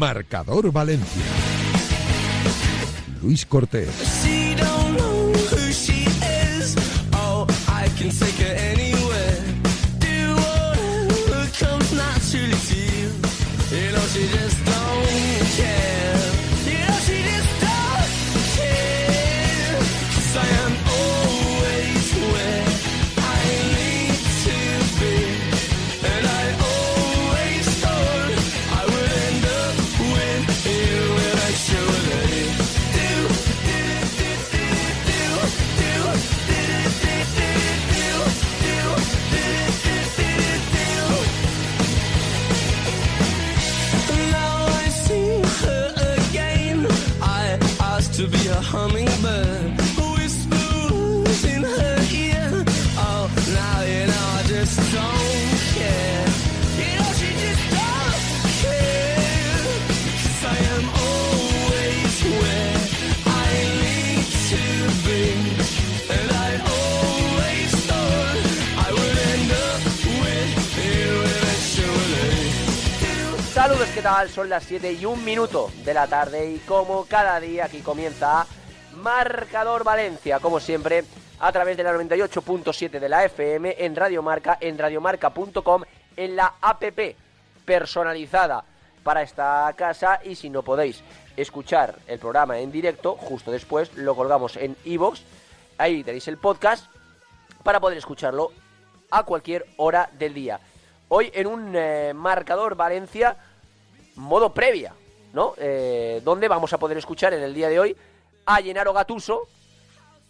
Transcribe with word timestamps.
Marcador 0.00 0.72
Valencia. 0.72 1.22
Luis 3.20 3.44
Cortés. 3.44 3.90
¿Qué 74.00 74.04
tal? 74.04 74.30
Son 74.30 74.48
las 74.48 74.64
7 74.64 74.92
y 74.94 75.04
un 75.04 75.22
minuto 75.22 75.70
de 75.84 75.92
la 75.92 76.06
tarde 76.06 76.52
y 76.52 76.58
como 76.60 77.04
cada 77.04 77.38
día 77.38 77.66
aquí 77.66 77.80
comienza 77.80 78.46
Marcador 78.96 79.84
Valencia, 79.84 80.38
como 80.38 80.58
siempre, 80.58 81.04
a 81.38 81.52
través 81.52 81.76
de 81.76 81.82
la 81.82 81.92
98.7 81.92 82.98
de 82.98 83.08
la 83.10 83.26
FM, 83.26 83.76
en 83.78 83.94
Radio 83.94 84.22
Marca, 84.22 84.56
en 84.58 84.78
radiomarca.com, 84.78 85.82
en 86.16 86.34
la 86.34 86.54
APP 86.62 87.14
personalizada 87.66 88.64
para 89.02 89.20
esta 89.20 89.70
casa 89.76 90.18
y 90.24 90.34
si 90.34 90.48
no 90.48 90.62
podéis 90.62 91.02
escuchar 91.36 91.98
el 92.06 92.18
programa 92.18 92.58
en 92.58 92.72
directo, 92.72 93.16
justo 93.16 93.50
después 93.50 93.94
lo 93.96 94.16
colgamos 94.16 94.56
en 94.56 94.78
iVoox, 94.86 95.20
ahí 95.76 96.02
tenéis 96.04 96.26
el 96.28 96.38
podcast 96.38 96.86
para 97.62 97.80
poder 97.80 97.98
escucharlo 97.98 98.50
a 99.10 99.24
cualquier 99.24 99.66
hora 99.76 100.08
del 100.18 100.32
día. 100.32 100.58
Hoy 101.08 101.30
en 101.34 101.46
un 101.48 101.74
eh, 101.76 102.12
marcador 102.14 102.76
Valencia 102.76 103.36
modo 104.20 104.52
previa, 104.52 104.94
¿no? 105.32 105.54
Eh, 105.56 106.20
donde 106.24 106.46
vamos 106.46 106.72
a 106.72 106.78
poder 106.78 106.98
escuchar 106.98 107.34
en 107.34 107.42
el 107.42 107.54
día 107.54 107.68
de 107.68 107.80
hoy 107.80 107.96
a 108.46 108.56
Gennaro 108.56 108.92
Gatuso 108.92 109.48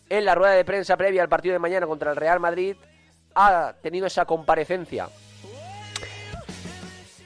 en 0.09 0.25
la 0.25 0.35
rueda 0.35 0.55
de 0.55 0.65
prensa 0.65 0.97
previa 0.97 1.23
al 1.23 1.29
partido 1.29 1.53
de 1.53 1.59
mañana 1.59 1.87
contra 1.87 2.11
el 2.11 2.17
Real 2.17 2.41
Madrid. 2.41 2.77
Ha 3.35 3.75
tenido 3.83 4.07
esa 4.07 4.25
comparecencia 4.25 5.09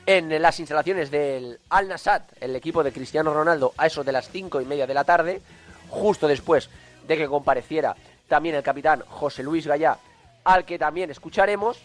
en 0.06 0.42
las 0.42 0.60
instalaciones 0.60 1.10
del 1.10 1.58
Al 1.70 1.88
Nassad, 1.88 2.22
el 2.41 2.54
equipo 2.56 2.82
de 2.82 2.92
Cristiano 2.92 3.32
Ronaldo, 3.32 3.72
a 3.78 3.86
eso 3.86 4.04
de 4.04 4.12
las 4.12 4.28
cinco 4.28 4.60
y 4.60 4.66
media 4.66 4.86
de 4.86 4.92
la 4.92 5.04
tarde, 5.04 5.41
justo 5.88 6.28
después 6.28 6.69
de 7.06 7.16
que 7.16 7.26
compareciera 7.26 7.96
también 8.28 8.54
el 8.54 8.62
capitán 8.62 9.02
José 9.08 9.42
Luis 9.42 9.66
Gallá, 9.66 9.98
al 10.44 10.66
que 10.66 10.78
también 10.78 11.10
escucharemos. 11.10 11.78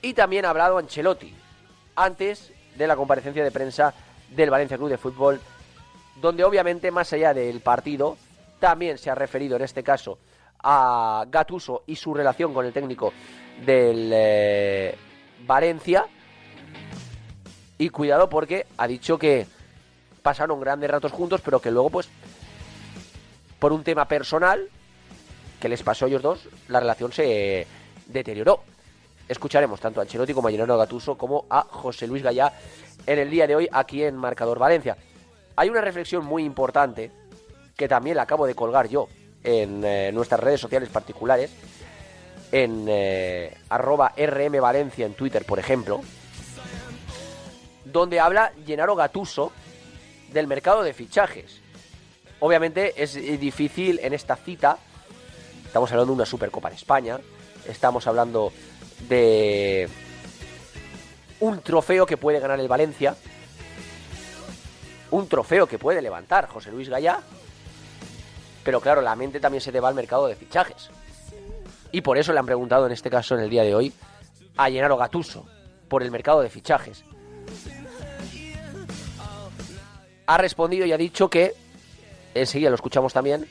Y 0.00 0.14
también 0.14 0.44
ha 0.44 0.50
hablado 0.50 0.78
Ancelotti, 0.78 1.34
antes 1.96 2.53
de 2.76 2.86
la 2.86 2.96
comparecencia 2.96 3.44
de 3.44 3.50
prensa 3.50 3.94
del 4.30 4.50
Valencia 4.50 4.76
Club 4.76 4.90
de 4.90 4.98
Fútbol, 4.98 5.40
donde 6.20 6.44
obviamente 6.44 6.90
más 6.90 7.12
allá 7.12 7.34
del 7.34 7.60
partido, 7.60 8.16
también 8.58 8.98
se 8.98 9.10
ha 9.10 9.14
referido 9.14 9.56
en 9.56 9.62
este 9.62 9.82
caso 9.82 10.18
a 10.62 11.26
Gatuso 11.28 11.82
y 11.86 11.96
su 11.96 12.14
relación 12.14 12.54
con 12.54 12.64
el 12.64 12.72
técnico 12.72 13.12
del 13.64 14.10
eh, 14.12 14.96
Valencia. 15.46 16.06
Y 17.76 17.90
cuidado 17.90 18.28
porque 18.28 18.66
ha 18.78 18.86
dicho 18.86 19.18
que 19.18 19.46
pasaron 20.22 20.60
grandes 20.60 20.90
ratos 20.90 21.12
juntos, 21.12 21.40
pero 21.44 21.60
que 21.60 21.70
luego 21.70 21.90
pues 21.90 22.08
por 23.58 23.72
un 23.72 23.84
tema 23.84 24.06
personal 24.06 24.68
que 25.60 25.68
les 25.68 25.82
pasó 25.82 26.04
a 26.04 26.08
ellos 26.08 26.22
dos, 26.22 26.48
la 26.68 26.80
relación 26.80 27.12
se 27.12 27.66
deterioró. 28.06 28.62
Escucharemos 29.28 29.80
tanto 29.80 30.00
a 30.00 30.02
Ancelotti 30.02 30.34
como 30.34 30.48
a 30.48 30.50
Gennaro 30.50 30.76
Gatuso 30.76 31.16
como 31.16 31.46
a 31.48 31.62
José 31.62 32.06
Luis 32.06 32.22
Gallá 32.22 32.52
en 33.06 33.18
el 33.18 33.30
día 33.30 33.46
de 33.46 33.56
hoy 33.56 33.68
aquí 33.72 34.02
en 34.02 34.16
Marcador 34.16 34.58
Valencia. 34.58 34.96
Hay 35.56 35.70
una 35.70 35.80
reflexión 35.80 36.24
muy 36.24 36.44
importante 36.44 37.10
que 37.76 37.88
también 37.88 38.16
la 38.16 38.22
acabo 38.22 38.46
de 38.46 38.54
colgar 38.54 38.88
yo 38.88 39.08
en 39.42 39.82
eh, 39.84 40.10
nuestras 40.12 40.40
redes 40.40 40.60
sociales 40.60 40.88
particulares, 40.88 41.50
en 42.52 42.86
eh, 42.88 43.56
arroba 43.68 44.12
RM 44.16 44.60
Valencia 44.60 45.06
en 45.06 45.14
Twitter, 45.14 45.44
por 45.44 45.58
ejemplo, 45.58 46.02
donde 47.84 48.20
habla 48.20 48.52
Gennaro 48.66 48.94
Gatuso 48.94 49.52
del 50.32 50.46
mercado 50.46 50.82
de 50.82 50.92
fichajes. 50.92 51.60
Obviamente 52.40 53.02
es 53.02 53.14
difícil 53.14 54.00
en 54.02 54.12
esta 54.12 54.36
cita, 54.36 54.78
estamos 55.64 55.90
hablando 55.92 56.12
de 56.12 56.16
una 56.16 56.26
Supercopa 56.26 56.68
de 56.68 56.76
España, 56.76 57.18
estamos 57.66 58.06
hablando 58.06 58.52
de 59.08 59.88
un 61.40 61.60
trofeo 61.60 62.06
que 62.06 62.16
puede 62.16 62.40
ganar 62.40 62.58
el 62.60 62.68
Valencia, 62.68 63.16
un 65.10 65.28
trofeo 65.28 65.66
que 65.66 65.78
puede 65.78 66.02
levantar 66.02 66.48
José 66.48 66.70
Luis 66.70 66.88
Gallá, 66.88 67.20
pero 68.64 68.80
claro, 68.80 69.02
la 69.02 69.14
mente 69.14 69.40
también 69.40 69.60
se 69.60 69.70
te 69.70 69.80
va 69.80 69.88
al 69.88 69.94
mercado 69.94 70.26
de 70.26 70.36
fichajes. 70.36 70.88
Y 71.92 72.00
por 72.00 72.18
eso 72.18 72.32
le 72.32 72.38
han 72.38 72.46
preguntado 72.46 72.86
en 72.86 72.92
este 72.92 73.10
caso, 73.10 73.34
en 73.34 73.42
el 73.42 73.50
día 73.50 73.62
de 73.62 73.74
hoy, 73.74 73.92
a 74.56 74.68
Gennaro 74.70 74.96
Gatuso, 74.96 75.46
por 75.88 76.02
el 76.02 76.10
mercado 76.10 76.40
de 76.40 76.48
fichajes. 76.48 77.04
Ha 80.26 80.38
respondido 80.38 80.86
y 80.86 80.92
ha 80.92 80.96
dicho 80.96 81.28
que, 81.28 81.54
enseguida 82.34 82.70
lo 82.70 82.76
escuchamos 82.76 83.12
también, 83.12 83.46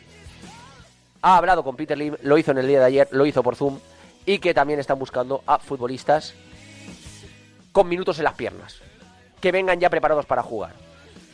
ha 1.21 1.37
hablado 1.37 1.63
con 1.63 1.75
Peter 1.75 1.97
Lim, 1.97 2.17
lo 2.23 2.37
hizo 2.37 2.51
en 2.51 2.57
el 2.57 2.67
día 2.67 2.79
de 2.79 2.85
ayer, 2.85 3.07
lo 3.11 3.25
hizo 3.25 3.43
por 3.43 3.55
Zoom, 3.55 3.79
y 4.25 4.39
que 4.39 4.53
también 4.53 4.79
están 4.79 4.99
buscando 4.99 5.43
a 5.45 5.59
futbolistas 5.59 6.33
con 7.71 7.89
minutos 7.89 8.17
en 8.19 8.25
las 8.25 8.35
piernas, 8.35 8.79
que 9.41 9.51
vengan 9.51 9.79
ya 9.79 9.89
preparados 9.89 10.25
para 10.25 10.43
jugar. 10.43 10.73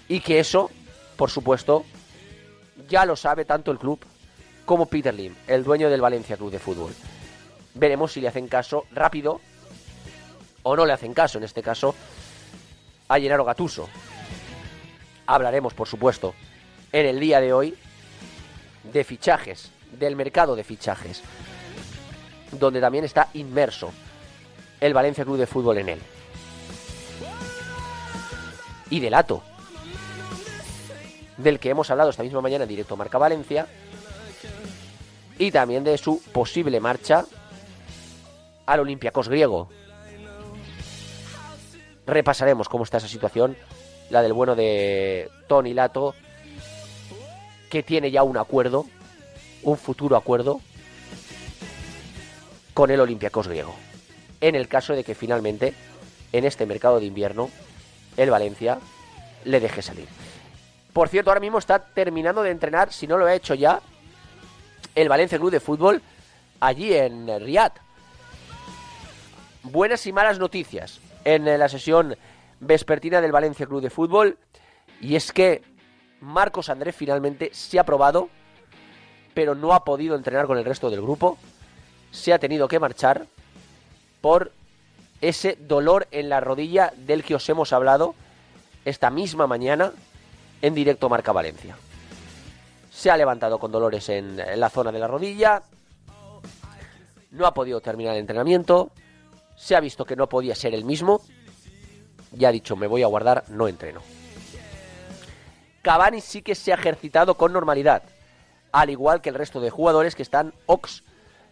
Y 0.07 0.21
que 0.21 0.39
eso, 0.39 0.71
por 1.17 1.29
supuesto, 1.29 1.85
ya 2.87 3.05
lo 3.05 3.15
sabe 3.15 3.45
tanto 3.45 3.71
el 3.71 3.77
club 3.77 3.99
como 4.65 4.87
Peter 4.87 5.13
Lim, 5.13 5.35
el 5.47 5.63
dueño 5.63 5.89
del 5.89 6.01
Valencia 6.01 6.37
Club 6.37 6.51
de 6.51 6.59
Fútbol. 6.59 6.93
Veremos 7.75 8.13
si 8.13 8.21
le 8.21 8.27
hacen 8.27 8.47
caso 8.47 8.85
rápido 8.91 9.41
o 10.63 10.75
no 10.75 10.85
le 10.85 10.93
hacen 10.93 11.13
caso, 11.13 11.37
en 11.37 11.43
este 11.43 11.61
caso, 11.61 11.95
a 13.07 13.19
Gennaro 13.19 13.45
Gatuso. 13.45 13.89
Hablaremos, 15.27 15.73
por 15.73 15.87
supuesto, 15.87 16.33
en 16.91 17.05
el 17.05 17.19
día 17.19 17.39
de 17.39 17.53
hoy 17.53 17.77
de 18.83 19.03
fichajes, 19.03 19.71
del 19.99 20.15
mercado 20.15 20.55
de 20.55 20.63
fichajes, 20.63 21.21
donde 22.51 22.81
también 22.81 23.03
está 23.03 23.29
inmerso 23.33 23.91
el 24.79 24.93
Valencia 24.93 25.25
Club 25.25 25.37
de 25.37 25.47
Fútbol 25.47 25.77
en 25.79 25.89
él. 25.89 25.99
Y 28.89 28.99
del 28.99 29.13
Ato, 29.13 29.43
del 31.37 31.59
que 31.59 31.69
hemos 31.69 31.89
hablado 31.91 32.09
esta 32.09 32.23
misma 32.23 32.41
mañana 32.41 32.63
en 32.63 32.69
directo 32.69 32.97
Marca 32.97 33.17
Valencia, 33.17 33.67
y 35.37 35.51
también 35.51 35.83
de 35.83 35.97
su 35.97 36.21
posible 36.33 36.79
marcha 36.79 37.25
al 38.65 38.79
Olympiacos 38.81 39.29
griego. 39.29 39.69
Repasaremos 42.05 42.67
cómo 42.67 42.83
está 42.83 42.97
esa 42.97 43.07
situación, 43.07 43.55
la 44.09 44.21
del 44.21 44.33
bueno 44.33 44.55
de 44.55 45.29
Tony 45.47 45.73
Lato, 45.73 46.15
que 47.69 47.83
tiene 47.83 48.11
ya 48.11 48.23
un 48.23 48.37
acuerdo, 48.37 48.85
un 49.63 49.77
futuro 49.77 50.17
acuerdo 50.17 50.59
con 52.73 52.91
el 52.91 52.99
Olympiacos 52.99 53.47
griego. 53.47 53.75
En 54.41 54.55
el 54.55 54.67
caso 54.67 54.93
de 54.93 55.03
que 55.03 55.15
finalmente, 55.15 55.73
en 56.31 56.45
este 56.45 56.65
mercado 56.65 56.99
de 56.99 57.05
invierno, 57.05 57.49
el 58.17 58.29
Valencia 58.29 58.79
le 59.45 59.59
deje 59.59 59.81
salir. 59.81 60.07
Por 60.93 61.09
cierto, 61.09 61.29
ahora 61.29 61.41
mismo 61.41 61.57
está 61.59 61.79
terminando 61.79 62.41
de 62.41 62.51
entrenar, 62.51 62.91
si 62.91 63.07
no 63.07 63.17
lo 63.17 63.25
ha 63.25 63.33
hecho 63.33 63.53
ya, 63.53 63.81
el 64.95 65.09
Valencia 65.09 65.37
Club 65.37 65.51
de 65.51 65.59
Fútbol 65.59 66.01
allí 66.59 66.93
en 66.93 67.27
Riyadh. 67.39 67.73
Buenas 69.63 70.05
y 70.07 70.13
malas 70.13 70.39
noticias 70.39 70.99
en 71.23 71.45
la 71.45 71.69
sesión 71.69 72.15
vespertina 72.59 73.21
del 73.21 73.31
Valencia 73.31 73.65
Club 73.65 73.81
de 73.81 73.89
Fútbol. 73.89 74.37
Y 75.01 75.15
es 75.15 75.31
que 75.31 75.61
Marcos 76.21 76.69
Andrés 76.69 76.95
finalmente 76.95 77.51
se 77.53 77.79
ha 77.79 77.85
probado, 77.85 78.29
pero 79.33 79.55
no 79.55 79.73
ha 79.73 79.83
podido 79.83 80.15
entrenar 80.15 80.47
con 80.47 80.57
el 80.57 80.65
resto 80.65 80.89
del 80.89 81.01
grupo. 81.01 81.37
Se 82.11 82.33
ha 82.33 82.39
tenido 82.39 82.67
que 82.67 82.79
marchar 82.79 83.25
por 84.21 84.51
ese 85.21 85.57
dolor 85.59 86.07
en 86.11 86.29
la 86.29 86.39
rodilla 86.39 86.93
del 86.95 87.23
que 87.23 87.35
os 87.35 87.47
hemos 87.49 87.73
hablado 87.73 88.15
esta 88.85 89.09
misma 89.09 89.47
mañana 89.47 89.91
en 90.61 90.73
directo 90.73 91.09
Marca 91.09 91.31
Valencia. 91.31 91.77
Se 92.91 93.11
ha 93.11 93.17
levantado 93.17 93.59
con 93.59 93.71
dolores 93.71 94.09
en 94.09 94.37
la 94.59 94.69
zona 94.69 94.91
de 94.91 94.99
la 94.99 95.07
rodilla, 95.07 95.63
no 97.31 97.45
ha 97.45 97.53
podido 97.53 97.81
terminar 97.81 98.13
el 98.15 98.21
entrenamiento, 98.21 98.91
se 99.55 99.75
ha 99.75 99.79
visto 99.79 100.05
que 100.05 100.15
no 100.15 100.27
podía 100.27 100.55
ser 100.55 100.73
el 100.73 100.83
mismo 100.83 101.21
y 102.37 102.45
ha 102.45 102.51
dicho 102.51 102.75
me 102.75 102.87
voy 102.87 103.03
a 103.03 103.07
guardar, 103.07 103.43
no 103.49 103.67
entreno. 103.67 104.01
Cavani 105.81 106.21
sí 106.21 106.41
que 106.41 106.55
se 106.55 106.71
ha 106.71 106.75
ejercitado 106.75 107.35
con 107.35 107.53
normalidad, 107.53 108.03
al 108.71 108.89
igual 108.89 109.21
que 109.21 109.29
el 109.29 109.35
resto 109.35 109.61
de 109.61 109.69
jugadores 109.69 110.15
que 110.15 110.23
están 110.23 110.53
ox 110.65 111.03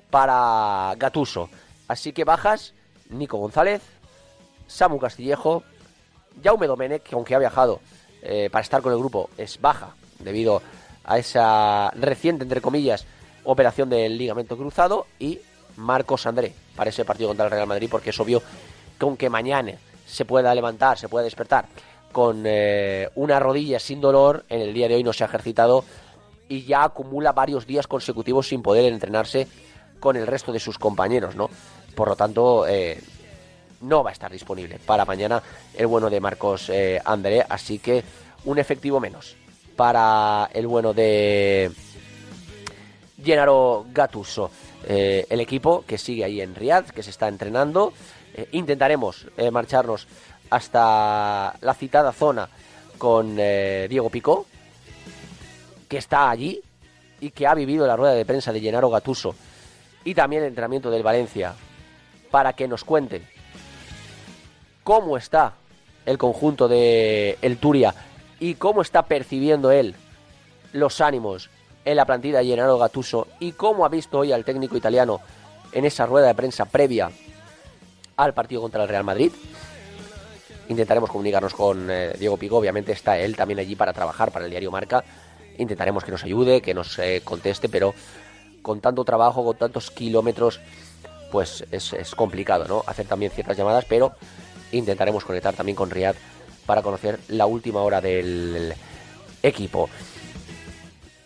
para 0.09 0.93
Gatuso. 0.97 1.49
Así 1.87 2.13
que 2.13 2.23
bajas 2.23 2.73
Nico 3.09 3.37
González, 3.37 3.81
Samu 4.67 4.99
Castillejo, 4.99 5.63
Jaume 6.43 6.67
Domenech, 6.67 7.03
que 7.03 7.15
aunque 7.15 7.35
ha 7.35 7.39
viajado 7.39 7.79
eh, 8.21 8.49
para 8.51 8.63
estar 8.63 8.81
con 8.81 8.91
el 8.91 8.99
grupo, 8.99 9.29
es 9.37 9.59
baja 9.59 9.95
debido 10.19 10.61
a 11.03 11.17
esa 11.17 11.91
reciente, 11.91 12.43
entre 12.43 12.61
comillas, 12.61 13.05
operación 13.43 13.89
del 13.89 14.17
ligamento 14.17 14.57
cruzado, 14.57 15.07
y 15.19 15.39
Marcos 15.77 16.25
André 16.25 16.53
para 16.75 16.89
ese 16.89 17.05
partido 17.05 17.29
contra 17.29 17.45
el 17.45 17.51
Real 17.51 17.67
Madrid, 17.67 17.87
porque 17.89 18.09
es 18.09 18.19
obvio 18.19 18.41
que 18.99 19.05
aunque 19.05 19.29
mañana 19.29 19.73
se 20.05 20.25
pueda 20.25 20.53
levantar, 20.53 20.97
se 20.97 21.07
pueda 21.07 21.23
despertar 21.23 21.67
con 22.11 22.43
eh, 22.45 23.09
una 23.15 23.39
rodilla 23.39 23.79
sin 23.79 24.01
dolor, 24.01 24.45
en 24.49 24.61
el 24.61 24.73
día 24.73 24.87
de 24.87 24.95
hoy 24.95 25.03
no 25.03 25.13
se 25.13 25.23
ha 25.23 25.27
ejercitado 25.27 25.83
y 26.49 26.63
ya 26.63 26.83
acumula 26.83 27.31
varios 27.31 27.67
días 27.67 27.87
consecutivos 27.87 28.47
sin 28.47 28.61
poder 28.61 28.91
entrenarse 28.91 29.47
con 29.99 30.15
el 30.15 30.27
resto 30.27 30.51
de 30.51 30.59
sus 30.59 30.77
compañeros, 30.77 31.35
¿no? 31.35 31.49
Por 31.95 32.09
lo 32.09 32.15
tanto, 32.15 32.67
eh, 32.67 33.01
no 33.81 34.03
va 34.03 34.09
a 34.09 34.13
estar 34.13 34.31
disponible 34.31 34.79
para 34.85 35.05
mañana 35.05 35.41
el 35.75 35.87
bueno 35.87 36.09
de 36.09 36.19
Marcos 36.19 36.69
eh, 36.69 37.01
André, 37.03 37.45
así 37.47 37.79
que 37.79 38.03
un 38.45 38.57
efectivo 38.57 38.99
menos 38.99 39.35
para 39.75 40.49
el 40.53 40.67
bueno 40.67 40.93
de 40.93 41.71
Gennaro 43.23 43.85
Gattuso. 43.91 44.49
Eh, 44.87 45.25
el 45.29 45.39
equipo 45.41 45.83
que 45.85 45.97
sigue 45.97 46.23
ahí 46.23 46.41
en 46.41 46.55
Riyadh, 46.55 46.91
que 46.91 47.03
se 47.03 47.09
está 47.09 47.27
entrenando. 47.27 47.93
Eh, 48.33 48.47
intentaremos 48.53 49.27
marcharnos 49.51 50.07
hasta 50.49 51.55
la 51.59 51.73
citada 51.73 52.11
zona 52.13 52.47
con 52.97 53.35
Diego 53.35 54.09
Picó, 54.09 54.45
que 55.87 55.97
está 55.97 56.29
allí 56.29 56.61
y 57.19 57.31
que 57.31 57.45
ha 57.45 57.53
vivido 57.53 57.85
la 57.85 57.95
rueda 57.95 58.13
de 58.13 58.25
prensa 58.25 58.51
de 58.51 58.61
Gennaro 58.61 58.89
Gattuso 58.89 59.35
y 60.07 60.15
también 60.15 60.41
el 60.41 60.47
entrenamiento 60.47 60.89
del 60.89 61.03
Valencia 61.03 61.53
para 62.31 62.53
que 62.53 62.65
nos 62.65 62.85
cuenten 62.85 63.27
cómo 64.81 65.17
está 65.17 65.55
el 66.05 66.17
conjunto 66.17 66.69
de 66.69 67.37
el 67.41 67.57
Turia 67.57 67.93
y 68.39 68.53
cómo 68.53 68.81
está 68.81 69.01
percibiendo 69.03 69.69
él 69.69 69.95
los 70.71 71.01
ánimos 71.01 71.49
en 71.83 71.97
la 71.97 72.05
plantilla 72.05 72.37
de 72.37 72.45
Gennaro 72.45 72.77
Gattuso 72.77 73.27
y 73.41 73.51
cómo 73.51 73.83
ha 73.83 73.89
visto 73.89 74.19
hoy 74.19 74.31
al 74.31 74.45
técnico 74.45 74.77
italiano 74.77 75.19
en 75.73 75.83
esa 75.83 76.05
rueda 76.05 76.27
de 76.27 76.35
prensa 76.35 76.63
previa 76.63 77.11
al 78.15 78.33
partido 78.33 78.61
contra 78.61 78.83
el 78.83 78.87
Real 78.87 79.03
Madrid. 79.03 79.33
Intentaremos 80.69 81.09
comunicarnos 81.09 81.53
con 81.53 81.91
eh, 81.91 82.13
Diego 82.17 82.37
Pico, 82.37 82.55
obviamente 82.55 82.93
está 82.93 83.19
él 83.19 83.35
también 83.35 83.59
allí 83.59 83.75
para 83.75 83.91
trabajar 83.91 84.31
para 84.31 84.45
el 84.45 84.51
diario 84.51 84.71
Marca. 84.71 85.03
Intentaremos 85.57 86.05
que 86.05 86.11
nos 86.11 86.23
ayude, 86.23 86.61
que 86.61 86.73
nos 86.73 86.97
eh, 86.97 87.21
conteste, 87.25 87.67
pero 87.67 87.93
con 88.61 88.81
tanto 88.81 89.03
trabajo, 89.03 89.43
con 89.43 89.57
tantos 89.57 89.91
kilómetros, 89.91 90.59
pues 91.31 91.65
es, 91.71 92.15
complicado, 92.15 92.65
¿no? 92.67 92.83
Hacer 92.87 93.07
también 93.07 93.31
ciertas 93.31 93.57
llamadas, 93.57 93.85
pero 93.85 94.13
intentaremos 94.71 95.25
conectar 95.25 95.53
también 95.53 95.75
con 95.75 95.89
Riyad 95.89 96.15
para 96.65 96.81
conocer 96.81 97.19
la 97.29 97.45
última 97.45 97.81
hora 97.81 98.01
del 98.01 98.73
equipo 99.43 99.89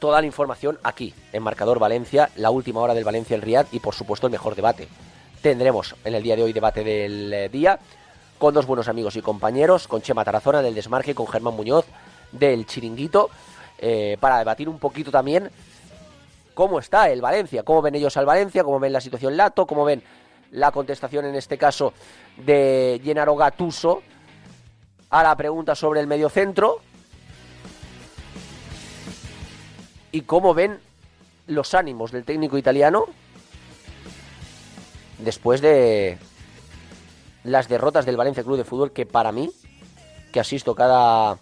toda 0.02 0.20
la 0.20 0.26
información 0.26 0.80
aquí, 0.82 1.14
en 1.32 1.44
Marcador 1.44 1.78
Valencia, 1.78 2.32
la 2.36 2.50
última 2.50 2.80
hora 2.80 2.96
del 2.96 3.04
Valencia 3.04 3.36
el 3.36 3.44
Riad 3.44 3.68
y 3.72 3.80
por 3.80 3.94
supuesto 3.94 4.26
el 4.26 4.32
mejor 4.32 4.56
debate. 4.56 4.88
Tendremos 5.44 5.96
en 6.04 6.16
el 6.16 6.24
día 6.24 6.36
de 6.36 6.42
hoy 6.42 6.54
debate 6.54 6.84
del 6.84 7.32
eh, 7.32 7.50
día 7.50 7.78
con 8.40 8.56
dos 8.56 8.66
buenos 8.66 8.88
amigos 8.88 9.16
y 9.16 9.22
compañeros, 9.22 9.88
con 9.88 10.02
Chema 10.02 10.26
Tarazona 10.26 10.64
del 10.64 10.74
Desmarque, 10.74 11.14
con 11.14 11.28
Germán 11.28 11.56
Muñoz 11.56 11.86
del 12.32 12.66
Chiringuito, 12.66 13.30
eh, 13.78 14.18
para 14.20 14.40
debatir 14.40 14.68
un 14.68 14.80
poquito 14.80 15.12
también 15.12 15.52
cómo 16.54 16.80
está 16.80 17.10
el 17.10 17.22
Valencia, 17.22 17.64
cómo 17.64 17.82
ven 17.82 17.96
ellos 17.96 18.16
al 18.18 18.26
Valencia, 18.26 18.64
cómo 18.64 18.80
ven 18.80 18.94
la 18.94 19.02
situación 19.02 19.38
Lato, 19.38 19.66
cómo 19.66 19.86
ven 19.86 20.04
la 20.52 20.72
contestación 20.72 21.26
en 21.26 21.36
este 21.36 21.58
caso 21.58 21.94
de 22.38 23.02
Gennaro 23.04 23.36
Gatuso 23.36 24.02
a 25.10 25.24
la 25.24 25.36
pregunta 25.36 25.76
sobre 25.76 26.00
el 26.00 26.08
mediocentro. 26.08 26.80
Y 30.12 30.22
cómo 30.22 30.54
ven 30.54 30.80
los 31.48 31.74
ánimos 31.74 32.12
del 32.12 32.26
técnico 32.26 32.58
italiano 32.58 33.06
después 35.20 35.62
de 35.62 36.18
las 37.44 37.68
derrotas 37.68 38.06
del 38.06 38.18
Valencia 38.18 38.44
Club 38.44 38.58
de 38.58 38.64
Fútbol 38.64 38.92
que 38.92 39.06
para 39.06 39.32
mí, 39.32 39.52
que 40.32 40.40
asisto 40.40 40.76
cada 40.76 41.40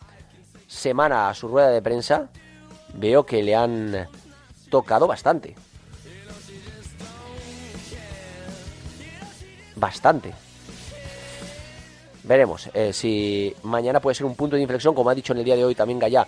semana 0.67 1.29
a 1.29 1.33
su 1.33 1.47
rueda 1.47 1.69
de 1.69 1.81
prensa, 1.81 2.29
veo 2.93 3.25
que 3.25 3.41
le 3.41 3.55
han 3.55 4.07
tocado 4.69 5.07
bastante. 5.07 5.55
Bastante. 9.75 10.33
Veremos 12.23 12.69
eh, 12.73 12.93
si 12.93 13.55
mañana 13.63 13.99
puede 13.99 14.15
ser 14.15 14.25
un 14.25 14.35
punto 14.35 14.55
de 14.55 14.61
inflexión, 14.61 14.93
como 14.93 15.09
ha 15.09 15.15
dicho 15.15 15.33
en 15.33 15.39
el 15.39 15.45
día 15.45 15.55
de 15.55 15.65
hoy 15.65 15.73
también 15.73 15.99
Gallá, 15.99 16.27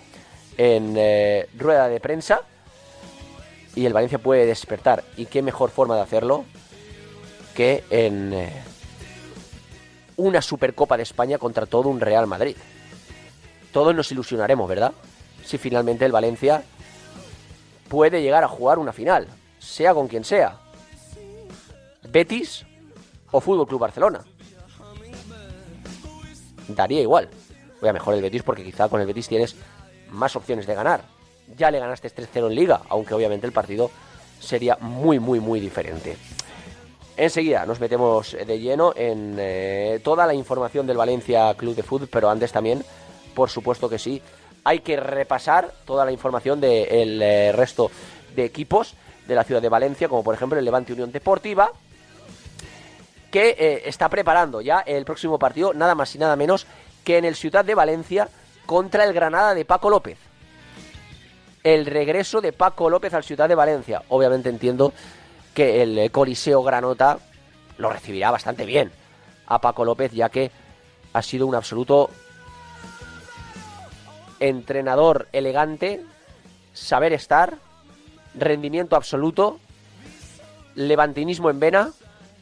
en 0.56 0.94
eh, 0.96 1.48
rueda 1.56 1.88
de 1.88 2.00
prensa 2.00 2.40
y 3.74 3.86
el 3.86 3.92
Valencia 3.92 4.18
puede 4.18 4.46
despertar. 4.46 5.04
Y 5.16 5.26
qué 5.26 5.42
mejor 5.42 5.70
forma 5.70 5.94
de 5.94 6.02
hacerlo 6.02 6.44
que 7.54 7.84
en 7.90 8.32
eh, 8.32 8.62
una 10.16 10.42
Supercopa 10.42 10.96
de 10.96 11.02
España 11.02 11.38
contra 11.38 11.66
todo 11.66 11.88
un 11.88 12.00
Real 12.00 12.26
Madrid. 12.26 12.56
Todos 13.72 13.94
nos 13.94 14.10
ilusionaremos, 14.12 14.68
¿verdad? 14.68 14.92
Si 15.44 15.58
finalmente 15.58 16.04
el 16.04 16.12
Valencia 16.12 16.64
puede 17.92 18.22
llegar 18.22 18.42
a 18.42 18.48
jugar 18.48 18.78
una 18.78 18.90
final, 18.90 19.28
sea 19.58 19.92
con 19.92 20.08
quien 20.08 20.24
sea. 20.24 20.58
Betis 22.08 22.64
o 23.30 23.38
Fútbol 23.38 23.66
Club 23.66 23.80
Barcelona. 23.80 24.24
Daría 26.68 27.02
igual. 27.02 27.28
Voy 27.82 27.90
a 27.90 27.92
mejor 27.92 28.14
el 28.14 28.22
Betis 28.22 28.42
porque 28.42 28.64
quizá 28.64 28.88
con 28.88 29.02
el 29.02 29.06
Betis 29.06 29.28
tienes 29.28 29.56
más 30.08 30.34
opciones 30.36 30.66
de 30.66 30.74
ganar. 30.74 31.02
Ya 31.54 31.70
le 31.70 31.80
ganaste 31.80 32.08
3-0 32.08 32.46
en 32.46 32.54
liga, 32.54 32.80
aunque 32.88 33.12
obviamente 33.12 33.46
el 33.46 33.52
partido 33.52 33.90
sería 34.40 34.78
muy, 34.80 35.18
muy, 35.18 35.38
muy 35.38 35.60
diferente. 35.60 36.16
Enseguida 37.18 37.66
nos 37.66 37.78
metemos 37.78 38.32
de 38.32 38.58
lleno 38.58 38.94
en 38.96 39.36
eh, 39.38 40.00
toda 40.02 40.26
la 40.26 40.32
información 40.32 40.86
del 40.86 40.96
Valencia 40.96 41.52
Club 41.58 41.74
de 41.74 41.82
Fútbol, 41.82 42.08
pero 42.10 42.30
antes 42.30 42.52
también, 42.52 42.82
por 43.34 43.50
supuesto 43.50 43.90
que 43.90 43.98
sí, 43.98 44.22
hay 44.64 44.80
que 44.80 44.96
repasar 44.96 45.72
toda 45.84 46.04
la 46.04 46.12
información 46.12 46.60
del 46.60 47.20
eh, 47.22 47.52
resto 47.52 47.90
de 48.34 48.44
equipos 48.44 48.94
de 49.26 49.34
la 49.34 49.44
ciudad 49.44 49.62
de 49.62 49.68
Valencia, 49.68 50.08
como 50.08 50.24
por 50.24 50.34
ejemplo 50.34 50.58
el 50.58 50.64
Levante 50.64 50.92
Unión 50.92 51.12
Deportiva, 51.12 51.70
que 53.30 53.56
eh, 53.58 53.82
está 53.86 54.08
preparando 54.08 54.60
ya 54.60 54.80
el 54.80 55.04
próximo 55.04 55.38
partido, 55.38 55.72
nada 55.72 55.94
más 55.94 56.14
y 56.14 56.18
nada 56.18 56.36
menos 56.36 56.66
que 57.04 57.18
en 57.18 57.24
el 57.24 57.34
Ciudad 57.34 57.64
de 57.64 57.74
Valencia 57.74 58.28
contra 58.66 59.04
el 59.04 59.12
Granada 59.12 59.54
de 59.54 59.64
Paco 59.64 59.90
López. 59.90 60.18
El 61.64 61.86
regreso 61.86 62.40
de 62.40 62.52
Paco 62.52 62.90
López 62.90 63.14
al 63.14 63.24
Ciudad 63.24 63.48
de 63.48 63.54
Valencia. 63.54 64.02
Obviamente 64.08 64.48
entiendo 64.48 64.92
que 65.54 65.82
el 65.82 66.10
Coliseo 66.10 66.62
Granota 66.62 67.18
lo 67.78 67.90
recibirá 67.90 68.30
bastante 68.30 68.66
bien 68.66 68.90
a 69.46 69.60
Paco 69.60 69.84
López, 69.84 70.12
ya 70.12 70.28
que 70.28 70.50
ha 71.12 71.22
sido 71.22 71.46
un 71.46 71.54
absoluto 71.54 72.10
entrenador 74.42 75.28
elegante, 75.32 76.04
saber 76.74 77.12
estar, 77.12 77.58
rendimiento 78.34 78.96
absoluto, 78.96 79.60
levantinismo 80.74 81.48
en 81.48 81.60
vena 81.60 81.92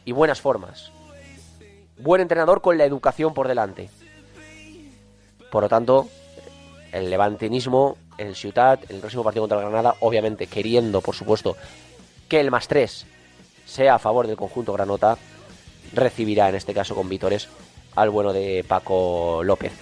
y 0.07 0.13
buenas 0.13 0.41
formas. 0.41 0.91
Buen 1.99 2.23
entrenador 2.23 2.63
con 2.63 2.79
la 2.79 2.87
educación 2.87 3.35
por 3.35 3.49
delante. 3.49 3.91
Por 5.53 5.65
lo 5.65 5.69
tanto, 5.69 6.09
el 6.91 7.11
levantinismo 7.11 7.99
en 8.17 8.29
el 8.29 8.35
Ciudad, 8.35 8.81
en 8.89 8.97
el 8.97 9.01
próximo 9.01 9.23
partido 9.23 9.43
contra 9.43 9.59
el 9.59 9.65
Granada, 9.65 9.95
obviamente 10.01 10.47
queriendo, 10.47 11.03
por 11.03 11.15
supuesto, 11.15 11.55
que 12.29 12.41
el 12.41 12.51
más 12.51 12.67
3 12.67 13.07
sea 13.67 13.97
a 13.97 13.99
favor 13.99 14.27
del 14.27 14.37
conjunto 14.37 14.73
Granota, 14.73 15.19
recibirá 15.93 16.49
en 16.49 16.55
este 16.55 16.73
caso 16.73 16.95
con 16.95 17.11
Vítores 17.11 17.49
al 17.95 18.09
bueno 18.09 18.33
de 18.33 18.65
Paco 18.67 19.43
López. 19.45 19.73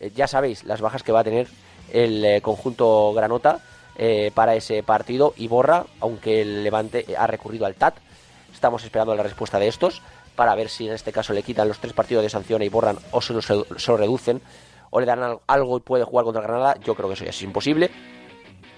Eh, 0.00 0.12
ya 0.14 0.26
sabéis 0.26 0.64
las 0.64 0.80
bajas 0.80 1.02
que 1.02 1.12
va 1.12 1.20
a 1.20 1.24
tener 1.24 1.48
el 1.92 2.24
eh, 2.24 2.40
conjunto 2.42 3.12
Granota 3.14 3.60
eh, 3.96 4.30
para 4.34 4.54
ese 4.54 4.82
partido 4.82 5.32
y 5.36 5.48
borra, 5.48 5.86
aunque 6.00 6.42
el 6.42 6.64
Levante 6.64 7.06
ha 7.16 7.26
recurrido 7.26 7.66
al 7.66 7.74
TAT. 7.74 7.96
Estamos 8.52 8.84
esperando 8.84 9.14
la 9.14 9.22
respuesta 9.22 9.58
de 9.58 9.68
estos 9.68 10.02
para 10.34 10.54
ver 10.54 10.68
si 10.68 10.86
en 10.86 10.92
este 10.92 11.12
caso 11.12 11.32
le 11.32 11.42
quitan 11.42 11.68
los 11.68 11.78
tres 11.78 11.92
partidos 11.92 12.22
de 12.22 12.28
sanción 12.30 12.62
y 12.62 12.68
borran 12.68 12.98
o 13.12 13.20
se 13.22 13.32
lo, 13.32 13.40
se 13.42 13.54
lo 13.54 13.96
reducen 13.96 14.42
o 14.90 15.00
le 15.00 15.06
dan 15.06 15.22
al- 15.22 15.38
algo 15.46 15.78
y 15.78 15.80
puede 15.80 16.04
jugar 16.04 16.24
contra 16.24 16.42
Granada. 16.42 16.76
Yo 16.84 16.94
creo 16.94 17.08
que 17.08 17.14
eso 17.14 17.24
ya 17.24 17.30
es 17.30 17.42
imposible, 17.42 17.90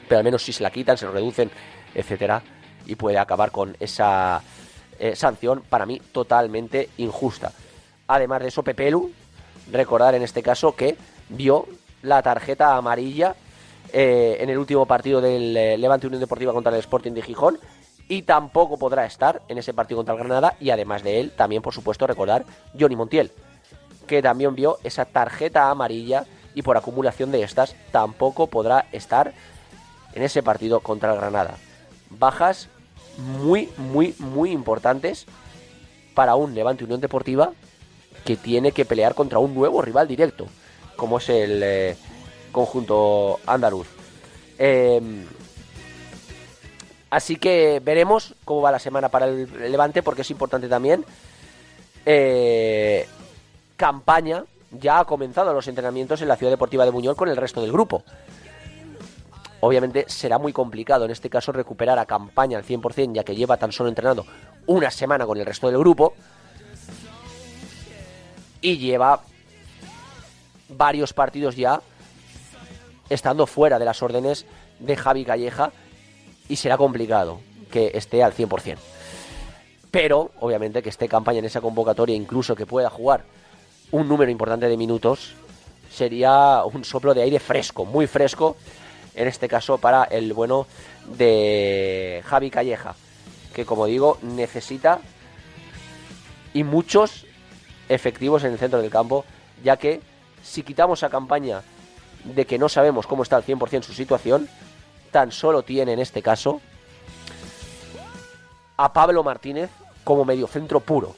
pero 0.09 0.19
al 0.19 0.25
menos 0.25 0.43
si 0.43 0.53
se 0.53 0.63
la 0.63 0.71
quitan, 0.71 0.97
se 0.97 1.07
lo 1.07 1.13
reducen, 1.13 1.51
etcétera, 1.95 2.43
y 2.87 2.95
puede 2.95 3.19
acabar 3.19 3.51
con 3.51 3.77
esa 3.81 4.41
sanción 5.15 5.63
para 5.69 5.87
mí 5.87 6.01
totalmente 6.13 6.89
injusta. 6.97 7.53
Además 8.09 8.43
de 8.43 8.49
eso, 8.49 8.63
Pepelu, 8.65 9.13
recordar 9.73 10.15
en 10.15 10.23
este 10.23 10.43
caso 10.43 10.75
que 10.75 10.97
vio 11.29 11.67
la 12.03 12.23
tarjeta 12.23 12.77
amarilla 12.77 13.35
eh, 13.93 14.39
en 14.41 14.51
el 14.51 14.59
último 14.59 14.87
partido 14.87 15.21
del 15.21 15.57
eh, 15.57 15.79
Levante 15.79 16.07
Unión 16.07 16.21
Deportiva 16.21 16.53
contra 16.53 16.73
el 16.73 16.79
Sporting 16.79 17.13
de 17.13 17.23
Gijón 17.23 17.59
y 18.09 18.23
tampoco 18.23 18.79
podrá 18.79 19.05
estar 19.05 19.43
en 19.49 19.59
ese 19.59 19.75
partido 19.75 19.99
contra 19.99 20.15
el 20.15 20.21
Granada 20.21 20.57
y 20.61 20.71
además 20.71 21.03
de 21.03 21.21
él 21.21 21.33
también 21.33 21.63
por 21.63 21.75
supuesto 21.75 22.07
recordar 22.07 22.45
Johnny 22.79 22.97
Montiel 22.97 23.33
que 24.07 24.23
también 24.23 24.55
vio 24.55 24.79
esa 24.85 25.05
tarjeta 25.05 25.71
amarilla 25.71 26.25
y 26.55 26.63
por 26.63 26.77
acumulación 26.77 27.31
de 27.31 27.43
estas 27.43 27.77
tampoco 27.93 28.49
podrá 28.49 28.87
estar 28.93 29.33
en 30.15 30.23
ese 30.23 30.43
partido 30.43 30.81
contra 30.81 31.13
el 31.13 31.19
Granada. 31.19 31.57
Bajas 32.11 32.69
muy, 33.19 33.69
muy, 33.77 34.15
muy 34.19 34.51
importantes 34.51 35.27
para 36.15 36.35
un 36.35 36.55
Levante 36.55 36.85
Unión 36.85 37.01
Deportiva 37.01 37.53
que 38.29 38.37
tiene 38.37 38.73
que 38.73 38.85
pelear 38.85 39.15
contra 39.15 39.39
un 39.39 39.55
nuevo 39.55 39.81
rival 39.81 40.07
directo, 40.07 40.47
como 40.97 41.17
es 41.17 41.31
el 41.31 41.63
eh, 41.65 41.97
conjunto 42.53 43.41
andaluz. 43.47 43.87
Eh, 44.59 45.01
así 47.09 47.37
que 47.37 47.81
veremos 47.83 48.35
cómo 48.45 48.61
va 48.61 48.71
la 48.71 48.79
semana 48.79 49.09
para 49.09 49.25
el 49.25 49.49
Levante, 49.73 50.03
porque 50.03 50.21
es 50.21 50.31
importante 50.31 50.69
también. 50.69 51.07
Eh, 52.05 53.09
campaña 53.79 54.45
ya 54.73 54.99
ha 54.99 55.07
comenzado 55.07 55.55
los 55.55 55.67
entrenamientos 55.67 56.21
en 56.21 56.29
la 56.29 56.37
Ciudad 56.37 56.53
Deportiva 56.53 56.85
de 56.85 56.91
Buñol 56.91 57.17
con 57.17 57.31
el 57.31 57.37
resto 57.39 57.63
del 57.63 57.73
grupo. 57.73 58.05
Obviamente 59.61 60.05
será 60.07 60.37
muy 60.37 60.53
complicado 60.53 61.07
en 61.07 61.13
este 61.13 61.31
caso 61.31 61.51
recuperar 61.51 61.99
a 61.99 62.05
campaña 62.05 62.59
al 62.59 62.65
100%, 62.65 63.15
ya 63.15 63.25
que 63.25 63.35
lleva 63.35 63.57
tan 63.57 63.73
solo 63.73 63.89
entrenando 63.89 64.27
una 64.67 64.91
semana 64.91 65.25
con 65.25 65.39
el 65.39 65.47
resto 65.47 65.69
del 65.69 65.79
grupo. 65.79 66.13
Y 68.61 68.79
lleva 68.79 69.23
varios 70.69 71.13
partidos 71.13 71.57
ya 71.57 71.81
estando 73.09 73.47
fuera 73.47 73.79
de 73.79 73.85
las 73.85 74.03
órdenes 74.03 74.47
de 74.79 74.97
Javi 74.97 75.25
Calleja 75.25 75.73
y 76.49 76.57
será 76.57 76.77
complicado 76.77 77.41
que 77.71 77.93
esté 77.95 78.23
al 78.23 78.35
100%. 78.35 78.77
Pero, 79.91 80.33
obviamente, 80.41 80.83
que 80.83 80.91
esté 80.91 81.09
campaña 81.09 81.39
en 81.39 81.47
esa 81.47 81.61
convocatoria, 81.61 82.15
incluso 82.15 82.55
que 82.55 82.67
pueda 82.67 82.91
jugar 82.91 83.25
un 83.91 84.07
número 84.07 84.31
importante 84.31 84.69
de 84.69 84.77
minutos, 84.77 85.35
sería 85.91 86.63
un 86.65 86.85
soplo 86.85 87.15
de 87.15 87.23
aire 87.23 87.39
fresco, 87.39 87.87
muy 87.87 88.07
fresco, 88.07 88.57
en 89.15 89.27
este 89.29 89.49
caso 89.49 89.79
para 89.79 90.05
el 90.05 90.33
bueno 90.33 90.67
de 91.17 92.23
Javi 92.27 92.51
Calleja, 92.51 92.95
que 93.55 93.65
como 93.65 93.87
digo, 93.87 94.19
necesita 94.23 95.01
y 96.53 96.65
muchos 96.65 97.27
efectivos 97.89 98.45
en 98.45 98.53
el 98.53 98.59
centro 98.59 98.81
del 98.81 98.91
campo, 98.91 99.25
ya 99.63 99.77
que 99.77 100.01
si 100.43 100.63
quitamos 100.63 101.03
a 101.03 101.11
campaña 101.11 101.63
de 102.25 102.47
que 102.47 102.59
no 102.59 102.69
sabemos 102.69 103.07
cómo 103.07 103.23
está 103.23 103.37
al 103.37 103.45
100% 103.45 103.83
su 103.83 103.93
situación, 103.93 104.49
tan 105.11 105.33
solo 105.33 105.63
tiene 105.63 105.93
en 105.93 106.01
este 106.01 106.23
caso 106.23 106.61
a 108.77 108.93
Pablo 108.93 109.25
Martínez 109.25 109.71
como 110.05 110.25
mediocentro 110.25 110.81
puro, 110.81 111.17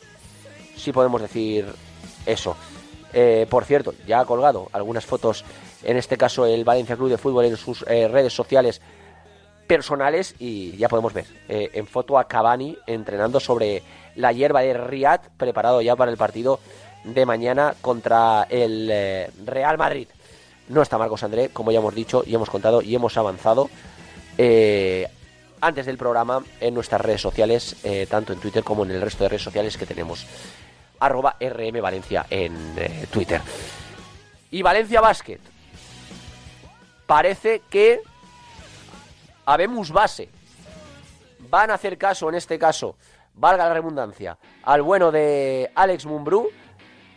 si 0.76 0.92
podemos 0.92 1.20
decir 1.20 1.66
eso. 2.26 2.56
Eh, 3.12 3.46
por 3.50 3.64
cierto, 3.64 3.94
ya 4.06 4.20
ha 4.20 4.24
colgado 4.24 4.68
algunas 4.72 5.04
fotos, 5.04 5.44
en 5.82 5.96
este 5.96 6.16
caso 6.16 6.46
el 6.46 6.64
Valencia 6.64 6.96
Club 6.96 7.10
de 7.10 7.18
Fútbol 7.18 7.44
en 7.44 7.56
sus 7.56 7.84
eh, 7.88 8.08
redes 8.08 8.32
sociales 8.32 8.80
personales 9.66 10.34
y 10.38 10.76
ya 10.76 10.88
podemos 10.88 11.12
ver 11.12 11.26
eh, 11.48 11.70
en 11.74 11.86
foto 11.86 12.18
a 12.18 12.26
Cavani 12.26 12.76
entrenando 12.86 13.38
sobre 13.38 13.82
la 14.20 14.32
hierba 14.32 14.60
de 14.60 14.74
Riyadh, 14.74 15.28
preparado 15.36 15.80
ya 15.80 15.96
para 15.96 16.10
el 16.10 16.16
partido 16.16 16.60
de 17.04 17.26
mañana 17.26 17.74
contra 17.80 18.46
el 18.50 18.88
eh, 18.90 19.30
Real 19.44 19.78
Madrid. 19.78 20.08
No 20.68 20.82
está 20.82 20.98
Marcos 20.98 21.22
André, 21.22 21.48
como 21.48 21.72
ya 21.72 21.78
hemos 21.78 21.94
dicho 21.94 22.22
y 22.24 22.34
hemos 22.34 22.50
contado 22.50 22.82
y 22.82 22.94
hemos 22.94 23.16
avanzado 23.16 23.68
eh, 24.38 25.08
antes 25.60 25.86
del 25.86 25.98
programa 25.98 26.42
en 26.60 26.74
nuestras 26.74 27.00
redes 27.00 27.20
sociales, 27.20 27.76
eh, 27.84 28.06
tanto 28.08 28.32
en 28.32 28.40
Twitter 28.40 28.64
como 28.64 28.84
en 28.84 28.90
el 28.92 29.00
resto 29.00 29.24
de 29.24 29.30
redes 29.30 29.42
sociales 29.42 29.76
que 29.76 29.86
tenemos. 29.86 30.26
Arroba 30.98 31.36
RM 31.40 31.80
Valencia 31.80 32.26
en 32.30 32.54
eh, 32.76 33.06
Twitter. 33.10 33.40
Y 34.50 34.62
Valencia 34.62 35.00
Basket. 35.00 35.40
Parece 37.06 37.62
que 37.68 38.00
habemos 39.44 39.90
base. 39.90 40.28
Van 41.50 41.70
a 41.70 41.74
hacer 41.74 41.98
caso, 41.98 42.28
en 42.28 42.36
este 42.36 42.58
caso, 42.58 42.96
valga 43.34 43.68
la 43.68 43.74
redundancia, 43.74 44.38
al 44.62 44.82
bueno 44.82 45.10
de 45.10 45.70
Alex 45.74 46.06
Mumbrú. 46.06 46.48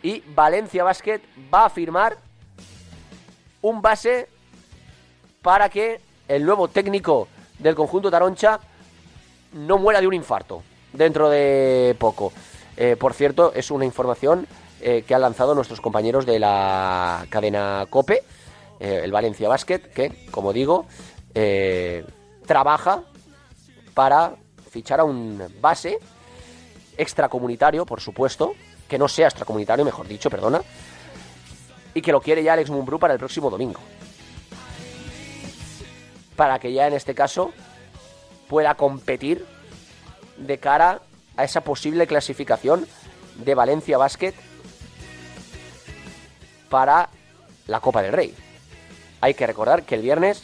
Y 0.02 0.22
Valencia 0.34 0.84
Basket 0.84 1.20
va 1.52 1.64
a 1.64 1.70
firmar 1.70 2.18
un 3.62 3.80
base 3.80 4.28
para 5.40 5.70
que 5.70 6.00
el 6.28 6.44
nuevo 6.44 6.68
técnico 6.68 7.28
del 7.58 7.74
conjunto 7.74 8.10
Taroncha 8.10 8.60
no 9.54 9.78
muera 9.78 10.00
de 10.00 10.06
un 10.06 10.14
infarto 10.14 10.62
dentro 10.92 11.30
de 11.30 11.96
poco. 11.98 12.32
Eh, 12.76 12.96
por 12.98 13.14
cierto, 13.14 13.52
es 13.54 13.70
una 13.70 13.84
información 13.84 14.46
eh, 14.80 15.04
que 15.06 15.14
han 15.14 15.20
lanzado 15.20 15.54
nuestros 15.54 15.80
compañeros 15.80 16.26
de 16.26 16.38
la 16.38 17.26
cadena 17.30 17.86
Cope, 17.88 18.22
eh, 18.80 19.00
el 19.04 19.12
Valencia 19.12 19.48
Basket, 19.48 19.80
que, 19.80 20.26
como 20.30 20.52
digo, 20.52 20.86
trabaja 22.46 23.02
para 23.94 24.34
fichar 24.74 24.98
a 24.98 25.04
un 25.04 25.40
base 25.60 26.00
extracomunitario, 26.98 27.86
por 27.86 28.00
supuesto, 28.00 28.54
que 28.88 28.98
no 28.98 29.06
sea 29.06 29.28
extracomunitario, 29.28 29.84
mejor 29.84 30.08
dicho, 30.08 30.28
perdona, 30.28 30.62
y 31.94 32.02
que 32.02 32.10
lo 32.10 32.20
quiere 32.20 32.42
ya 32.42 32.54
Alex 32.54 32.70
Mumbrú 32.70 32.98
para 32.98 33.12
el 33.12 33.20
próximo 33.20 33.50
domingo. 33.50 33.80
Para 36.34 36.58
que 36.58 36.72
ya 36.72 36.88
en 36.88 36.94
este 36.94 37.14
caso 37.14 37.52
pueda 38.48 38.74
competir 38.74 39.46
de 40.36 40.58
cara 40.58 41.02
a 41.36 41.44
esa 41.44 41.60
posible 41.60 42.08
clasificación 42.08 42.88
de 43.36 43.54
Valencia 43.54 43.96
Basket 43.96 44.34
para 46.68 47.08
la 47.68 47.78
Copa 47.78 48.02
del 48.02 48.12
Rey. 48.12 48.34
Hay 49.20 49.34
que 49.34 49.46
recordar 49.46 49.84
que 49.84 49.94
el 49.94 50.02
viernes, 50.02 50.42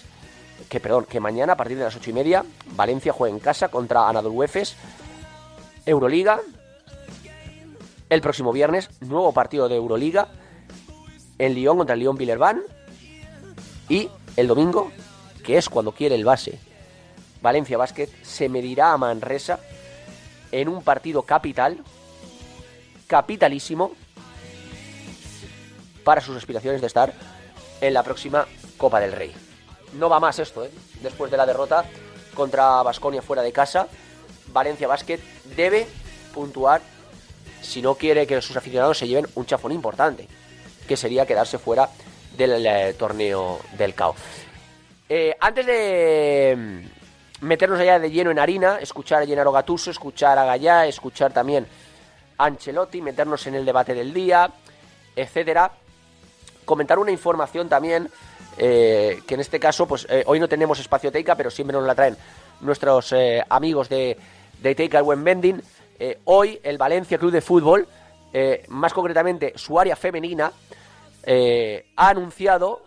que 0.68 0.80
perdón, 0.80 1.06
que 1.06 1.20
mañana 1.20 1.54
a 1.54 1.56
partir 1.56 1.76
de 1.76 1.84
las 1.84 1.96
ocho 1.96 2.10
y 2.10 2.12
media, 2.12 2.44
Valencia 2.76 3.12
juega 3.12 3.34
en 3.34 3.40
casa 3.40 3.68
contra 3.68 4.08
Anadolu 4.08 4.42
Efes, 4.42 4.76
Euroliga. 5.86 6.40
El 8.08 8.20
próximo 8.20 8.52
viernes, 8.52 8.90
nuevo 9.00 9.32
partido 9.32 9.68
de 9.68 9.76
Euroliga 9.76 10.28
en 11.38 11.54
Lyon 11.54 11.78
contra 11.78 11.94
el 11.94 12.00
Lyon 12.00 12.16
Villerban. 12.16 12.62
Y 13.88 14.08
el 14.36 14.46
domingo, 14.46 14.92
que 15.44 15.58
es 15.58 15.68
cuando 15.68 15.92
quiere 15.92 16.14
el 16.14 16.24
base, 16.24 16.58
Valencia 17.42 17.78
Basket 17.78 18.08
se 18.22 18.48
medirá 18.48 18.92
a 18.92 18.98
Manresa 18.98 19.58
en 20.52 20.68
un 20.68 20.82
partido 20.82 21.22
capital, 21.22 21.78
capitalísimo, 23.06 23.92
para 26.04 26.20
sus 26.20 26.36
aspiraciones 26.36 26.80
de 26.80 26.86
estar 26.86 27.12
en 27.80 27.94
la 27.94 28.02
próxima 28.02 28.46
Copa 28.76 29.00
del 29.00 29.12
Rey. 29.12 29.49
No 29.94 30.08
va 30.08 30.20
más 30.20 30.38
esto, 30.38 30.64
¿eh? 30.64 30.70
Después 31.02 31.30
de 31.30 31.36
la 31.36 31.46
derrota 31.46 31.84
contra 32.34 32.82
Basconia 32.82 33.22
fuera 33.22 33.42
de 33.42 33.52
casa, 33.52 33.88
Valencia 34.52 34.88
Basket 34.88 35.20
debe 35.56 35.86
puntuar 36.32 36.80
si 37.60 37.82
no 37.82 37.94
quiere 37.94 38.26
que 38.26 38.40
sus 38.40 38.56
aficionados 38.56 38.98
se 38.98 39.08
lleven 39.08 39.26
un 39.34 39.46
chafón 39.46 39.72
importante, 39.72 40.26
que 40.86 40.96
sería 40.96 41.26
quedarse 41.26 41.58
fuera 41.58 41.88
del 42.36 42.64
eh, 42.64 42.94
torneo 42.98 43.58
del 43.76 43.94
CAO. 43.94 44.14
Eh, 45.08 45.36
antes 45.40 45.66
de 45.66 46.54
mm, 46.56 47.46
meternos 47.46 47.80
allá 47.80 47.98
de 47.98 48.10
lleno 48.10 48.30
en 48.30 48.38
harina, 48.38 48.78
escuchar 48.78 49.22
a 49.22 49.26
Gennaro 49.26 49.52
Gattuso, 49.52 49.90
escuchar 49.90 50.38
a 50.38 50.44
Gallá, 50.44 50.86
escuchar 50.86 51.32
también 51.32 51.66
a 52.38 52.46
Ancelotti, 52.46 53.02
meternos 53.02 53.46
en 53.46 53.56
el 53.56 53.64
debate 53.64 53.94
del 53.94 54.14
día, 54.14 54.50
etcétera. 55.16 55.72
Comentar 56.70 57.00
una 57.00 57.10
información 57.10 57.68
también, 57.68 58.08
eh, 58.56 59.22
que 59.26 59.34
en 59.34 59.40
este 59.40 59.58
caso, 59.58 59.88
pues 59.88 60.06
eh, 60.08 60.22
hoy 60.24 60.38
no 60.38 60.48
tenemos 60.48 60.78
espacio 60.78 61.10
Teica, 61.10 61.34
pero 61.34 61.50
siempre 61.50 61.76
nos 61.76 61.84
la 61.84 61.96
traen 61.96 62.16
nuestros 62.60 63.12
eh, 63.12 63.42
amigos 63.48 63.88
de, 63.88 64.16
de 64.62 64.74
Teica 64.76 65.02
Buen 65.02 65.24
Vending. 65.24 65.60
Eh, 65.98 66.20
hoy 66.26 66.60
el 66.62 66.78
Valencia 66.78 67.18
Club 67.18 67.32
de 67.32 67.40
Fútbol 67.40 67.88
más 68.68 68.92
concretamente 68.92 69.54
su 69.56 69.80
área 69.80 69.96
femenina, 69.96 70.52
ha 71.96 72.08
anunciado 72.08 72.82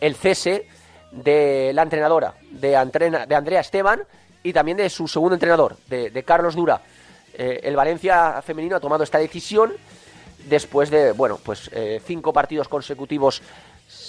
el 0.00 0.16
cese 0.16 0.66
de 1.12 1.70
la 1.72 1.82
entrenadora, 1.82 2.34
de, 2.50 2.76
Antrena- 2.76 3.26
de 3.26 3.34
Andrea 3.36 3.60
Esteban 3.60 4.02
y 4.42 4.52
también 4.52 4.76
de 4.76 4.90
su 4.90 5.06
segundo 5.06 5.34
entrenador, 5.36 5.76
de, 5.86 6.24
Carlos 6.24 6.56
Dura. 6.56 6.80
El 7.38 7.76
Valencia 7.76 8.42
femenino 8.42 8.74
ha 8.74 8.80
tomado 8.80 9.04
esta 9.04 9.18
decisión 9.18 9.72
después 10.48 10.90
de, 10.90 11.12
bueno, 11.12 11.38
pues 11.42 11.70
eh, 11.72 12.00
cinco 12.04 12.32
partidos 12.32 12.68
consecutivos 12.68 13.42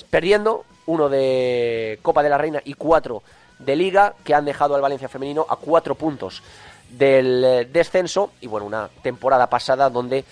perdiendo, 0.10 0.66
uno 0.86 1.10
de 1.10 2.00
Copa 2.02 2.24
de 2.24 2.30
la 2.30 2.38
Reina 2.38 2.62
y 2.64 2.74
cuatro 2.74 3.24
de 3.60 3.76
Liga, 3.76 4.16
que 4.24 4.34
han 4.34 4.46
dejado 4.46 4.76
al 4.76 4.82
Valencia 4.82 5.10
femenino 5.10 5.46
a 5.48 5.56
cuatro 5.56 5.96
puntos 5.96 6.44
del 6.90 7.44
eh, 7.44 7.66
descenso. 7.66 8.32
Y 8.42 8.48
bueno, 8.48 8.66
una 8.66 8.90
temporada 9.02 9.50
pasada 9.50 9.90
donde 9.90 10.26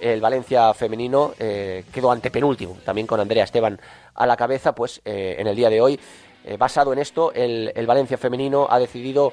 el 0.00 0.20
Valencia 0.20 0.74
femenino 0.74 1.32
eh, 1.38 1.84
quedó 1.92 2.10
antepenúltimo, 2.10 2.76
también 2.84 3.06
con 3.06 3.18
Andrea 3.18 3.44
Esteban 3.44 3.80
a 4.14 4.26
la 4.26 4.36
cabeza, 4.36 4.74
pues 4.74 5.00
eh, 5.04 5.36
en 5.38 5.46
el 5.46 5.56
día 5.56 5.70
de 5.70 5.80
hoy, 5.80 5.98
basado 6.58 6.92
en 6.92 7.00
esto, 7.00 7.32
el 7.34 7.86
Valencia 7.88 8.16
femenino 8.16 8.68
ha 8.70 8.78
decidido 8.78 9.32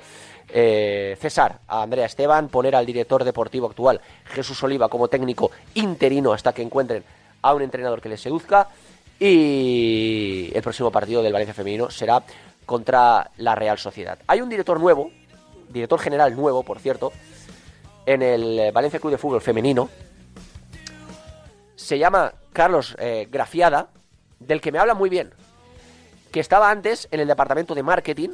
eh, 0.50 1.18
cesar 1.20 1.60
a 1.68 1.82
Andrea 1.82 2.06
Esteban, 2.06 2.50
poner 2.50 2.76
al 2.76 2.86
director 2.86 3.24
deportivo 3.24 3.68
actual, 3.68 4.02
Jesús 4.26 4.62
Oliva, 4.64 4.90
como 4.90 5.08
técnico 5.08 5.52
interino 5.74 6.34
hasta 6.34 6.54
que 6.54 6.62
encuentren 6.62 7.04
a 7.42 7.54
un 7.54 7.62
entrenador 7.62 8.02
que 8.02 8.10
les 8.10 8.22
seduzca 8.22 8.68
y 9.20 10.52
el 10.54 10.62
próximo 10.62 10.92
partido 10.92 11.22
del 11.22 11.34
Valencia 11.34 11.54
femenino 11.54 11.90
será 11.90 12.24
contra 12.66 13.32
la 13.38 13.56
Real 13.56 13.78
Sociedad. 13.78 14.20
Hay 14.28 14.42
un 14.42 14.50
director 14.50 14.80
nuevo, 14.80 15.12
director 15.70 16.00
general 16.00 16.36
nuevo, 16.36 16.64
por 16.64 16.80
cierto, 16.80 17.12
en 18.06 18.22
el 18.22 18.72
Valencia 18.72 19.00
Club 19.00 19.12
de 19.12 19.18
Fútbol 19.18 19.42
femenino. 19.42 19.90
Se 21.76 21.98
llama 21.98 22.34
Carlos 22.54 22.96
eh, 23.00 23.28
Grafiada, 23.30 23.90
del 24.40 24.62
que 24.62 24.72
me 24.72 24.80
habla 24.80 24.94
muy 24.94 25.10
bien, 25.10 25.34
que 26.32 26.40
estaba 26.40 26.70
antes 26.70 27.08
en 27.12 27.20
el 27.20 27.28
departamento 27.28 27.76
de 27.76 27.84
marketing 27.84 28.30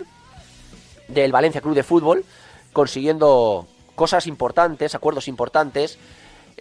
del 1.09 1.31
Valencia 1.31 1.61
Club 1.61 1.75
de 1.75 1.83
Fútbol, 1.83 2.23
consiguiendo 2.73 3.67
cosas 3.95 4.27
importantes, 4.27 4.95
acuerdos 4.95 5.27
importantes, 5.27 5.99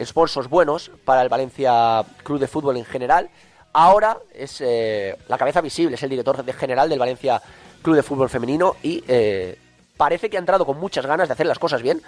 sponsors 0.04 0.48
buenos 0.48 0.90
para 1.04 1.22
el 1.22 1.28
Valencia 1.28 2.04
Club 2.22 2.38
de 2.38 2.48
Fútbol 2.48 2.76
en 2.76 2.84
general. 2.84 3.30
Ahora 3.72 4.18
es 4.34 4.60
eh, 4.60 5.16
la 5.28 5.38
cabeza 5.38 5.60
visible, 5.60 5.94
es 5.94 6.02
el 6.02 6.10
director 6.10 6.44
general 6.54 6.88
del 6.88 6.98
Valencia 6.98 7.40
Club 7.82 7.96
de 7.96 8.02
Fútbol 8.02 8.28
femenino 8.28 8.76
y 8.82 9.04
eh, 9.06 9.58
parece 9.96 10.30
que 10.30 10.36
ha 10.36 10.40
entrado 10.40 10.66
con 10.66 10.78
muchas 10.80 11.06
ganas 11.06 11.28
de 11.28 11.34
hacer 11.34 11.46
las 11.46 11.58
cosas 11.58 11.82
bien. 11.82 12.02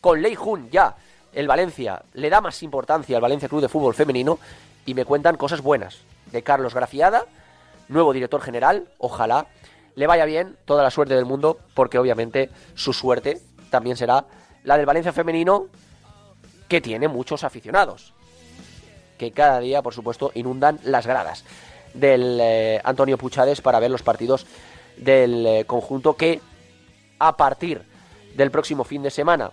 Con 0.00 0.20
Lei 0.20 0.34
Jun 0.34 0.68
ya 0.70 0.96
el 1.32 1.46
Valencia 1.46 2.02
le 2.14 2.30
da 2.30 2.40
más 2.40 2.62
importancia 2.62 3.16
al 3.16 3.22
Valencia 3.22 3.48
Club 3.48 3.60
de 3.60 3.68
Fútbol 3.68 3.94
femenino 3.94 4.38
y 4.86 4.94
me 4.94 5.04
cuentan 5.04 5.36
cosas 5.36 5.60
buenas 5.60 5.98
de 6.32 6.42
Carlos 6.42 6.74
Grafiada, 6.74 7.24
nuevo 7.88 8.12
director 8.12 8.40
general, 8.40 8.88
ojalá 8.98 9.46
le 9.98 10.06
vaya 10.06 10.24
bien, 10.26 10.56
toda 10.64 10.84
la 10.84 10.92
suerte 10.92 11.16
del 11.16 11.24
mundo, 11.24 11.58
porque 11.74 11.98
obviamente 11.98 12.50
su 12.76 12.92
suerte 12.92 13.40
también 13.68 13.96
será 13.96 14.26
la 14.62 14.76
del 14.76 14.86
Valencia 14.86 15.12
femenino, 15.12 15.66
que 16.68 16.80
tiene 16.80 17.08
muchos 17.08 17.42
aficionados, 17.42 18.14
que 19.18 19.32
cada 19.32 19.58
día, 19.58 19.82
por 19.82 19.92
supuesto, 19.92 20.30
inundan 20.34 20.78
las 20.84 21.04
gradas 21.04 21.44
del 21.94 22.38
eh, 22.40 22.80
Antonio 22.84 23.18
Puchades 23.18 23.60
para 23.60 23.80
ver 23.80 23.90
los 23.90 24.04
partidos 24.04 24.46
del 24.96 25.44
eh, 25.44 25.64
conjunto 25.66 26.14
que 26.14 26.40
a 27.18 27.36
partir 27.36 27.82
del 28.36 28.52
próximo 28.52 28.84
fin 28.84 29.02
de 29.02 29.10
semana 29.10 29.50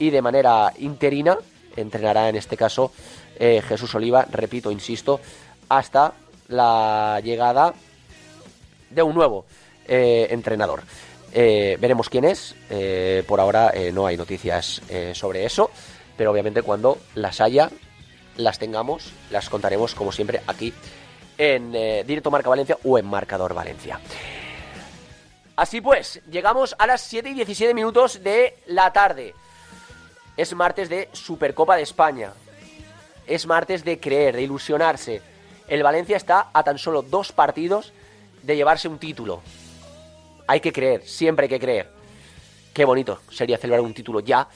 y 0.00 0.10
de 0.10 0.20
manera 0.20 0.72
interina 0.78 1.38
entrenará 1.76 2.28
en 2.28 2.34
este 2.34 2.56
caso 2.56 2.90
eh, 3.38 3.62
Jesús 3.68 3.94
Oliva, 3.94 4.26
repito, 4.32 4.72
insisto, 4.72 5.20
hasta 5.68 6.14
la 6.48 7.20
llegada 7.22 7.72
de 8.90 9.02
un 9.04 9.14
nuevo 9.14 9.44
eh, 9.88 10.28
entrenador. 10.30 10.82
Eh, 11.32 11.76
veremos 11.80 12.08
quién 12.08 12.24
es. 12.24 12.54
eh, 12.70 13.22
por 13.26 13.40
ahora 13.40 13.72
no 13.92 14.06
hay 14.06 14.16
noticias 14.16 14.82
sobre 15.12 15.44
eso, 15.44 15.70
pero 16.16 16.30
obviamente 16.30 16.62
cuando 16.62 16.98
las 17.14 17.40
haya, 17.40 17.70
las 18.36 18.58
tengamos, 18.58 19.12
las 19.30 19.48
contaremos 19.48 19.94
como 19.94 20.12
siempre 20.12 20.40
aquí 20.46 20.72
en 21.38 21.72
Directo 22.06 22.30
Marca 22.30 22.48
Valencia 22.48 22.78
o 22.84 22.98
en 22.98 23.06
Marcador 23.06 23.52
Valencia. 23.54 24.00
Así 25.56 25.80
pues, 25.80 26.20
llegamos 26.30 26.76
a 26.78 26.86
las 26.86 27.00
7 27.00 27.30
y 27.30 27.34
17 27.34 27.72
minutos 27.74 28.22
de 28.22 28.58
la 28.66 28.92
tarde. 28.92 29.34
Es 30.36 30.54
martes 30.54 30.90
de 30.90 31.08
Supercopa 31.12 31.76
de 31.76 31.82
España. 31.82 32.32
Es 33.26 33.46
martes 33.46 33.82
de 33.82 33.98
creer, 33.98 34.36
de 34.36 34.42
ilusionarse. 34.42 35.22
El 35.66 35.82
Valencia 35.82 36.16
está 36.16 36.50
a 36.52 36.62
tan 36.62 36.78
solo 36.78 37.02
dos 37.02 37.32
partidos 37.32 37.92
de 38.42 38.56
llevarse 38.56 38.86
un 38.86 38.98
título. 38.98 39.42
Hay 40.46 40.60
que 40.60 40.72
creer, 40.72 41.02
siempre 41.02 41.44
hay 41.44 41.48
que 41.48 41.60
creer. 41.60 41.90
Qué 42.72 42.84
bonito 42.84 43.20
sería 43.30 43.58
celebrar 43.58 43.80
un 43.80 43.94
título 43.94 44.20
ya 44.20 44.48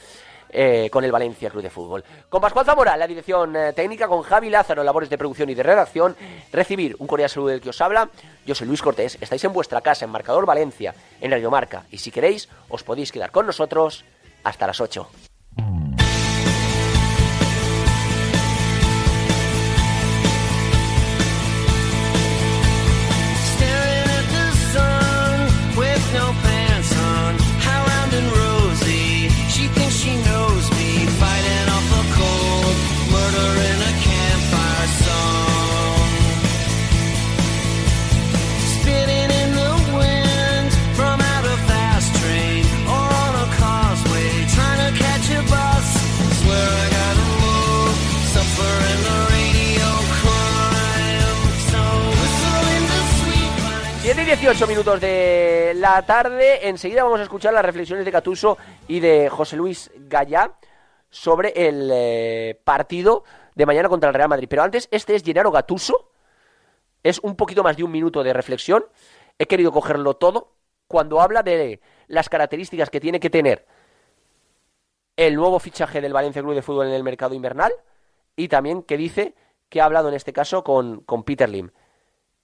eh, 0.50 0.88
con 0.90 1.05
el 1.05 1.12
Valencia 1.12 1.48
Club 1.48 1.62
de 1.62 1.70
Fútbol. 1.70 2.05
Con 2.29 2.40
Pascual 2.40 2.66
Zamora, 2.66 2.96
la 2.96 3.07
dirección 3.07 3.55
eh, 3.57 3.72
técnica, 3.72 4.09
con 4.09 4.22
Javi 4.22 4.50
Lázaro, 4.50 4.83
labores 4.83 5.09
de 5.09 5.16
producción 5.16 5.48
y 5.48 5.55
de 5.55 5.62
redacción. 5.62 6.16
Recibir 6.53 6.96
un 6.98 7.07
cordial 7.07 7.31
saludo 7.31 7.50
del 7.50 7.61
que 7.61 7.70
os 7.70 7.81
habla. 7.81 8.11
Yo 8.44 8.55
soy 8.55 8.66
Luis 8.66 8.83
Cortés. 8.83 9.16
Estáis 9.20 9.44
en 9.44 9.53
vuestra 9.53 9.81
casa, 9.81 10.05
en 10.05 10.11
Marcador 10.11 10.46
Valencia, 10.46 10.94
en 11.20 11.31
Radio 11.31 11.50
Marca. 11.50 11.85
Y 11.90 11.98
si 11.98 12.11
queréis, 12.11 12.48
os 12.68 12.83
podéis 12.83 13.12
quedar 13.12 13.31
con 13.31 13.46
nosotros 13.46 14.05
hasta 14.44 14.66
las 14.66 14.81
8. 14.81 15.09
18 54.37 54.69
minutos 54.69 55.01
de 55.01 55.73
la 55.75 56.07
tarde. 56.07 56.69
Enseguida 56.69 57.03
vamos 57.03 57.19
a 57.19 57.25
escuchar 57.25 57.53
las 57.53 57.64
reflexiones 57.64 58.05
de 58.05 58.12
Catuso 58.12 58.59
y 58.87 59.01
de 59.01 59.29
José 59.29 59.57
Luis 59.57 59.90
Gallá 59.97 60.53
sobre 61.11 61.53
el 61.57 61.90
eh, 61.93 62.61
partido 62.62 63.25
de 63.57 63.66
mañana 63.66 63.88
contra 63.88 64.09
el 64.09 64.14
Real 64.14 64.29
Madrid. 64.29 64.47
Pero 64.49 64.62
antes, 64.62 64.87
este 64.93 65.16
es 65.16 65.25
Gennaro 65.25 65.51
Gatuso. 65.51 66.12
Es 67.03 67.19
un 67.19 67.35
poquito 67.35 67.64
más 67.64 67.77
de 67.77 67.83
un 67.83 67.90
minuto 67.90 68.23
de 68.23 68.33
reflexión. 68.33 68.85
He 69.37 69.47
querido 69.47 69.73
cogerlo 69.73 70.14
todo 70.14 70.53
cuando 70.87 71.21
habla 71.21 71.43
de 71.43 71.81
las 72.07 72.29
características 72.29 72.88
que 72.88 73.01
tiene 73.01 73.19
que 73.19 73.31
tener 73.31 73.66
el 75.16 75.35
nuevo 75.35 75.59
fichaje 75.59 76.01
del 76.01 76.12
Valencia 76.12 76.40
Club 76.40 76.55
de 76.55 76.62
Fútbol 76.62 76.87
en 76.87 76.93
el 76.93 77.03
mercado 77.03 77.35
invernal 77.35 77.73
y 78.37 78.47
también 78.47 78.85
que 78.85 78.97
dice 78.97 79.35
que 79.69 79.81
ha 79.81 79.87
hablado 79.87 80.09
en 80.09 80.14
este 80.14 80.33
caso 80.33 80.62
con, 80.62 81.01
con 81.01 81.25
Peter 81.25 81.49
Lim. 81.49 81.73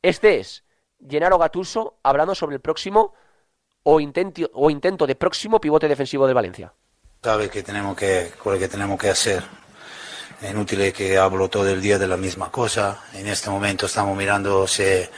Este 0.02 0.40
es 0.40 0.65
Gennaro 1.08 1.38
Gattuso 1.38 1.98
hablando 2.02 2.34
sobre 2.34 2.56
el 2.56 2.60
próximo 2.60 3.14
o 3.82 4.00
intento, 4.00 4.50
o 4.54 4.70
intento 4.70 5.06
de 5.06 5.14
próximo 5.14 5.60
pivote 5.60 5.88
defensivo 5.88 6.26
del 6.26 6.34
Valencia. 6.34 6.72
sabe 7.22 7.50
que 7.50 7.62
tenemos 7.62 7.96
que, 7.96 8.32
que 8.58 8.68
tenemos 8.68 8.98
que 9.00 9.08
hacer. 9.08 9.42
È 10.38 10.50
inutile 10.50 10.92
che 10.92 11.16
hablo 11.16 11.48
todo 11.48 11.68
el 11.68 11.80
día 11.80 11.98
de 11.98 12.06
la 12.06 12.16
misma 12.16 12.50
cosa. 12.50 13.00
En 13.14 13.26
este 13.26 13.50
momento 13.50 13.86
estamos 13.86 14.16
mirando 14.16 14.66
se 14.66 15.10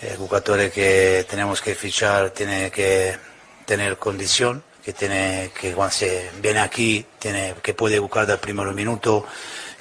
el 0.00 0.16
jugador 0.16 0.70
que 0.70 1.24
tenemos 1.28 1.60
que 1.62 1.74
fichar 1.74 2.30
tiene 2.30 2.70
que 2.70 3.16
tener 3.64 3.96
condición, 3.98 4.62
que 4.84 4.92
tiene 4.92 5.52
que 5.58 5.72
cuando 5.72 5.94
se 5.94 6.30
viene 6.42 6.60
aquí 6.60 7.06
tiene 7.18 7.54
que 7.62 7.72
puede 7.72 7.98
jugar 7.98 8.26
dal 8.26 8.40
primo 8.40 8.64
minuto, 8.64 9.24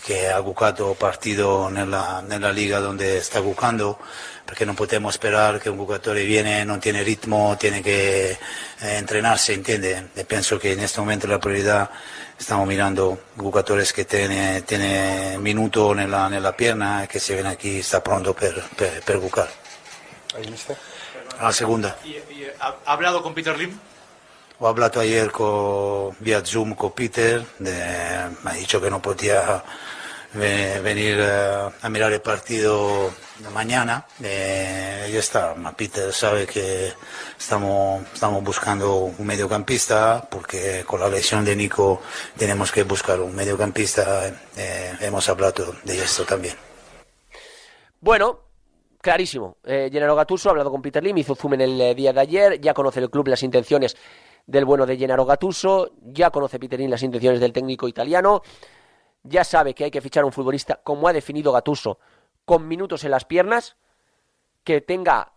che 0.07 0.31
ha 0.31 0.41
giocato 0.41 0.95
partido 0.97 1.67
nella, 1.67 2.23
nella 2.25 2.49
liga 2.49 2.79
donde 2.79 3.21
sta 3.21 3.41
giocando, 3.41 3.99
perché 4.45 4.63
non 4.63 4.73
possiamo 4.73 5.11
sperare 5.11 5.59
che 5.59 5.67
un 5.67 5.75
giocatore 5.75 6.23
viene, 6.23 6.63
non 6.63 6.79
tiene 6.79 7.01
ritmo, 7.03 7.57
tiene 7.57 7.81
che 7.81 8.29
eh, 8.29 8.37
entrenarse, 8.77 9.51
entiende? 9.51 10.11
E 10.13 10.23
penso 10.23 10.55
che 10.55 10.69
in 10.69 10.77
questo 10.77 11.01
momento 11.01 11.27
la 11.27 11.39
priorità 11.39 11.89
stiamo 12.37 12.63
mirando 12.63 13.23
giocatori 13.33 13.83
che 13.83 14.05
tiene, 14.05 14.63
tiene 14.63 15.35
minuto 15.39 15.91
nella, 15.91 16.29
nella 16.29 16.53
pierna 16.53 17.03
e 17.03 17.07
che 17.07 17.19
se 17.19 17.33
viene 17.33 17.57
qui 17.57 17.81
sta 17.81 17.99
pronto 17.99 18.33
per, 18.33 18.65
per, 18.75 19.01
per 19.03 19.19
giocare. 19.19 19.51
La 21.41 21.51
seconda. 21.51 21.97
Y- 22.03 22.15
y, 22.29 22.47
¿Ha 22.59 22.77
ha 22.85 22.93
hablado 22.93 23.21
con 23.21 23.33
Peter 23.33 23.57
Lim? 23.57 23.77
Ho 24.59 24.71
parlato 24.71 25.01
ieri 25.01 25.29
con, 25.31 26.15
via 26.19 26.45
Zoom 26.45 26.75
con 26.75 26.93
Peter, 26.93 27.45
de- 27.57 28.29
mi 28.39 28.51
ha 28.51 28.53
dicho 28.53 28.79
che 28.79 28.89
non 28.89 29.01
poteva 29.01 29.61
ve- 30.37 30.79
venir 30.81 31.17
eh, 31.19 31.69
a 31.81 31.89
mirar 31.89 32.13
el 32.13 32.21
partido 32.21 33.11
de 33.39 33.49
mañana. 33.49 34.05
Eh, 34.23 35.09
ya 35.11 35.19
está, 35.19 35.55
Peter 35.75 36.13
sabe 36.13 36.45
que 36.47 36.91
estamos, 37.37 38.03
estamos 38.13 38.43
buscando 38.43 38.95
un 38.97 39.25
mediocampista 39.25 40.27
porque 40.29 40.83
con 40.85 40.99
la 40.99 41.09
lesión 41.09 41.43
de 41.43 41.55
Nico 41.55 42.01
tenemos 42.37 42.71
que 42.71 42.83
buscar 42.83 43.19
un 43.19 43.35
mediocampista. 43.35 44.27
Eh, 44.55 44.93
hemos 45.01 45.27
hablado 45.29 45.75
de 45.83 45.97
esto 46.01 46.23
también. 46.23 46.55
Bueno, 47.99 48.39
clarísimo. 49.01 49.57
Eh, 49.63 49.89
Gennaro 49.91 50.15
Gattuso 50.15 50.49
ha 50.49 50.51
hablado 50.51 50.71
con 50.71 50.81
Peter 50.81 51.03
Lim, 51.03 51.17
hizo 51.17 51.35
zoom 51.35 51.55
en 51.55 51.61
el 51.61 51.81
eh, 51.81 51.95
día 51.95 52.13
de 52.13 52.21
ayer, 52.21 52.61
ya 52.61 52.73
conoce 52.73 52.99
el 52.99 53.09
club 53.09 53.27
las 53.27 53.43
intenciones 53.43 53.95
del 54.45 54.65
bueno 54.65 54.85
de 54.85 54.95
Gennaro 54.97 55.25
Gattuso, 55.25 55.91
ya 56.03 56.29
conoce 56.29 56.59
Peter 56.59 56.79
Lim 56.79 56.89
las 56.91 57.03
intenciones 57.03 57.39
del 57.39 57.51
técnico 57.51 57.87
italiano, 57.87 58.41
ya 59.27 59.43
sabe 59.43 59.73
que 59.73 59.85
hay 59.85 59.91
que 59.91 60.01
fichar 60.01 60.25
un 60.25 60.31
futbolista 60.31 60.79
como 60.83 61.07
ha 61.07 61.13
definido 61.13 61.51
Gattuso, 61.51 61.99
con 62.45 62.67
minutos 62.67 63.03
en 63.03 63.11
las 63.11 63.25
piernas, 63.25 63.77
que 64.63 64.81
tenga 64.81 65.33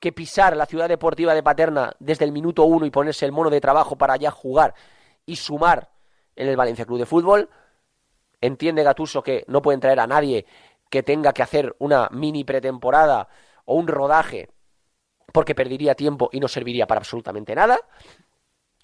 que 0.00 0.12
pisar 0.12 0.56
la 0.56 0.66
ciudad 0.66 0.88
deportiva 0.88 1.34
de 1.34 1.42
Paterna 1.42 1.92
desde 1.98 2.24
el 2.24 2.32
minuto 2.32 2.64
uno 2.64 2.86
y 2.86 2.90
ponerse 2.90 3.26
el 3.26 3.32
mono 3.32 3.50
de 3.50 3.60
trabajo 3.60 3.96
para 3.96 4.16
ya 4.16 4.30
jugar 4.30 4.74
y 5.26 5.36
sumar 5.36 5.90
en 6.36 6.48
el 6.48 6.56
Valencia 6.56 6.86
Club 6.86 6.98
de 6.98 7.06
Fútbol. 7.06 7.50
Entiende 8.40 8.84
Gatuso 8.84 9.22
que 9.22 9.44
no 9.48 9.60
pueden 9.60 9.80
traer 9.80 10.00
a 10.00 10.06
nadie 10.06 10.46
que 10.88 11.02
tenga 11.02 11.32
que 11.32 11.42
hacer 11.42 11.74
una 11.78 12.08
mini 12.12 12.44
pretemporada 12.44 13.28
o 13.64 13.74
un 13.74 13.88
rodaje 13.88 14.50
porque 15.32 15.54
perdería 15.54 15.94
tiempo 15.94 16.30
y 16.32 16.40
no 16.40 16.48
serviría 16.48 16.86
para 16.86 17.00
absolutamente 17.00 17.54
nada. 17.54 17.78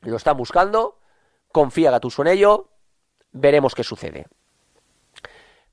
Lo 0.00 0.16
están 0.16 0.36
buscando, 0.36 0.98
confía 1.52 1.90
Gatuso 1.90 2.22
en 2.22 2.28
ello, 2.28 2.73
veremos 3.34 3.74
qué 3.74 3.84
sucede. 3.84 4.26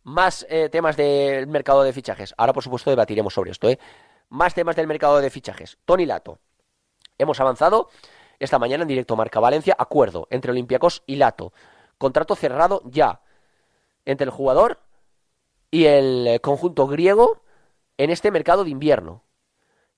Más 0.04 0.45
eh, 0.50 0.67
temas 0.69 0.97
del 0.97 1.47
mercado 1.47 1.84
de 1.84 1.93
fichajes. 1.93 2.34
Ahora, 2.38 2.54
por 2.54 2.63
supuesto, 2.63 2.89
debatiremos 2.89 3.34
sobre 3.34 3.52
esto. 3.52 3.69
¿eh? 3.69 3.80
Más 4.30 4.54
temas 4.54 4.76
del 4.76 4.88
mercado 4.88 5.21
de 5.21 5.30
fichajes. 5.30 5.78
Tony 5.86 6.06
Lato. 6.06 6.39
Hemos 7.17 7.39
avanzado 7.39 7.89
esta 8.39 8.60
mañana 8.60 8.82
en 8.82 8.88
directo 8.88 9.15
Marca 9.15 9.39
Valencia. 9.39 9.76
Acuerdo 9.78 10.28
entre 10.32 10.52
Olympiacos 10.52 11.04
y 11.06 11.15
Lato. 11.15 11.54
Contrato 11.97 12.36
cerrado 12.36 12.82
ya 12.86 13.21
entre 14.04 14.26
el 14.26 14.32
jugador 14.32 14.80
y 15.69 15.86
el 15.86 16.28
eh, 16.28 16.39
conjunto 16.39 16.88
griego 16.88 17.43
en 17.97 18.10
este 18.10 18.32
mercado 18.32 18.63
de 18.63 18.71
invierno. 18.71 19.24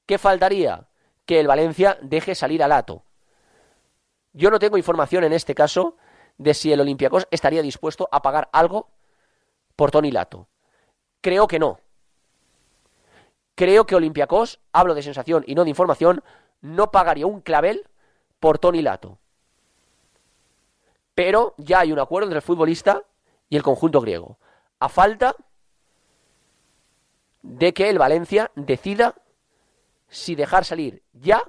¿Qué 0.05 0.17
faltaría? 0.17 0.89
Que 1.25 1.39
el 1.39 1.47
Valencia 1.47 1.97
deje 2.01 2.35
salir 2.35 2.61
a 2.61 2.67
Lato. 2.67 3.05
Yo 4.33 4.51
no 4.51 4.59
tengo 4.59 4.77
información 4.77 5.23
en 5.23 5.31
este 5.31 5.55
caso 5.55 5.95
de 6.37 6.53
si 6.53 6.71
el 6.71 6.81
Olympiacos 6.81 7.27
estaría 7.31 7.61
dispuesto 7.61 8.09
a 8.11 8.21
pagar 8.21 8.49
algo 8.51 8.89
por 9.75 9.91
Tony 9.91 10.11
Lato. 10.11 10.47
Creo 11.21 11.47
que 11.47 11.59
no. 11.59 11.79
Creo 13.55 13.85
que 13.85 13.95
Olympiacos, 13.95 14.59
hablo 14.71 14.95
de 14.95 15.03
sensación 15.03 15.43
y 15.47 15.55
no 15.55 15.63
de 15.63 15.69
información, 15.69 16.23
no 16.61 16.91
pagaría 16.91 17.27
un 17.27 17.41
clavel 17.41 17.87
por 18.39 18.59
Tony 18.59 18.81
Lato. 18.81 19.19
Pero 21.15 21.53
ya 21.57 21.79
hay 21.79 21.91
un 21.91 21.99
acuerdo 21.99 22.27
entre 22.27 22.37
el 22.37 22.43
futbolista 22.43 23.03
y 23.49 23.55
el 23.55 23.63
conjunto 23.63 24.01
griego. 24.01 24.39
A 24.79 24.89
falta 24.89 25.35
de 27.43 27.73
que 27.73 27.89
el 27.89 27.99
Valencia 27.99 28.51
decida 28.55 29.15
si 30.07 30.35
dejar 30.35 30.65
salir 30.65 31.03
ya 31.13 31.41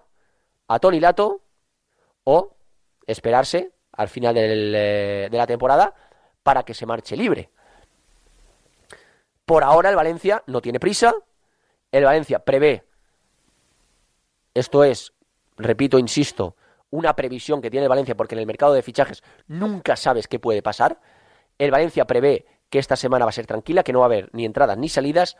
a 0.68 0.78
Tony 0.78 1.00
Lato 1.00 1.40
o 2.24 2.54
esperarse 3.06 3.73
al 3.96 4.08
final 4.08 4.34
del, 4.34 4.74
eh, 4.74 5.28
de 5.30 5.38
la 5.38 5.46
temporada 5.46 5.94
para 6.42 6.62
que 6.62 6.74
se 6.74 6.86
marche 6.86 7.16
libre. 7.16 7.50
Por 9.44 9.62
ahora 9.62 9.90
el 9.90 9.96
Valencia 9.96 10.42
no 10.46 10.60
tiene 10.60 10.80
prisa, 10.80 11.14
el 11.92 12.04
Valencia 12.04 12.38
prevé, 12.38 12.84
esto 14.54 14.84
es, 14.84 15.12
repito, 15.56 15.98
insisto, 15.98 16.56
una 16.90 17.16
previsión 17.16 17.60
que 17.60 17.70
tiene 17.70 17.84
el 17.84 17.88
Valencia 17.88 18.16
porque 18.16 18.36
en 18.36 18.40
el 18.40 18.46
mercado 18.46 18.72
de 18.72 18.82
fichajes 18.82 19.22
nunca 19.48 19.96
sabes 19.96 20.28
qué 20.28 20.38
puede 20.38 20.62
pasar. 20.62 21.00
El 21.58 21.72
Valencia 21.72 22.06
prevé 22.06 22.46
que 22.70 22.78
esta 22.78 22.94
semana 22.94 23.24
va 23.24 23.30
a 23.30 23.32
ser 23.32 23.46
tranquila, 23.46 23.82
que 23.82 23.92
no 23.92 23.98
va 23.98 24.04
a 24.04 24.06
haber 24.06 24.30
ni 24.32 24.44
entradas 24.44 24.78
ni 24.78 24.88
salidas 24.88 25.36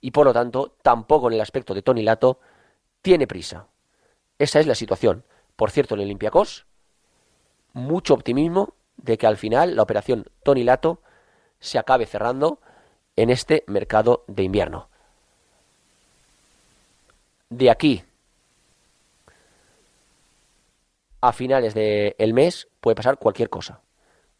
y 0.00 0.10
por 0.10 0.24
lo 0.24 0.32
tanto 0.32 0.76
tampoco 0.82 1.28
en 1.28 1.34
el 1.34 1.40
aspecto 1.42 1.74
de 1.74 1.82
Tony 1.82 2.02
Lato 2.02 2.40
tiene 3.02 3.26
prisa. 3.26 3.68
Esa 4.38 4.58
es 4.58 4.66
la 4.66 4.74
situación. 4.74 5.24
Por 5.54 5.70
cierto, 5.70 5.94
el 5.94 6.00
Olympiacos, 6.00 6.66
mucho 7.72 8.14
optimismo 8.14 8.74
de 8.96 9.18
que 9.18 9.26
al 9.26 9.36
final 9.36 9.76
la 9.76 9.82
operación 9.82 10.26
Tony 10.42 10.64
Lato 10.64 11.00
se 11.58 11.78
acabe 11.78 12.06
cerrando 12.06 12.60
en 13.16 13.30
este 13.30 13.64
mercado 13.66 14.24
de 14.26 14.42
invierno. 14.42 14.88
De 17.48 17.70
aquí 17.70 18.04
a 21.20 21.32
finales 21.32 21.74
del 21.74 22.32
mes 22.32 22.68
puede 22.80 22.94
pasar 22.94 23.18
cualquier 23.18 23.50
cosa. 23.50 23.80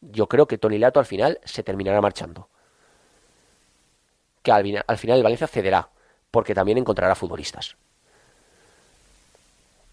Yo 0.00 0.28
creo 0.28 0.46
que 0.46 0.58
Tony 0.58 0.78
Lato 0.78 0.98
al 0.98 1.06
final 1.06 1.38
se 1.44 1.62
terminará 1.62 2.00
marchando. 2.00 2.48
Que 4.42 4.52
al 4.52 4.98
final 4.98 5.18
el 5.18 5.22
Valencia 5.22 5.46
cederá, 5.46 5.90
porque 6.30 6.54
también 6.54 6.78
encontrará 6.78 7.14
futbolistas. 7.14 7.76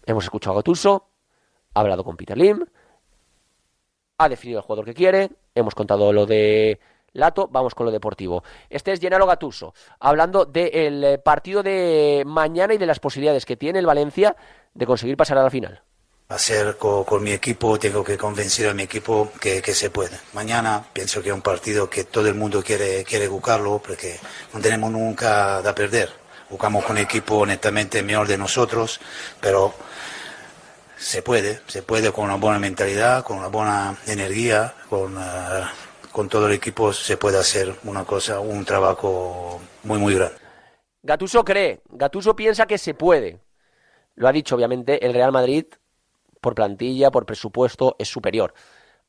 Hemos 0.06 0.24
escuchado 0.24 0.54
a 0.54 0.60
Gattuso, 0.60 1.08
ha 1.74 1.80
hablado 1.80 2.02
con 2.04 2.16
Peter 2.16 2.38
Lim, 2.38 2.64
ha 4.18 4.28
definido 4.28 4.58
el 4.58 4.64
jugador 4.64 4.84
que 4.84 4.94
quiere, 4.94 5.30
hemos 5.54 5.74
contado 5.74 6.12
lo 6.12 6.26
de 6.26 6.78
Lato, 7.12 7.48
vamos 7.50 7.74
con 7.74 7.86
lo 7.86 7.92
deportivo. 7.92 8.42
Este 8.68 8.92
es 8.92 9.00
Gennaro 9.00 9.26
Gattuso, 9.26 9.74
hablando 10.00 10.44
del 10.44 11.02
eh, 11.04 11.18
partido 11.18 11.62
de 11.62 12.24
mañana 12.26 12.74
y 12.74 12.78
de 12.78 12.86
las 12.86 12.98
posibilidades 13.00 13.46
que 13.46 13.56
tiene 13.56 13.78
el 13.78 13.86
Valencia 13.86 14.36
de 14.74 14.86
conseguir 14.86 15.16
pasar 15.16 15.38
a 15.38 15.42
la 15.44 15.50
final. 15.50 15.82
hacer 16.28 16.76
co- 16.76 17.04
con, 17.06 17.22
mi 17.22 17.30
equipo, 17.32 17.78
tengo 17.78 18.04
que 18.04 18.18
convencer 18.18 18.68
a 18.68 18.74
mi 18.74 18.82
equipo 18.82 19.30
que, 19.40 19.62
se 19.62 19.90
puede. 19.90 20.18
Mañana 20.34 20.84
pienso 20.92 21.22
que 21.22 21.28
es 21.30 21.34
un 21.34 21.40
partido 21.42 21.88
que 21.88 22.04
todo 22.04 22.26
el 22.28 22.34
mundo 22.34 22.62
quiere, 22.62 23.04
quiere 23.04 23.28
jugarlo 23.28 23.78
porque 23.78 24.18
no 24.52 24.60
tenemos 24.60 24.90
nunca 24.90 25.62
de 25.62 25.72
perder. 25.72 26.10
Jugamos 26.50 26.84
con 26.84 26.96
un 26.96 27.02
equipo 27.02 27.44
netamente 27.46 28.02
mejor 28.02 28.26
de 28.26 28.36
nosotros, 28.38 29.00
pero 29.40 29.72
se 30.98 31.22
puede, 31.22 31.60
se 31.66 31.82
puede 31.82 32.12
con 32.12 32.24
una 32.24 32.34
buena 32.34 32.58
mentalidad, 32.58 33.24
con 33.24 33.38
una 33.38 33.48
buena 33.48 33.96
energía, 34.06 34.74
con, 34.90 35.16
eh, 35.16 35.64
con 36.12 36.28
todo 36.28 36.48
el 36.48 36.54
equipo 36.54 36.92
se 36.92 37.16
puede 37.16 37.38
hacer 37.38 37.74
una 37.84 38.04
cosa, 38.04 38.40
un 38.40 38.64
trabajo 38.64 39.60
muy, 39.84 39.98
muy 39.98 40.14
grande. 40.14 40.36
Gatuso 41.02 41.44
cree, 41.44 41.80
Gatuso 41.88 42.34
piensa 42.34 42.66
que 42.66 42.76
se 42.78 42.94
puede. 42.94 43.40
Lo 44.16 44.26
ha 44.26 44.32
dicho, 44.32 44.56
obviamente, 44.56 45.04
el 45.06 45.14
Real 45.14 45.30
Madrid, 45.30 45.66
por 46.40 46.54
plantilla, 46.54 47.10
por 47.10 47.24
presupuesto, 47.24 47.94
es 47.98 48.08
superior 48.08 48.52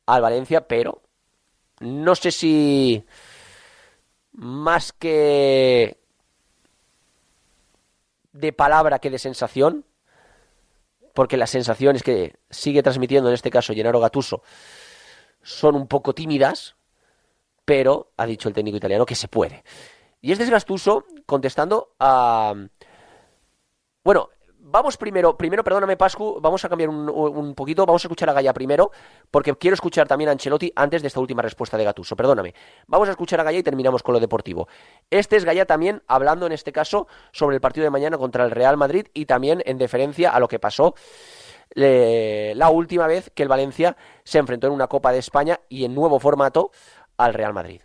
al 0.06 0.22
Valencia, 0.22 0.68
pero 0.68 1.02
no 1.80 2.16
sé 2.16 2.32
si 2.32 3.04
más 4.34 4.94
que 4.94 5.98
de 8.34 8.54
palabra 8.54 9.00
que 9.00 9.10
de 9.10 9.20
sensación, 9.20 9.86
porque 11.20 11.36
las 11.36 11.50
sensaciones 11.50 12.02
que 12.02 12.38
sigue 12.50 12.82
transmitiendo 12.82 13.28
en 13.28 13.34
este 13.36 13.52
caso 13.52 13.74
Gennaro 13.74 14.00
Gatuso 14.00 14.42
son 15.42 15.76
un 15.76 15.86
poco 15.86 16.16
tímidas, 16.16 16.78
pero 17.66 18.14
ha 18.16 18.26
dicho 18.26 18.48
el 18.48 18.56
técnico 18.56 18.78
italiano 18.78 19.06
que 19.06 19.16
se 19.16 19.28
puede. 19.28 19.66
Y 20.22 20.32
es 20.32 20.50
Gastuso 20.50 21.04
contestando 21.26 21.94
a... 22.00 22.54
Bueno, 24.02 24.30
vamos 24.72 24.98
primero, 24.98 25.36
primero, 25.36 25.64
perdóname 25.64 25.98
Pascu, 25.98 26.40
vamos 26.42 26.64
a 26.64 26.70
cambiar 26.70 26.90
un, 26.90 27.54
poquito, 27.56 27.86
vamos 27.86 28.04
a 28.04 28.08
escuchar 28.08 28.30
a 28.30 28.34
Gaya 28.34 28.54
primero, 28.54 28.92
porque 29.32 29.56
quiero 29.56 29.74
escuchar 29.74 30.08
también 30.08 30.30
a 30.30 30.32
Ancelotti 30.32 30.72
antes 30.76 31.02
de 31.02 31.08
esta 31.08 31.20
última 31.20 31.42
respuesta 31.42 31.78
de 31.78 31.84
Gatuso, 31.84 32.16
perdóname. 32.16 32.54
Vamos 32.88 33.08
a 33.08 33.12
escuchar 33.12 33.40
a 33.40 33.44
Gaya 33.44 33.60
y 33.60 33.64
terminamos 33.64 34.04
con 34.04 34.14
lo 34.14 34.20
deportivo. 34.20 34.68
Este 35.10 35.36
es 35.36 35.46
Gaya 35.46 35.66
también 35.66 36.04
hablando 36.08 36.46
en 36.46 36.52
este 36.52 36.72
caso 36.72 37.08
sobre 37.32 37.56
el 37.56 37.62
partido 37.62 37.84
de 37.84 37.90
mañana 37.90 38.18
contra 38.18 38.46
el 38.46 38.52
Real 38.52 38.78
Madrid 38.78 39.08
y 39.14 39.26
también 39.26 39.62
en 39.66 39.78
deferencia 39.78 40.30
a 40.32 40.40
lo 40.40 40.48
que 40.48 40.60
pasó 40.60 40.96
la 41.76 42.70
última 42.70 43.06
vez 43.06 43.32
que 43.36 43.44
el 43.44 43.50
Valencia 43.50 43.96
se 44.24 44.40
enfrentó 44.40 44.68
en 44.68 44.74
una 44.74 44.88
Copa 44.88 45.12
de 45.12 45.20
España 45.20 45.60
y 45.70 45.86
en 45.86 45.94
nuevo 45.94 46.20
formato 46.20 46.72
al 47.18 47.34
Real 47.34 47.54
Madrid. 47.54 47.82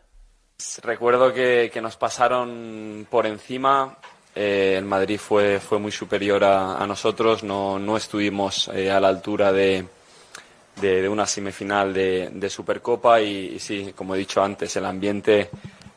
Recuerdo 0.82 1.32
que 1.32 1.80
nos 1.82 1.96
pasaron 1.96 3.06
por 3.10 3.26
encima. 3.26 3.98
Eh, 4.34 4.74
el 4.78 4.84
Madrid 4.84 5.18
fue, 5.18 5.60
fue 5.60 5.78
muy 5.78 5.92
superior 5.92 6.44
a, 6.44 6.86
nosotros. 6.86 7.42
No, 7.44 7.78
no 7.78 7.96
estuvimos 7.96 8.68
eh, 8.74 8.90
a 8.90 9.00
la 9.00 9.08
altura 9.08 9.52
de, 9.52 9.86
de, 10.76 11.08
una 11.08 11.26
semifinal 11.26 11.92
de, 11.94 12.30
de 12.32 12.50
Supercopa. 12.50 13.20
Y, 13.20 13.58
sí, 13.58 13.92
como 13.94 14.14
he 14.14 14.18
dicho 14.18 14.42
antes, 14.42 14.74
el 14.76 14.84
ambiente 14.84 15.50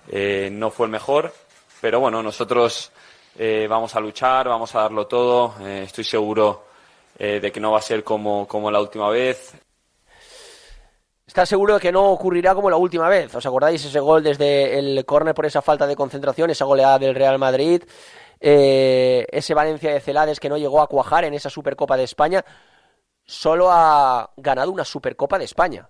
eh, 0.10 0.50
no 0.52 0.71
fue 0.71 0.86
el 0.86 0.91
mejor. 0.91 1.34
Pero 1.82 2.00
bueno, 2.00 2.23
nosotros 2.23 2.91
eh, 3.39 3.67
vamos 3.69 3.95
a 3.95 4.00
luchar, 4.00 4.47
vamos 4.47 4.73
a 4.76 4.82
darlo 4.82 5.06
todo. 5.06 5.56
Eh, 5.62 5.84
estoy 5.86 6.04
seguro 6.04 6.65
eh, 7.19 7.39
de 7.39 7.52
que 7.52 7.60
no 7.60 7.71
va 7.71 7.80
a 7.80 7.84
ser 7.84 8.04
como, 8.04 8.47
como 8.47 8.71
la 8.71 8.80
última 8.80 9.10
vez. 9.10 9.54
Está 11.26 11.45
seguro 11.45 11.76
de 11.76 11.80
que 11.80 11.91
no 11.91 12.06
ocurrirá 12.06 12.56
como 12.56 12.69
la 12.69 12.78
última 12.78 13.08
vez. 13.10 13.36
¿Os 13.36 13.45
acordáis 13.45 13.84
ese 13.86 14.00
gol 14.00 14.23
desde 14.23 14.80
el 14.80 15.06
córner 15.06 15.36
por 15.36 15.45
esa 15.45 15.62
falta 15.62 15.86
de 15.86 15.95
concentración, 15.95 16.50
esa 16.50 16.65
goleada 16.65 16.97
del 16.97 17.13
Real 17.13 17.38
Madrid? 17.38 17.84
Eh, 18.39 19.26
ese 19.32 19.54
Valencia 19.54 19.91
de 19.91 20.00
Celades 20.00 20.39
que 20.39 20.50
no 20.50 20.58
llegó 20.58 20.82
a 20.82 20.88
cuajar 20.88 21.26
en 21.26 21.34
esa 21.34 21.50
Supercopa 21.50 21.97
de 21.97 22.04
España. 22.04 22.43
Solo 23.26 23.69
ha 23.71 24.32
ganado 24.38 24.71
una 24.71 24.86
Supercopa 24.86 25.38
de 25.38 25.45
España. 25.45 25.89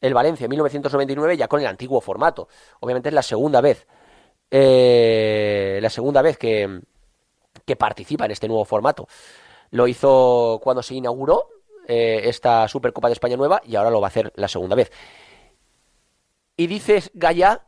El 0.00 0.14
Valencia 0.14 0.44
en 0.44 0.50
1999 0.50 1.36
ya 1.36 1.48
con 1.48 1.60
el 1.60 1.66
antiguo 1.66 2.00
formato. 2.00 2.48
Obviamente 2.80 3.08
es 3.08 3.14
la 3.14 3.22
segunda 3.22 3.60
vez. 3.60 3.86
eh, 4.50 5.78
la 5.82 5.90
segunda 5.90 6.22
vez 6.22 6.38
que, 6.38 6.80
que 7.64 7.76
participa 7.76 8.24
en 8.26 8.30
este 8.32 8.48
nuevo 8.48 8.64
formato. 8.64 9.08
Lo 9.70 9.88
hizo 9.88 10.60
cuando 10.62 10.82
se 10.82 10.94
inauguró 10.94 11.48
eh, 11.88 12.22
esta 12.24 12.68
Supercopa 12.68 13.08
de 13.08 13.14
España 13.14 13.36
nueva 13.36 13.60
y 13.64 13.76
ahora 13.76 13.90
lo 13.90 14.00
va 14.00 14.08
a 14.08 14.10
hacer 14.10 14.32
la 14.36 14.48
segunda 14.48 14.76
vez. 14.76 14.90
Y 16.56 16.66
dices, 16.66 17.10
Gaya, 17.14 17.64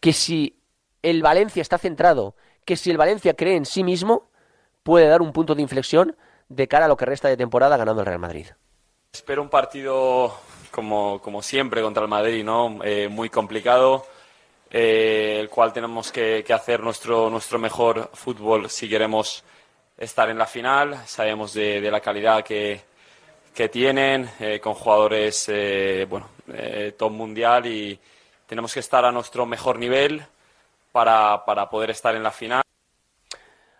que 0.00 0.12
si 0.12 0.60
el 1.02 1.22
Valencia 1.22 1.62
está 1.62 1.78
centrado, 1.78 2.34
que 2.64 2.76
si 2.76 2.90
el 2.90 2.98
Valencia 2.98 3.34
cree 3.34 3.56
en 3.56 3.66
sí 3.66 3.84
mismo, 3.84 4.30
puede 4.82 5.06
dar 5.06 5.22
un 5.22 5.32
punto 5.32 5.54
de 5.54 5.62
inflexión 5.62 6.16
de 6.48 6.68
cara 6.68 6.86
a 6.86 6.88
lo 6.88 6.96
que 6.96 7.06
resta 7.06 7.28
de 7.28 7.36
temporada 7.36 7.76
ganando 7.76 8.02
el 8.02 8.06
Real 8.06 8.18
Madrid. 8.18 8.46
Espero 9.12 9.42
un 9.42 9.48
partido 9.48 10.34
como, 10.70 11.20
como 11.20 11.42
siempre 11.42 11.82
contra 11.82 12.02
el 12.02 12.08
Madrid, 12.08 12.44
¿no? 12.44 12.78
Eh, 12.84 13.08
muy 13.08 13.28
complicado, 13.28 14.06
eh, 14.70 15.38
el 15.40 15.48
cual 15.48 15.72
tenemos 15.72 16.12
que, 16.12 16.44
hacer 16.52 16.80
nuestro, 16.80 17.30
nuestro 17.30 17.58
mejor 17.58 18.10
fútbol 18.14 18.70
si 18.70 18.88
queremos 18.88 19.42
estar 19.96 20.28
en 20.30 20.38
la 20.38 20.46
final. 20.46 20.96
Sabemos 21.06 21.52
de, 21.52 21.80
la 21.90 22.00
calidad 22.00 22.44
que, 22.44 22.80
que 23.54 23.68
tienen, 23.68 24.30
eh, 24.38 24.60
con 24.60 24.74
jugadores 24.74 25.50
bueno, 26.08 26.28
top 26.96 27.12
mundial 27.12 27.66
y 27.66 27.98
tenemos 28.46 28.74
que 28.74 28.80
estar 28.80 29.04
a 29.04 29.12
nuestro 29.12 29.46
mejor 29.46 29.78
nivel 29.78 30.24
para, 30.92 31.44
para 31.44 31.68
poder 31.68 31.90
estar 31.90 32.14
en 32.14 32.22
la 32.22 32.30
final. 32.30 32.62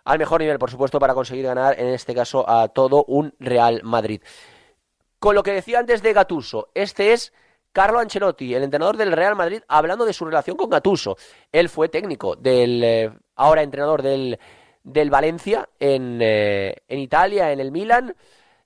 Al 0.03 0.17
mejor 0.17 0.41
nivel, 0.41 0.57
por 0.57 0.71
supuesto, 0.71 0.99
para 0.99 1.13
conseguir 1.13 1.45
ganar, 1.45 1.79
en 1.79 1.87
este 1.87 2.15
caso, 2.15 2.49
a 2.49 2.67
todo 2.69 3.03
un 3.07 3.33
Real 3.39 3.81
Madrid. 3.83 4.21
Con 5.19 5.35
lo 5.35 5.43
que 5.43 5.51
decía 5.51 5.79
antes 5.79 6.01
de 6.01 6.13
Gatuso, 6.13 6.69
este 6.73 7.13
es 7.13 7.31
Carlo 7.71 7.99
Ancelotti, 7.99 8.55
el 8.55 8.63
entrenador 8.63 8.97
del 8.97 9.11
Real 9.11 9.35
Madrid, 9.35 9.61
hablando 9.67 10.05
de 10.05 10.13
su 10.13 10.25
relación 10.25 10.57
con 10.57 10.69
Gatuso. 10.69 11.17
Él 11.51 11.69
fue 11.69 11.89
técnico 11.89 12.35
del 12.35 12.83
eh, 12.83 13.11
ahora 13.35 13.61
entrenador 13.61 14.01
del, 14.01 14.39
del 14.83 15.09
Valencia 15.09 15.69
en, 15.79 16.19
eh, 16.21 16.75
en 16.87 16.99
Italia, 16.99 17.51
en 17.51 17.59
el 17.59 17.71
Milan. 17.71 18.15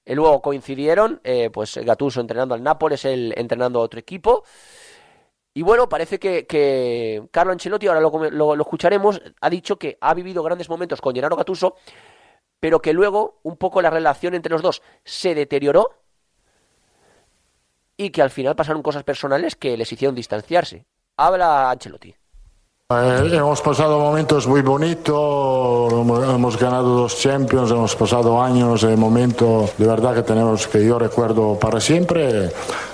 Eh, 0.05 0.15
luego 0.15 0.41
coincidieron, 0.41 1.19
eh, 1.23 1.49
pues 1.51 1.77
Gatuso 1.77 2.21
entrenando 2.21 2.55
al 2.55 2.63
Nápoles, 2.63 3.03
él 3.05 3.33
entrenando 3.35 3.79
a 3.79 3.83
otro 3.83 3.99
equipo. 3.99 4.43
Y 5.57 5.61
bueno, 5.61 5.87
parece 5.87 6.19
que, 6.19 6.45
que 6.45 7.27
Carlo 7.31 7.53
Ancelotti, 7.53 7.87
ahora 7.87 8.01
lo, 8.01 8.29
lo- 8.29 8.55
lo 8.57 8.61
escucharemos, 8.61 9.21
ha 9.39 9.49
dicho 9.49 9.79
que 9.79 9.97
ha 10.01 10.13
vivido 10.13 10.43
grandes 10.43 10.67
momentos 10.69 10.99
con 10.99 11.15
Gennaro 11.15 11.37
Gattuso, 11.37 11.75
pero 12.59 12.81
que 12.81 12.91
luego 12.91 13.39
un 13.43 13.55
poco 13.55 13.81
la 13.81 13.89
relación 13.89 14.33
entre 14.33 14.51
los 14.51 14.61
dos 14.61 14.81
se 15.05 15.33
deterioró 15.33 15.91
y 17.95 18.09
que 18.09 18.21
al 18.21 18.31
final 18.31 18.57
pasaron 18.57 18.83
cosas 18.83 19.05
personales 19.05 19.55
que 19.55 19.77
les 19.77 19.91
hicieron 19.93 20.13
distanciarse. 20.15 20.85
Habla 21.15 21.71
Ancelotti. 21.71 22.13
Eh, 22.87 23.29
hemos 23.33 23.63
pasado 23.63 23.97
momentos 23.97 24.45
muy 24.45 24.61
bonitos, 24.61 25.91
hemos 25.91 26.59
ganado 26.59 26.89
dos 26.89 27.19
Champions, 27.19 27.71
hemos 27.71 27.95
pasado 27.95 28.39
años, 28.39 28.83
eh, 28.83 28.95
momentos 28.95 29.75
de 29.75 29.87
verdad 29.87 30.13
que 30.13 30.21
tenemos 30.21 30.67
que 30.67 30.85
yo 30.85 30.99
recuerdo 30.99 31.57
para 31.59 31.79
siempre. 31.79 32.51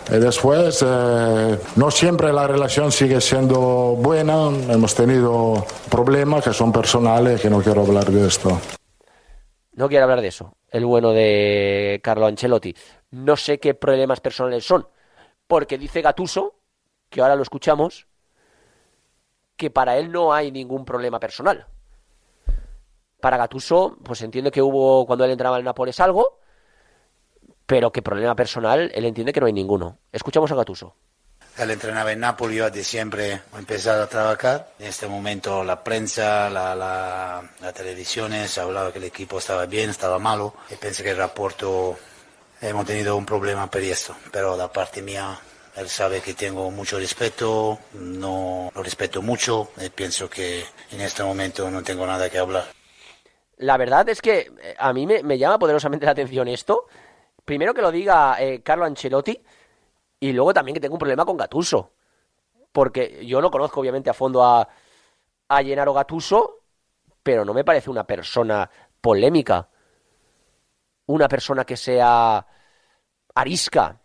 Y 0.10 0.16
después, 0.16 0.82
eh, 0.88 1.60
no 1.76 1.92
siempre 1.92 2.32
la 2.32 2.48
relación 2.48 2.94
sigue 2.94 3.20
siendo 3.20 3.60
buena, 3.98 4.48
hemos 4.70 4.96
tenido 4.96 5.66
problemas 5.90 6.46
que 6.46 6.54
son 6.54 6.72
personales, 6.72 7.42
que 7.42 7.50
no 7.50 7.62
quiero 7.62 7.82
hablar 7.82 8.06
de 8.06 8.26
esto. 8.26 8.62
No 9.74 9.90
quiero 9.90 10.06
hablar 10.06 10.22
de 10.22 10.30
eso, 10.30 10.56
el 10.70 10.86
bueno 10.86 11.12
de 11.12 12.00
Carlo 12.02 12.28
Ancelotti. 12.28 12.74
No 13.10 13.36
sé 13.36 13.60
qué 13.60 13.74
problemas 13.74 14.22
personales 14.22 14.64
son, 14.64 14.88
porque 15.48 15.78
dice 15.78 16.02
Gatuso, 16.02 16.56
que 17.10 17.20
ahora 17.20 17.36
lo 17.36 17.44
escuchamos, 17.44 18.08
que 19.62 19.70
para 19.70 19.96
él 19.96 20.12
no 20.12 20.34
hay 20.34 20.52
ningún 20.52 20.84
problema 20.84 21.20
personal. 21.20 21.68
Para 23.20 23.38
Gatuso, 23.38 23.96
pues 24.04 24.20
entiende 24.24 24.50
que 24.50 24.60
hubo 24.60 25.06
cuando 25.06 25.24
él 25.24 25.30
entraba 25.30 25.60
en 25.60 25.66
Nápoles 25.66 26.00
algo, 26.00 26.40
pero 27.68 27.92
que 27.92 28.02
problema 28.02 28.36
personal 28.36 28.92
él 28.92 29.06
entiende 29.06 29.32
que 29.32 29.40
no 29.40 29.46
hay 29.46 29.54
ninguno. 29.54 30.00
Escuchamos 30.12 30.52
a 30.52 30.56
Gatuso. 30.56 30.96
Él 31.60 31.70
entrenaba 31.70 32.12
en 32.12 32.22
Napoli, 32.22 32.56
yo 32.56 32.72
desde 32.72 32.84
siempre 32.84 33.34
he 33.34 33.58
empezado 33.60 34.02
a 34.02 34.08
trabajar. 34.08 34.74
En 34.80 34.88
este 34.88 35.08
momento 35.08 35.64
la 35.64 35.84
prensa, 35.84 36.50
la, 36.50 36.74
la, 36.74 37.44
la 37.60 37.72
televisión 37.72 38.34
se 38.48 38.62
ha 38.62 38.64
hablado 38.64 38.92
que 38.92 38.98
el 38.98 39.06
equipo 39.06 39.38
estaba 39.38 39.68
bien, 39.68 39.92
estaba 39.92 40.18
malo. 40.18 40.56
Y 40.72 40.76
pensé 40.76 41.04
que 41.04 41.12
el 41.12 41.18
rapporto 41.18 42.00
hemos 42.62 42.84
tenido 42.88 43.16
un 43.16 43.28
problema 43.28 43.70
por 43.70 43.82
esto. 43.82 44.16
Pero 44.32 44.58
da 44.58 44.74
parte 44.74 45.04
mía, 45.04 45.40
él 45.76 45.90
sabe 45.90 46.22
que 46.22 46.34
tengo 46.34 46.70
mucho 46.72 46.98
respeto, 46.98 47.80
no 47.94 48.72
lo 48.74 48.84
respeto 48.84 49.22
mucho 49.22 49.70
y 49.78 49.90
pienso 49.90 50.30
que 50.30 50.64
en 50.92 51.02
este 51.02 51.24
momento 51.24 51.70
no 51.72 51.82
tengo 51.84 52.06
nada 52.06 52.30
que 52.30 52.38
hablar. 52.38 52.66
La 53.58 53.78
verdad 53.78 54.10
es 54.10 54.22
que 54.22 54.52
eh, 54.62 54.76
a 54.78 54.92
mí 54.92 55.06
me, 55.06 55.24
me 55.24 55.38
llama 55.38 55.60
poderosamente 55.60 56.06
la 56.06 56.14
atención 56.14 56.48
esto. 56.48 56.88
Primero 57.46 57.74
que 57.74 57.82
lo 57.82 57.92
diga 57.92 58.36
eh, 58.40 58.62
Carlo 58.62 58.86
Ancelotti 58.86 59.42
y 60.20 60.34
luego 60.34 60.54
también 60.54 60.74
que 60.74 60.80
tengo 60.80 60.96
un 60.96 61.00
problema 61.00 61.26
con 61.26 61.38
Gatuso. 61.38 61.94
Porque 62.72 63.26
yo 63.26 63.42
no 63.42 63.52
conozco 63.52 63.80
obviamente 63.80 64.10
a 64.10 64.14
fondo 64.14 64.44
a, 64.44 64.68
a 65.48 65.64
Gennaro 65.64 65.94
Gatuso, 65.94 66.64
pero 67.22 67.46
no 67.46 67.54
me 67.54 67.64
parece 67.64 67.90
una 67.90 68.06
persona 68.06 68.70
polémica. 69.00 69.68
Una 71.08 71.28
persona 71.28 71.66
que 71.66 71.76
sea 71.78 72.46
arisca, 73.36 74.01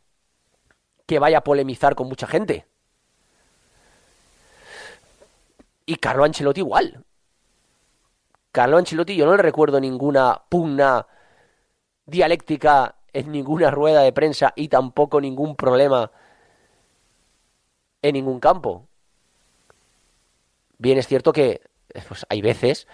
que 1.07 1.19
vaya 1.19 1.39
a 1.39 1.45
polemizar 1.45 1.95
con 1.95 2.09
mucha 2.09 2.27
gente. 2.27 2.67
Y 5.87 5.97
Carlo 5.97 6.25
Ancelotti 6.25 6.61
igual. 6.61 7.05
Carlo 8.53 8.77
Ancelotti 8.79 9.17
yo 9.17 9.27
no 9.27 9.37
le 9.37 9.43
recuerdo 9.43 9.81
ninguna 9.81 10.43
pugna 10.49 11.07
dialéctica 12.07 12.97
en 13.13 13.33
ninguna 13.33 13.71
rueda 13.71 14.03
de 14.03 14.13
prensa 14.13 14.53
y 14.57 14.69
tampoco 14.69 15.21
ningún 15.21 15.57
problema 15.57 16.11
en 18.03 18.13
ningún 18.15 18.41
campo. 18.41 18.89
Bien 20.79 20.99
es 20.99 21.07
cierto 21.07 21.33
que 21.33 21.63
eh, 21.95 22.03
pues, 22.07 22.27
hay 22.29 22.43
veces, 22.43 22.87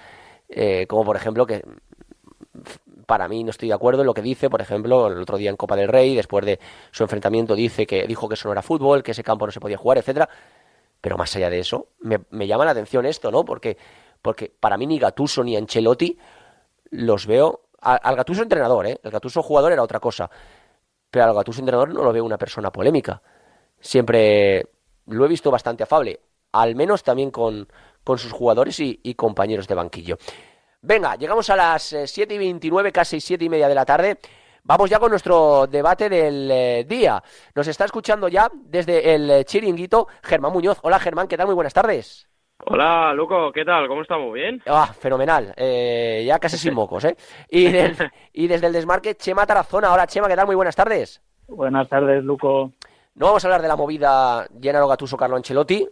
eh, 0.49 0.87
como 0.87 1.05
por 1.05 1.17
ejemplo 1.17 1.47
que 1.47 1.65
para 3.07 3.29
mí 3.29 3.45
no 3.45 3.51
estoy 3.51 3.69
de 3.69 3.75
acuerdo 3.75 4.03
en 4.03 4.07
lo 4.07 4.15
que 4.15 4.23
dice, 4.23 4.51
por 4.51 4.61
ejemplo, 4.61 5.09
el 5.09 5.21
otro 5.21 5.37
día 5.37 5.51
en 5.51 5.57
Copa 5.57 5.77
del 5.77 5.89
Rey, 5.89 6.15
después 6.15 6.45
de 6.45 6.59
su 6.91 7.03
enfrentamiento, 7.03 7.55
dice 7.55 7.87
que 7.87 8.07
dijo 8.07 8.29
que 8.29 8.35
eso 8.35 8.49
no 8.49 8.53
era 8.53 8.63
fútbol, 8.63 9.03
que 9.03 9.13
ese 9.13 9.23
campo 9.23 9.47
no 9.47 9.53
se 9.53 9.61
podía 9.61 9.77
jugar, 9.77 9.99
etcétera. 9.99 10.29
Pero 11.01 11.17
más 11.17 11.35
allá 11.35 11.51
de 11.51 11.59
eso, 11.59 11.89
me, 12.01 12.47
llama 12.47 12.65
la 12.65 12.71
atención 12.71 13.07
esto, 13.07 13.31
¿no? 13.31 13.45
Porque, 13.45 13.77
porque 14.21 14.53
para 14.59 14.77
mí 14.77 14.87
ni 14.87 14.99
Gatuso 14.99 15.43
ni 15.43 15.57
Ancelotti 15.57 16.17
los 16.91 17.27
veo. 17.27 17.63
al 17.81 18.17
Gatuso 18.17 18.43
entrenador, 18.43 18.87
¿eh? 18.87 19.01
El 19.03 19.11
Gatuso 19.11 19.43
jugador 19.43 19.73
era 19.73 19.83
otra 19.83 19.99
cosa. 19.99 20.31
Pero 21.11 21.25
al 21.25 21.35
Gatuso 21.35 21.61
entrenador 21.61 21.93
no 21.93 22.03
lo 22.05 22.13
veo 22.13 22.25
una 22.25 22.39
persona 22.39 22.71
polémica. 22.71 23.21
Siempre 23.81 24.67
lo 25.07 25.25
he 25.25 25.29
visto 25.29 25.51
bastante 25.51 25.83
afable. 25.83 26.21
Al 26.53 26.77
menos 26.77 27.03
también 27.03 27.31
con, 27.31 27.67
con 28.05 28.19
sus 28.19 28.31
jugadores 28.31 28.79
y 28.79 29.15
compañeros 29.15 29.67
de 29.67 29.75
banquillo. 29.75 30.19
Venga, 30.85 31.15
llegamos 31.15 31.49
a 31.49 31.55
las 31.55 31.93
eh, 31.93 32.07
7 32.09 32.35
y 32.35 32.39
29, 32.39 32.91
casi 32.91 33.21
7 33.21 33.45
y 33.45 33.49
media 33.49 33.69
de 33.69 33.75
la 33.75 33.85
tarde. 33.85 34.19
Vamos 34.65 34.91
ya 34.91 34.99
con 34.99 35.11
nuestro 35.11 35.67
debate 35.69 36.09
del 36.09 36.51
eh, 36.51 36.85
día. 36.89 37.23
Nos 37.55 37.69
está 37.69 37.85
escuchando 37.85 38.27
ya 38.27 38.51
desde 38.53 39.15
el 39.15 39.31
eh, 39.31 39.45
chiringuito 39.45 40.09
Germán 40.25 40.53
Muñoz. 40.53 40.79
Hola 40.83 40.99
Germán, 40.99 41.29
¿qué 41.29 41.37
tal? 41.37 41.47
Muy 41.47 41.55
buenas 41.55 41.73
tardes. 41.73 42.29
Hola, 42.65 43.13
Luco, 43.15 43.53
¿qué 43.53 43.65
tal? 43.65 43.87
¿Cómo 43.87 44.03
estamos? 44.03 44.33
¿Bien? 44.35 44.61
Ah, 44.67 44.93
fenomenal. 44.93 45.53
Eh, 45.57 46.25
ya 46.27 46.41
casi 46.41 46.59
sin 46.59 46.75
mocos, 46.81 47.05
¿eh? 47.05 47.17
Y, 47.49 47.71
del- 47.71 47.97
y 48.33 48.49
desde 48.49 48.67
el 48.67 48.73
desmarque, 48.73 49.17
Chema 49.17 49.47
Tarazona. 49.47 49.93
Hola 49.93 50.09
Chema, 50.09 50.27
¿qué 50.27 50.35
tal? 50.37 50.47
Muy 50.47 50.57
buenas 50.57 50.75
tardes. 50.75 51.23
Buenas 51.47 51.89
tardes, 51.89 52.25
Luco. 52.25 52.73
No 53.15 53.27
vamos 53.27 53.45
a 53.45 53.47
hablar 53.47 53.63
de 53.63 53.69
la 53.69 53.77
movida 53.77 54.49
Gennaro 54.61 54.89
Gattuso 54.89 55.17
Carlo 55.17 55.37
Ancelotti. 55.37 55.89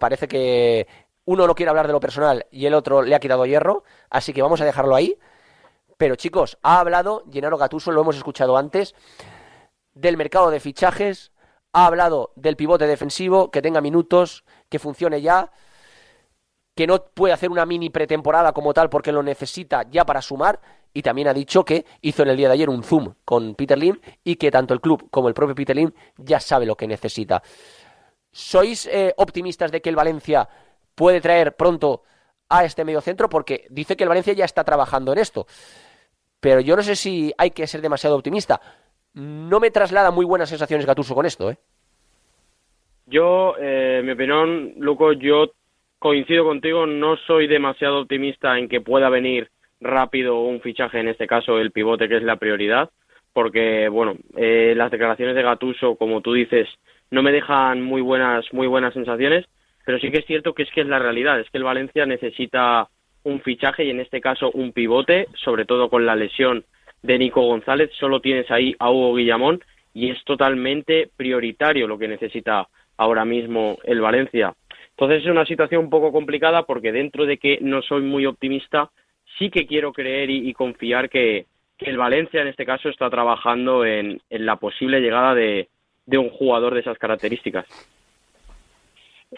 Parece 0.00 0.26
que 0.26 0.86
uno 1.26 1.46
no 1.46 1.54
quiere 1.54 1.70
hablar 1.70 1.86
de 1.86 1.92
lo 1.92 2.00
personal 2.00 2.46
y 2.50 2.66
el 2.66 2.74
otro 2.74 3.02
le 3.02 3.14
ha 3.14 3.20
quitado 3.20 3.44
hierro, 3.44 3.84
así 4.08 4.32
que 4.32 4.42
vamos 4.42 4.60
a 4.60 4.64
dejarlo 4.64 4.94
ahí. 4.94 5.18
Pero 5.98 6.16
chicos, 6.16 6.58
ha 6.62 6.80
hablado 6.80 7.24
Gennaro 7.30 7.58
Gattuso, 7.58 7.92
lo 7.92 8.00
hemos 8.00 8.16
escuchado 8.16 8.56
antes, 8.56 8.94
del 9.94 10.16
mercado 10.16 10.50
de 10.50 10.60
fichajes, 10.60 11.32
ha 11.72 11.86
hablado 11.86 12.32
del 12.36 12.56
pivote 12.56 12.86
defensivo, 12.86 13.50
que 13.50 13.62
tenga 13.62 13.80
minutos, 13.80 14.44
que 14.68 14.78
funcione 14.78 15.20
ya, 15.20 15.50
que 16.74 16.86
no 16.86 17.02
puede 17.02 17.32
hacer 17.34 17.50
una 17.50 17.66
mini 17.66 17.90
pretemporada 17.90 18.52
como 18.52 18.74
tal 18.74 18.90
porque 18.90 19.10
lo 19.10 19.22
necesita 19.22 19.84
ya 19.90 20.04
para 20.04 20.22
sumar 20.22 20.60
y 20.92 21.02
también 21.02 21.28
ha 21.28 21.34
dicho 21.34 21.64
que 21.64 21.86
hizo 22.02 22.22
en 22.22 22.28
el 22.28 22.36
día 22.36 22.48
de 22.48 22.54
ayer 22.54 22.70
un 22.70 22.82
Zoom 22.82 23.14
con 23.24 23.54
Peter 23.54 23.78
Lim 23.78 23.98
y 24.22 24.36
que 24.36 24.50
tanto 24.50 24.74
el 24.74 24.80
club 24.80 25.08
como 25.10 25.28
el 25.28 25.34
propio 25.34 25.54
Peter 25.54 25.74
Lim 25.74 25.90
ya 26.18 26.38
sabe 26.38 26.66
lo 26.66 26.76
que 26.76 26.86
necesita. 26.86 27.42
¿Sois 28.30 28.86
eh, 28.86 29.14
optimistas 29.16 29.72
de 29.72 29.80
que 29.80 29.88
el 29.88 29.96
Valencia 29.96 30.46
puede 30.96 31.20
traer 31.20 31.54
pronto 31.54 32.02
a 32.48 32.64
este 32.64 32.84
mediocentro? 32.84 33.28
Porque 33.28 33.66
dice 33.70 33.96
que 33.96 34.02
el 34.02 34.08
Valencia 34.08 34.32
ya 34.32 34.44
está 34.44 34.64
trabajando 34.64 35.12
en 35.12 35.18
esto. 35.18 35.46
Pero 36.40 36.58
yo 36.60 36.74
no 36.74 36.82
sé 36.82 36.96
si 36.96 37.32
hay 37.38 37.50
que 37.50 37.68
ser 37.68 37.80
demasiado 37.80 38.16
optimista. 38.16 38.60
No 39.14 39.60
me 39.60 39.70
traslada 39.70 40.10
muy 40.10 40.24
buenas 40.24 40.48
sensaciones 40.48 40.84
Gatuso 40.84 41.14
con 41.14 41.26
esto, 41.26 41.50
¿eh? 41.50 41.58
Yo, 43.06 43.54
eh, 43.60 44.02
mi 44.04 44.12
opinión, 44.12 44.74
Luco, 44.78 45.12
yo 45.12 45.52
coincido 46.00 46.44
contigo, 46.44 46.86
no 46.86 47.16
soy 47.16 47.46
demasiado 47.46 48.00
optimista 48.00 48.58
en 48.58 48.68
que 48.68 48.80
pueda 48.80 49.08
venir 49.08 49.48
rápido 49.80 50.40
un 50.40 50.60
fichaje, 50.60 50.98
en 50.98 51.08
este 51.08 51.26
caso 51.26 51.58
el 51.58 51.70
pivote, 51.70 52.08
que 52.08 52.16
es 52.16 52.22
la 52.22 52.36
prioridad, 52.36 52.90
porque, 53.32 53.88
bueno, 53.88 54.14
eh, 54.36 54.74
las 54.76 54.90
declaraciones 54.90 55.36
de 55.36 55.42
Gatuso, 55.42 55.96
como 55.96 56.20
tú 56.20 56.32
dices, 56.32 56.68
no 57.10 57.22
me 57.22 57.32
dejan 57.32 57.82
muy 57.82 58.00
buenas, 58.00 58.44
muy 58.52 58.66
buenas 58.66 58.94
sensaciones, 58.94 59.46
pero 59.86 60.00
sí 60.00 60.10
que 60.10 60.18
es 60.18 60.26
cierto 60.26 60.52
que 60.52 60.64
es 60.64 60.70
que 60.72 60.80
es 60.80 60.88
la 60.88 60.98
realidad, 60.98 61.38
es 61.38 61.48
que 61.48 61.58
el 61.58 61.64
Valencia 61.64 62.04
necesita 62.04 62.88
un 63.22 63.40
fichaje 63.40 63.84
y 63.84 63.90
en 63.90 64.00
este 64.00 64.20
caso 64.20 64.50
un 64.50 64.72
pivote, 64.72 65.28
sobre 65.36 65.64
todo 65.64 65.88
con 65.88 66.04
la 66.04 66.16
lesión 66.16 66.64
de 67.02 67.18
Nico 67.18 67.42
González, 67.42 67.90
solo 67.98 68.20
tienes 68.20 68.50
ahí 68.50 68.74
a 68.80 68.90
Hugo 68.90 69.14
Guillamón 69.14 69.62
y 69.94 70.10
es 70.10 70.22
totalmente 70.24 71.08
prioritario 71.16 71.86
lo 71.86 71.98
que 71.98 72.08
necesita 72.08 72.66
ahora 72.96 73.24
mismo 73.24 73.78
el 73.84 74.00
Valencia. 74.00 74.54
Entonces 74.90 75.22
es 75.22 75.30
una 75.30 75.46
situación 75.46 75.84
un 75.84 75.90
poco 75.90 76.10
complicada 76.10 76.64
porque 76.64 76.90
dentro 76.90 77.24
de 77.24 77.38
que 77.38 77.58
no 77.60 77.80
soy 77.80 78.02
muy 78.02 78.26
optimista, 78.26 78.90
sí 79.38 79.50
que 79.50 79.68
quiero 79.68 79.92
creer 79.92 80.30
y, 80.30 80.52
confiar 80.52 81.08
que, 81.08 81.46
el 81.78 81.96
Valencia 81.96 82.40
en 82.40 82.48
este 82.48 82.66
caso 82.66 82.88
está 82.88 83.08
trabajando 83.08 83.84
en, 83.84 84.20
la 84.30 84.56
posible 84.56 85.00
llegada 85.00 85.34
de, 85.34 85.68
un 86.08 86.30
jugador 86.30 86.74
de 86.74 86.80
esas 86.80 86.98
características. 86.98 87.66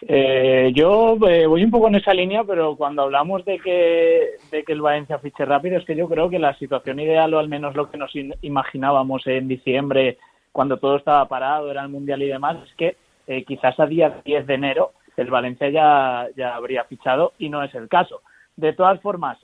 Eh, 0.03 0.71
yo 0.75 1.17
eh, 1.27 1.47
voy 1.47 1.65
un 1.65 1.71
poco 1.71 1.89
en 1.89 1.97
esa 1.97 2.13
línea, 2.13 2.45
pero 2.45 2.77
cuando 2.77 3.03
hablamos 3.03 3.45
de 3.45 3.59
que, 3.59 4.37
de 4.51 4.63
que 4.63 4.73
el 4.73 4.83
Valencia 4.83 5.19
fiche 5.19 5.45
rápido, 5.45 5.79
es 5.79 5.85
que 5.85 5.97
yo 5.97 6.09
creo 6.09 6.29
que 6.29 6.39
la 6.39 6.57
situación 6.59 7.01
ideal, 7.01 7.33
o 7.33 7.39
al 7.39 7.49
menos 7.49 7.75
lo 7.75 7.91
que 7.91 7.97
nos 7.97 8.13
imaginábamos 8.43 9.27
en 9.27 9.49
diciembre, 9.49 10.19
cuando 10.53 10.77
todo 10.77 10.97
estaba 10.97 11.27
parado, 11.27 11.71
era 11.71 11.83
el 11.83 11.89
Mundial 11.89 12.23
y 12.23 12.29
demás, 12.29 12.59
es 12.67 12.75
que 12.75 12.97
eh, 13.27 13.45
quizás 13.45 13.79
a 13.81 13.87
día 13.87 14.21
10 14.25 14.47
de 14.47 14.55
enero 14.55 14.93
el 15.17 15.31
Valencia 15.31 15.69
ya, 15.69 16.29
ya 16.37 16.55
habría 16.55 16.85
fichado 16.85 17.33
y 17.39 17.49
no 17.49 17.63
es 17.63 17.75
el 17.75 17.89
caso. 17.89 18.21
De 18.57 18.73
todas 18.73 19.01
formas, 19.01 19.39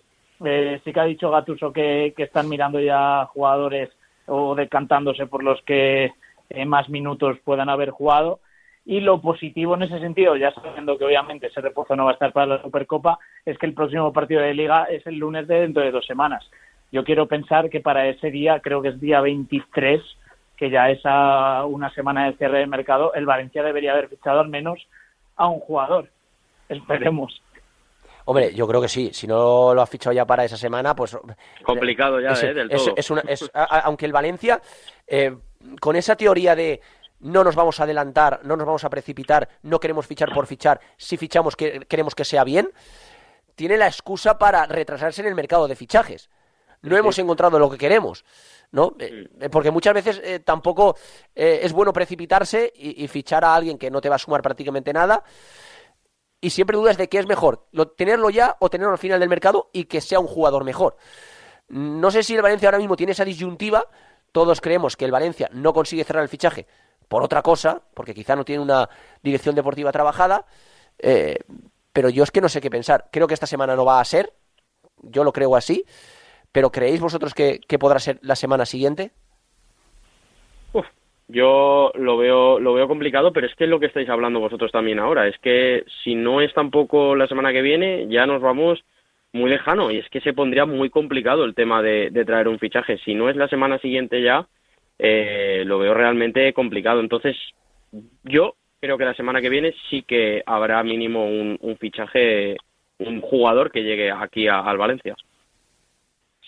eh, 0.44 0.80
sí 0.84 0.92
que 0.92 1.00
ha 1.00 1.04
dicho 1.04 1.30
Gatuso 1.30 1.72
que, 1.72 2.12
que, 2.16 2.24
están 2.24 2.48
mirando 2.48 2.78
ya 2.80 3.26
jugadores 3.32 3.90
o 4.26 4.54
decantándose 4.54 5.26
por 5.26 5.42
los 5.42 5.60
que 5.62 6.12
más 6.66 6.88
minutos 6.88 7.38
puedan 7.44 7.68
haber 7.68 7.90
jugado. 7.90 8.38
Y 8.86 9.00
lo 9.00 9.20
positivo 9.20 9.74
en 9.74 9.84
ese 9.84 9.98
sentido, 9.98 10.36
ya 10.36 10.52
sabiendo 10.52 10.98
que 10.98 11.06
obviamente 11.06 11.46
ese 11.46 11.62
reposo 11.62 11.96
no 11.96 12.04
va 12.04 12.10
a 12.10 12.14
estar 12.14 12.32
para 12.32 12.46
la 12.46 12.62
Supercopa, 12.62 13.18
es 13.46 13.56
que 13.56 13.66
el 13.66 13.72
próximo 13.72 14.12
partido 14.12 14.42
de 14.42 14.52
Liga 14.52 14.84
es 14.84 15.06
el 15.06 15.16
lunes 15.16 15.48
de 15.48 15.60
dentro 15.60 15.82
de 15.82 15.90
dos 15.90 16.04
semanas. 16.04 16.44
Yo 16.92 17.02
quiero 17.02 17.26
pensar 17.26 17.70
que 17.70 17.80
para 17.80 18.06
ese 18.08 18.30
día, 18.30 18.60
creo 18.60 18.82
que 18.82 18.88
es 18.88 19.00
día 19.00 19.20
23, 19.20 20.02
que 20.56 20.70
ya 20.70 20.90
es 20.90 21.00
a 21.04 21.64
una 21.64 21.92
semana 21.94 22.26
de 22.26 22.36
cierre 22.36 22.58
de 22.58 22.66
mercado, 22.66 23.14
el 23.14 23.26
Valencia 23.26 23.62
debería 23.62 23.92
haber 23.92 24.08
fichado 24.08 24.40
al 24.40 24.48
menos 24.48 24.86
a 25.36 25.48
un 25.48 25.60
jugador. 25.60 26.08
Esperemos. 26.68 27.40
Hombre, 28.26 28.54
yo 28.54 28.66
creo 28.66 28.80
que 28.80 28.88
sí. 28.88 29.10
Si 29.12 29.26
no 29.26 29.74
lo 29.74 29.82
has 29.82 29.90
fichado 29.90 30.14
ya 30.14 30.24
para 30.24 30.44
esa 30.44 30.56
semana, 30.56 30.94
pues... 30.94 31.16
Complicado 31.62 32.20
ya, 32.20 32.30
es, 32.30 32.42
¿eh? 32.42 32.54
Del 32.54 32.70
es, 32.70 32.84
todo. 32.84 32.94
Es 32.96 33.10
una, 33.10 33.22
a, 33.52 33.80
aunque 33.80 34.06
el 34.06 34.12
Valencia, 34.12 34.60
eh, 35.06 35.34
con 35.80 35.96
esa 35.96 36.16
teoría 36.16 36.54
de 36.54 36.80
no 37.24 37.42
nos 37.42 37.56
vamos 37.56 37.80
a 37.80 37.84
adelantar, 37.84 38.40
no 38.44 38.54
nos 38.54 38.66
vamos 38.66 38.84
a 38.84 38.90
precipitar, 38.90 39.48
no 39.62 39.80
queremos 39.80 40.06
fichar 40.06 40.32
por 40.32 40.46
fichar, 40.46 40.80
si 40.98 41.16
fichamos 41.16 41.56
que, 41.56 41.80
queremos 41.88 42.14
que 42.14 42.24
sea 42.24 42.44
bien, 42.44 42.70
tiene 43.54 43.78
la 43.78 43.86
excusa 43.86 44.38
para 44.38 44.66
retrasarse 44.66 45.22
en 45.22 45.28
el 45.28 45.34
mercado 45.34 45.66
de 45.66 45.74
fichajes. 45.74 46.28
No 46.82 46.90
sí. 46.90 46.96
hemos 46.98 47.18
encontrado 47.18 47.58
lo 47.58 47.70
que 47.70 47.78
queremos. 47.78 48.26
¿no? 48.72 48.94
Eh, 48.98 49.48
porque 49.50 49.70
muchas 49.70 49.94
veces 49.94 50.20
eh, 50.22 50.40
tampoco 50.40 50.96
eh, 51.34 51.60
es 51.62 51.72
bueno 51.72 51.94
precipitarse 51.94 52.70
y, 52.76 53.02
y, 53.02 53.08
fichar 53.08 53.44
a 53.44 53.54
alguien 53.54 53.78
que 53.78 53.90
no 53.90 54.00
te 54.00 54.10
va 54.10 54.16
a 54.16 54.18
sumar 54.18 54.42
prácticamente 54.42 54.92
nada. 54.92 55.24
Y 56.42 56.50
siempre 56.50 56.76
dudas 56.76 56.98
de 56.98 57.08
qué 57.08 57.18
es 57.20 57.26
mejor, 57.26 57.68
lo, 57.72 57.88
tenerlo 57.88 58.28
ya 58.28 58.56
o 58.60 58.68
tenerlo 58.68 58.92
al 58.92 58.98
final 58.98 59.18
del 59.18 59.30
mercado 59.30 59.70
y 59.72 59.84
que 59.84 60.02
sea 60.02 60.20
un 60.20 60.26
jugador 60.26 60.64
mejor. 60.64 60.96
No 61.68 62.10
sé 62.10 62.22
si 62.22 62.34
el 62.34 62.42
Valencia 62.42 62.68
ahora 62.68 62.78
mismo 62.78 62.96
tiene 62.96 63.12
esa 63.12 63.24
disyuntiva. 63.24 63.88
Todos 64.30 64.60
creemos 64.60 64.96
que 64.96 65.06
el 65.06 65.12
Valencia 65.12 65.48
no 65.52 65.72
consigue 65.72 66.04
cerrar 66.04 66.24
el 66.24 66.28
fichaje 66.28 66.66
por 67.14 67.22
otra 67.22 67.42
cosa, 67.42 67.80
porque 67.94 68.12
quizá 68.12 68.34
no 68.34 68.44
tiene 68.44 68.60
una 68.60 68.88
dirección 69.22 69.54
deportiva 69.54 69.92
trabajada. 69.92 70.46
Eh, 70.98 71.38
pero 71.92 72.08
yo 72.08 72.24
es 72.24 72.32
que 72.32 72.40
no 72.40 72.48
sé 72.48 72.60
qué 72.60 72.70
pensar. 72.70 73.04
Creo 73.12 73.28
que 73.28 73.34
esta 73.34 73.46
semana 73.46 73.76
no 73.76 73.84
va 73.84 74.00
a 74.00 74.04
ser. 74.04 74.32
Yo 75.00 75.22
lo 75.22 75.32
creo 75.32 75.54
así. 75.54 75.84
Pero 76.50 76.72
¿creéis 76.72 77.00
vosotros 77.00 77.32
que, 77.32 77.60
podrá 77.78 78.00
ser 78.00 78.18
la 78.22 78.34
semana 78.34 78.66
siguiente? 78.66 79.12
Yo 81.28 81.92
lo 81.94 82.16
veo, 82.16 82.58
lo 82.58 82.74
veo 82.74 82.88
complicado, 82.88 83.32
pero 83.32 83.46
es 83.46 83.54
que 83.54 83.62
es 83.62 83.70
lo 83.70 83.78
que 83.78 83.86
estáis 83.86 84.08
hablando 84.08 84.40
vosotros 84.40 84.72
también 84.72 84.98
ahora. 84.98 85.28
Es 85.28 85.38
que 85.38 85.84
si 86.02 86.16
no 86.16 86.40
es 86.40 86.52
tampoco 86.52 87.14
la 87.14 87.28
semana 87.28 87.52
que 87.52 87.62
viene, 87.62 88.08
ya 88.08 88.26
nos 88.26 88.42
vamos 88.42 88.84
muy 89.32 89.50
lejano 89.50 89.92
y 89.92 89.98
es 89.98 90.08
que 90.10 90.20
se 90.20 90.32
pondría 90.32 90.66
muy 90.66 90.90
complicado 90.90 91.44
el 91.44 91.54
tema 91.54 91.80
de 91.80 92.24
traer 92.26 92.48
un 92.48 92.58
fichaje. 92.58 92.98
Si 93.04 93.14
no 93.14 93.30
es 93.30 93.36
la 93.36 93.46
semana 93.46 93.78
siguiente 93.78 94.20
ya, 94.20 94.48
eh, 94.98 95.62
lo 95.66 95.78
veo 95.78 95.94
realmente 95.94 96.52
complicado. 96.52 97.00
Entonces, 97.00 97.36
yo 98.22 98.54
creo 98.80 98.98
que 98.98 99.04
la 99.04 99.14
semana 99.14 99.40
que 99.40 99.48
viene 99.48 99.74
sí 99.88 100.02
que 100.02 100.42
habrá 100.46 100.82
mínimo 100.82 101.26
un, 101.26 101.58
un 101.60 101.76
fichaje, 101.78 102.56
un 102.98 103.20
jugador 103.20 103.70
que 103.70 103.82
llegue 103.82 104.10
aquí 104.10 104.46
al 104.48 104.78
Valencia. 104.78 105.14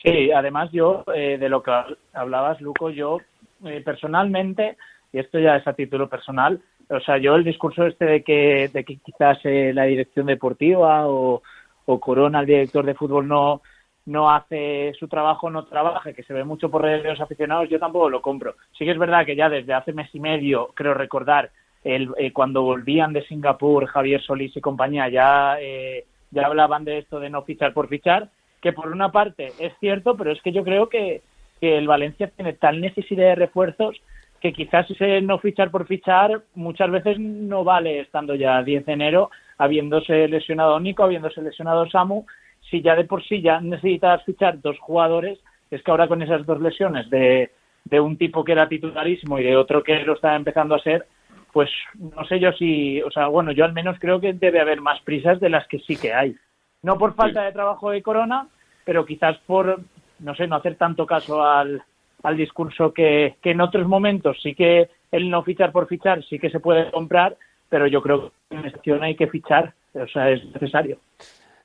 Sí, 0.02 0.30
además 0.30 0.70
yo, 0.72 1.04
eh, 1.14 1.38
de 1.38 1.48
lo 1.48 1.62
que 1.62 1.72
hablabas, 2.12 2.60
Luco, 2.60 2.90
yo 2.90 3.18
eh, 3.64 3.80
personalmente, 3.84 4.76
y 5.12 5.18
esto 5.18 5.38
ya 5.38 5.56
es 5.56 5.66
a 5.66 5.72
título 5.72 6.08
personal, 6.08 6.60
o 6.88 7.00
sea, 7.00 7.18
yo 7.18 7.34
el 7.34 7.44
discurso 7.44 7.84
este 7.86 8.04
de 8.04 8.22
que, 8.22 8.70
de 8.72 8.84
que 8.84 8.98
quizás 8.98 9.38
eh, 9.44 9.72
la 9.74 9.84
dirección 9.84 10.26
deportiva 10.26 11.08
o, 11.08 11.42
o, 11.86 12.00
Corona, 12.00 12.40
el 12.40 12.46
director 12.46 12.84
de 12.84 12.94
fútbol, 12.94 13.26
no, 13.26 13.62
no 14.06 14.30
hace 14.30 14.92
su 14.98 15.08
trabajo, 15.08 15.50
no 15.50 15.64
trabaja, 15.64 16.12
que 16.12 16.22
se 16.22 16.32
ve 16.32 16.44
mucho 16.44 16.70
por 16.70 16.82
redes 16.82 17.02
de 17.02 17.10
los 17.10 17.20
aficionados, 17.20 17.68
yo 17.68 17.78
tampoco 17.78 18.08
lo 18.08 18.22
compro. 18.22 18.54
Sí 18.78 18.84
que 18.84 18.92
es 18.92 18.98
verdad 18.98 19.26
que 19.26 19.36
ya 19.36 19.48
desde 19.48 19.74
hace 19.74 19.92
mes 19.92 20.08
y 20.14 20.20
medio, 20.20 20.68
creo 20.74 20.94
recordar, 20.94 21.50
el, 21.84 22.10
eh, 22.16 22.32
cuando 22.32 22.62
volvían 22.62 23.12
de 23.12 23.26
Singapur, 23.26 23.86
Javier 23.86 24.22
Solís 24.22 24.56
y 24.56 24.60
compañía, 24.60 25.08
ya, 25.08 25.56
eh, 25.60 26.04
ya 26.30 26.46
hablaban 26.46 26.84
de 26.84 26.98
esto 26.98 27.20
de 27.20 27.30
no 27.30 27.42
fichar 27.42 27.72
por 27.72 27.88
fichar, 27.88 28.28
que 28.60 28.72
por 28.72 28.88
una 28.88 29.12
parte 29.12 29.52
es 29.58 29.72
cierto, 29.78 30.16
pero 30.16 30.32
es 30.32 30.40
que 30.42 30.52
yo 30.52 30.64
creo 30.64 30.88
que, 30.88 31.22
que 31.60 31.76
el 31.78 31.86
Valencia 31.86 32.28
tiene 32.28 32.54
tal 32.54 32.80
necesidad 32.80 33.26
de 33.26 33.34
refuerzos 33.34 34.00
que 34.40 34.52
quizás 34.52 34.90
ese 34.90 35.20
no 35.22 35.38
fichar 35.38 35.70
por 35.70 35.86
fichar 35.86 36.42
muchas 36.54 36.90
veces 36.90 37.18
no 37.18 37.64
vale 37.64 38.00
estando 38.00 38.34
ya 38.34 38.62
10 38.62 38.86
de 38.86 38.92
enero, 38.92 39.30
habiéndose 39.58 40.28
lesionado 40.28 40.78
Nico, 40.78 41.04
habiéndose 41.04 41.40
lesionado 41.42 41.88
Samu, 41.88 42.26
si 42.70 42.82
ya 42.82 42.94
de 42.94 43.04
por 43.04 43.24
sí 43.24 43.40
ya 43.40 43.60
necesitas 43.60 44.24
fichar 44.24 44.60
dos 44.60 44.78
jugadores, 44.78 45.38
es 45.70 45.82
que 45.82 45.90
ahora 45.90 46.08
con 46.08 46.22
esas 46.22 46.46
dos 46.46 46.60
lesiones 46.60 47.08
de, 47.10 47.50
de 47.84 48.00
un 48.00 48.16
tipo 48.16 48.44
que 48.44 48.52
era 48.52 48.68
titularísimo 48.68 49.38
y 49.38 49.44
de 49.44 49.56
otro 49.56 49.82
que 49.82 50.02
lo 50.04 50.14
está 50.14 50.34
empezando 50.34 50.74
a 50.74 50.80
ser, 50.80 51.06
pues 51.52 51.70
no 51.94 52.24
sé 52.26 52.38
yo 52.38 52.52
si, 52.52 53.00
o 53.02 53.10
sea, 53.10 53.28
bueno, 53.28 53.52
yo 53.52 53.64
al 53.64 53.72
menos 53.72 53.96
creo 53.98 54.20
que 54.20 54.32
debe 54.32 54.60
haber 54.60 54.80
más 54.80 55.00
prisas 55.02 55.40
de 55.40 55.48
las 55.48 55.66
que 55.68 55.78
sí 55.78 55.96
que 55.96 56.12
hay. 56.12 56.36
No 56.82 56.98
por 56.98 57.14
falta 57.14 57.44
de 57.44 57.52
trabajo 57.52 57.90
de 57.90 58.02
Corona, 58.02 58.48
pero 58.84 59.06
quizás 59.06 59.38
por, 59.46 59.80
no 60.18 60.34
sé, 60.34 60.46
no 60.46 60.56
hacer 60.56 60.76
tanto 60.76 61.06
caso 61.06 61.42
al, 61.42 61.82
al 62.22 62.36
discurso 62.36 62.92
que, 62.92 63.36
que, 63.40 63.52
en 63.52 63.60
otros 63.60 63.86
momentos 63.88 64.38
sí 64.42 64.54
que 64.54 64.90
el 65.10 65.30
no 65.30 65.42
fichar 65.42 65.72
por 65.72 65.86
fichar 65.86 66.22
sí 66.24 66.38
que 66.38 66.50
se 66.50 66.60
puede 66.60 66.90
comprar, 66.90 67.36
pero 67.68 67.86
yo 67.86 68.02
creo 68.02 68.32
que 68.50 68.56
en 68.56 68.66
esta 68.66 69.04
hay 69.04 69.16
que 69.16 69.26
fichar, 69.28 69.72
o 69.94 70.06
sea, 70.08 70.30
es 70.30 70.44
necesario. 70.44 70.98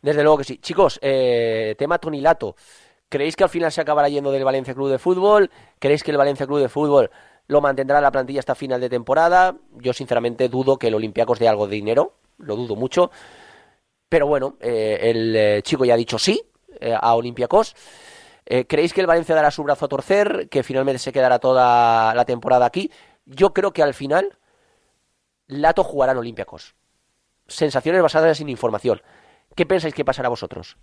Desde 0.01 0.23
luego 0.23 0.39
que 0.39 0.43
sí. 0.43 0.57
Chicos, 0.57 0.99
eh, 1.01 1.75
tema 1.77 1.99
Tonilato. 1.99 2.55
¿Creéis 3.09 3.35
que 3.35 3.43
al 3.43 3.49
final 3.49 3.71
se 3.71 3.81
acabará 3.81 4.07
yendo 4.07 4.31
del 4.31 4.43
Valencia 4.43 4.73
Club 4.73 4.89
de 4.89 4.97
Fútbol? 4.97 5.51
¿Creéis 5.79 6.03
que 6.03 6.11
el 6.11 6.17
Valencia 6.17 6.47
Club 6.47 6.59
de 6.59 6.69
Fútbol 6.69 7.11
lo 7.47 7.59
mantendrá 7.59 7.97
en 7.97 8.03
la 8.03 8.11
plantilla 8.11 8.39
hasta 8.39 8.55
final 8.55 8.79
de 8.79 8.89
temporada? 8.89 9.55
Yo 9.73 9.91
sinceramente 9.91 10.47
dudo 10.47 10.77
que 10.77 10.87
el 10.87 10.95
Olympiacos 10.95 11.37
dé 11.37 11.49
algo 11.49 11.67
de 11.67 11.75
dinero, 11.75 12.13
lo 12.37 12.55
dudo 12.55 12.75
mucho. 12.75 13.11
Pero 14.11 14.27
bueno, 14.27 14.57
eh, 14.59 14.99
el 15.03 15.35
eh, 15.35 15.61
chico 15.61 15.85
ya 15.85 15.93
ha 15.93 15.97
dicho 15.97 16.19
sí 16.19 16.41
eh, 16.81 16.93
a 16.99 17.15
Olympiacos. 17.15 17.75
¿Creéis 18.67 18.91
que 18.93 18.99
el 18.99 19.07
Valencia 19.07 19.33
dará 19.33 19.49
su 19.49 19.63
brazo 19.63 19.85
a 19.85 19.87
torcer? 19.87 20.49
¿Que 20.49 20.63
finalmente 20.63 20.99
se 20.99 21.13
quedará 21.13 21.39
toda 21.39 22.13
la 22.13 22.25
temporada 22.25 22.65
aquí? 22.65 22.91
Yo 23.25 23.53
creo 23.53 23.71
que 23.71 23.81
al 23.81 23.93
final 23.93 24.37
Lato 25.47 25.85
jugará 25.85 26.11
en 26.11 26.17
Olympiacos. 26.17 26.75
Sensaciones 27.47 28.01
basadas 28.01 28.41
en 28.41 28.49
información. 28.49 29.01
¿Qué 29.55 29.65
pensáis 29.65 29.93
que 29.93 30.05
pasará 30.05 30.29
vosotros? 30.29 30.77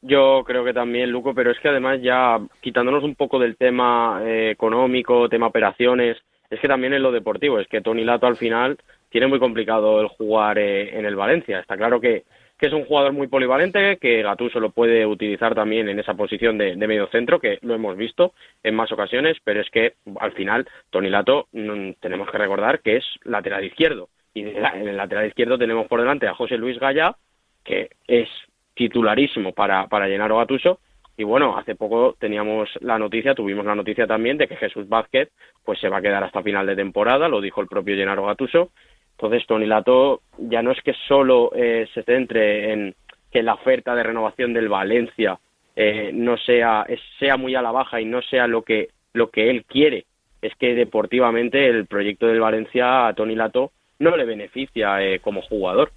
Yo 0.00 0.44
creo 0.46 0.64
que 0.64 0.72
también, 0.72 1.10
Luco, 1.10 1.34
pero 1.34 1.50
es 1.50 1.58
que 1.58 1.68
además 1.68 2.00
ya 2.00 2.38
quitándonos 2.60 3.02
un 3.02 3.16
poco 3.16 3.38
del 3.38 3.56
tema 3.56 4.20
eh, 4.24 4.50
económico, 4.50 5.28
tema 5.28 5.48
operaciones, 5.48 6.16
es 6.50 6.60
que 6.60 6.68
también 6.68 6.94
en 6.94 7.02
lo 7.02 7.10
deportivo, 7.10 7.58
es 7.58 7.66
que 7.66 7.80
Tony 7.80 8.04
Lato 8.04 8.26
al 8.26 8.36
final 8.36 8.78
tiene 9.10 9.26
muy 9.26 9.38
complicado 9.38 10.00
el 10.00 10.08
jugar 10.08 10.58
eh, 10.58 10.96
en 10.96 11.04
el 11.04 11.16
Valencia. 11.16 11.58
Está 11.58 11.76
claro 11.76 12.00
que, 12.00 12.24
es 12.60 12.72
un 12.72 12.84
jugador 12.84 13.12
muy 13.12 13.28
polivalente, 13.28 13.98
que 13.98 14.22
Gattuso 14.22 14.58
lo 14.58 14.70
puede 14.70 15.06
utilizar 15.06 15.54
también 15.54 15.88
en 15.88 16.00
esa 16.00 16.14
posición 16.14 16.58
de, 16.58 16.74
de 16.74 16.86
medio 16.88 17.06
centro, 17.06 17.38
que 17.38 17.58
lo 17.62 17.74
hemos 17.74 17.96
visto 17.96 18.32
en 18.64 18.74
más 18.74 18.90
ocasiones, 18.90 19.36
pero 19.44 19.60
es 19.60 19.70
que 19.70 19.94
al 20.18 20.32
final 20.32 20.68
Tony 20.90 21.08
Lato 21.08 21.46
mm, 21.52 21.92
tenemos 22.00 22.28
que 22.30 22.38
recordar 22.38 22.80
que 22.80 22.96
es 22.96 23.04
lateral 23.24 23.64
izquierdo. 23.64 24.08
Y 24.34 24.42
en 24.42 24.88
el 24.88 24.96
lateral 24.96 25.26
izquierdo 25.26 25.56
tenemos 25.56 25.86
por 25.86 26.00
delante 26.00 26.26
a 26.26 26.34
José 26.34 26.56
Luis 26.56 26.78
Gaya, 26.78 27.16
que 27.68 27.90
es 28.06 28.28
titularísimo 28.74 29.52
para, 29.52 29.86
para 29.88 30.06
Gennaro 30.06 30.38
Gattuso. 30.38 30.80
Y 31.18 31.24
bueno, 31.24 31.58
hace 31.58 31.74
poco 31.74 32.16
teníamos 32.18 32.70
la 32.80 32.98
noticia, 32.98 33.34
tuvimos 33.34 33.66
la 33.66 33.74
noticia 33.74 34.06
también 34.06 34.38
de 34.38 34.48
que 34.48 34.56
Jesús 34.56 34.88
Vázquez 34.88 35.28
pues 35.64 35.78
se 35.78 35.90
va 35.90 35.98
a 35.98 36.02
quedar 36.02 36.24
hasta 36.24 36.42
final 36.42 36.66
de 36.66 36.76
temporada, 36.76 37.28
lo 37.28 37.42
dijo 37.42 37.60
el 37.60 37.66
propio 37.66 37.94
Gennaro 37.96 38.24
Gattuso. 38.24 38.70
Entonces 39.12 39.46
Tony 39.46 39.66
Lato 39.66 40.22
ya 40.38 40.62
no 40.62 40.70
es 40.70 40.80
que 40.82 40.94
solo 41.06 41.50
eh, 41.54 41.88
se 41.92 42.04
centre 42.04 42.72
en 42.72 42.94
que 43.30 43.42
la 43.42 43.54
oferta 43.54 43.94
de 43.94 44.04
renovación 44.04 44.54
del 44.54 44.68
Valencia 44.68 45.38
eh, 45.76 46.10
no 46.14 46.38
sea 46.38 46.86
sea 47.18 47.36
muy 47.36 47.54
a 47.54 47.62
la 47.62 47.72
baja 47.72 48.00
y 48.00 48.04
no 48.04 48.22
sea 48.22 48.46
lo 48.46 48.62
que 48.62 48.88
lo 49.12 49.30
que 49.30 49.50
él 49.50 49.64
quiere, 49.64 50.06
es 50.40 50.54
que 50.54 50.74
deportivamente 50.74 51.66
el 51.66 51.86
proyecto 51.86 52.28
del 52.28 52.40
Valencia 52.40 53.08
a 53.08 53.14
Tony 53.14 53.34
Lato 53.34 53.72
no 53.98 54.16
le 54.16 54.24
beneficia 54.24 55.02
eh, 55.02 55.18
como 55.18 55.42
jugador. 55.42 55.90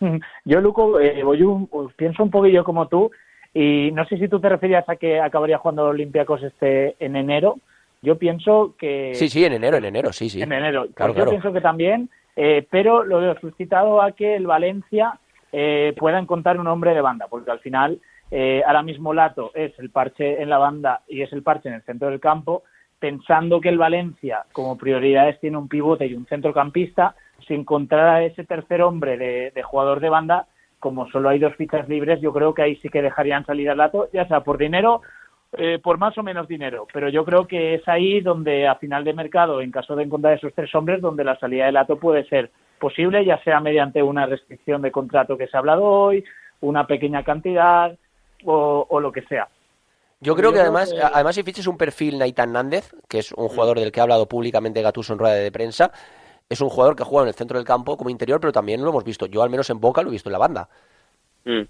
Yo, 0.44 0.60
Luco, 0.60 1.00
eh, 1.00 1.22
voy 1.22 1.42
un- 1.42 1.68
pienso 1.96 2.22
un 2.22 2.30
poquillo 2.30 2.64
como 2.64 2.88
tú 2.88 3.10
y 3.54 3.90
no 3.92 4.04
sé 4.06 4.18
si 4.18 4.28
tú 4.28 4.38
te 4.40 4.48
referías 4.48 4.88
a 4.88 4.96
que 4.96 5.18
acabaría 5.20 5.58
jugando 5.58 5.84
Olympiacos 5.86 6.42
este 6.42 6.96
en 7.04 7.16
enero. 7.16 7.56
Yo 8.02 8.18
pienso 8.18 8.74
que 8.78 9.12
Sí, 9.14 9.28
sí, 9.28 9.44
en 9.44 9.54
enero, 9.54 9.78
en 9.78 9.86
enero, 9.86 10.12
sí, 10.12 10.28
sí. 10.28 10.42
en 10.42 10.52
enero. 10.52 10.86
Claro, 10.94 10.94
Pues 10.94 11.08
yo 11.08 11.14
claro. 11.14 11.30
pienso 11.30 11.52
que 11.52 11.60
también, 11.60 12.10
eh, 12.36 12.66
pero 12.70 13.02
lo 13.04 13.18
veo 13.20 13.38
suscitado 13.40 14.02
a 14.02 14.12
que 14.12 14.36
el 14.36 14.46
Valencia 14.46 15.18
eh, 15.52 15.94
pueda 15.98 16.18
encontrar 16.18 16.60
un 16.60 16.66
hombre 16.66 16.94
de 16.94 17.00
banda, 17.00 17.26
porque 17.30 17.50
al 17.50 17.60
final 17.60 17.98
eh, 18.30 18.62
ahora 18.66 18.82
mismo 18.82 19.14
Lato 19.14 19.52
es 19.54 19.72
el 19.78 19.88
parche 19.90 20.42
en 20.42 20.50
la 20.50 20.58
banda 20.58 21.00
y 21.08 21.22
es 21.22 21.32
el 21.32 21.42
parche 21.42 21.68
en 21.70 21.76
el 21.76 21.82
centro 21.82 22.10
del 22.10 22.20
campo, 22.20 22.64
pensando 22.98 23.60
que 23.60 23.68
el 23.70 23.78
Valencia 23.78 24.44
como 24.52 24.76
prioridades 24.76 25.40
tiene 25.40 25.56
un 25.56 25.68
pivote 25.68 26.06
y 26.06 26.14
un 26.14 26.26
centrocampista, 26.26 27.14
si 27.46 27.54
encontrara 27.54 28.22
ese 28.24 28.44
tercer 28.44 28.82
hombre 28.82 29.16
de, 29.16 29.50
de 29.54 29.62
jugador 29.62 30.00
de 30.00 30.08
banda, 30.08 30.46
como 30.78 31.08
solo 31.10 31.28
hay 31.28 31.38
dos 31.38 31.54
fichas 31.56 31.88
libres, 31.88 32.20
yo 32.20 32.32
creo 32.32 32.54
que 32.54 32.62
ahí 32.62 32.76
sí 32.76 32.88
que 32.88 33.02
dejarían 33.02 33.44
salir 33.46 33.70
al 33.70 33.78
Lato, 33.78 34.08
ya 34.12 34.26
sea 34.28 34.40
por 34.40 34.58
dinero 34.58 35.02
eh, 35.58 35.78
por 35.82 35.96
más 35.96 36.18
o 36.18 36.22
menos 36.22 36.48
dinero, 36.48 36.86
pero 36.92 37.08
yo 37.08 37.24
creo 37.24 37.46
que 37.46 37.74
es 37.74 37.88
ahí 37.88 38.20
donde 38.20 38.66
a 38.66 38.74
final 38.74 39.04
de 39.04 39.14
mercado, 39.14 39.60
en 39.60 39.70
caso 39.70 39.96
de 39.96 40.02
encontrar 40.02 40.34
esos 40.34 40.52
tres 40.52 40.74
hombres, 40.74 41.00
donde 41.00 41.24
la 41.24 41.38
salida 41.38 41.66
de 41.66 41.72
Lato 41.72 41.98
puede 41.98 42.24
ser 42.28 42.50
posible, 42.78 43.24
ya 43.24 43.42
sea 43.42 43.60
mediante 43.60 44.02
una 44.02 44.26
restricción 44.26 44.82
de 44.82 44.90
contrato 44.90 45.38
que 45.38 45.46
se 45.46 45.56
ha 45.56 45.60
hablado 45.60 45.84
hoy, 45.84 46.24
una 46.60 46.86
pequeña 46.86 47.22
cantidad 47.22 47.96
o, 48.44 48.86
o 48.88 49.00
lo 49.00 49.12
que 49.12 49.22
sea. 49.22 49.48
Yo 50.20 50.34
creo 50.34 50.52
que 50.52 50.60
además, 50.60 50.94
además 51.12 51.34
si 51.34 51.42
fiches 51.42 51.66
un 51.66 51.78
perfil 51.78 52.18
Naitan 52.18 52.52
Nández, 52.52 52.92
que 53.08 53.18
es 53.18 53.32
un 53.32 53.48
jugador 53.48 53.78
del 53.78 53.92
que 53.92 54.00
ha 54.00 54.02
hablado 54.02 54.26
públicamente 54.26 54.82
Gattuso 54.82 55.12
en 55.12 55.18
rueda 55.18 55.34
de 55.36 55.52
prensa, 55.52 55.92
es 56.48 56.60
un 56.60 56.68
jugador 56.68 56.96
que 56.96 57.04
juega 57.04 57.24
en 57.24 57.28
el 57.28 57.34
centro 57.34 57.58
del 57.58 57.66
campo 57.66 57.96
como 57.96 58.10
interior, 58.10 58.40
pero 58.40 58.52
también 58.52 58.82
lo 58.82 58.90
hemos 58.90 59.04
visto. 59.04 59.26
Yo 59.26 59.42
al 59.42 59.50
menos 59.50 59.68
en 59.70 59.80
Boca 59.80 60.02
lo 60.02 60.08
he 60.08 60.12
visto 60.12 60.28
en 60.28 60.34
la 60.34 60.38
banda. 60.38 60.68
Mm, 61.44 61.62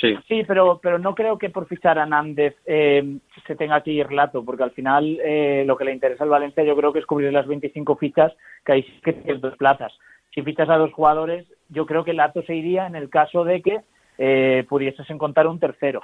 Sí. 0.00 0.16
Sí, 0.28 0.44
pero, 0.46 0.78
pero 0.82 0.98
no 0.98 1.14
creo 1.14 1.36
que 1.36 1.50
por 1.50 1.66
fichar 1.66 1.98
a 1.98 2.06
Nández 2.06 2.56
eh, 2.64 3.18
se 3.46 3.56
tenga 3.56 3.82
que 3.82 3.90
ir 3.90 4.12
Lato, 4.12 4.44
porque 4.44 4.62
al 4.62 4.70
final 4.70 5.18
eh, 5.22 5.64
lo 5.66 5.76
que 5.76 5.84
le 5.84 5.92
interesa 5.92 6.24
al 6.24 6.30
Valencia 6.30 6.64
yo 6.64 6.76
creo 6.76 6.92
que 6.92 7.00
es 7.00 7.06
cubrir 7.06 7.32
las 7.32 7.46
25 7.46 7.96
fichas, 7.96 8.32
que 8.64 8.72
hay 8.72 8.82
que 9.02 9.12
tienes 9.12 9.42
dos 9.42 9.56
plazas. 9.56 9.92
Si 10.34 10.42
fichas 10.42 10.68
a 10.70 10.76
dos 10.76 10.92
jugadores, 10.92 11.44
yo 11.68 11.86
creo 11.86 12.04
que 12.04 12.14
Lato 12.14 12.42
se 12.42 12.54
iría 12.54 12.86
en 12.86 12.94
el 12.94 13.10
caso 13.10 13.44
de 13.44 13.60
que 13.60 13.80
eh, 14.18 14.64
pudieses 14.68 15.08
encontrar 15.10 15.46
un 15.48 15.58
tercero. 15.58 16.00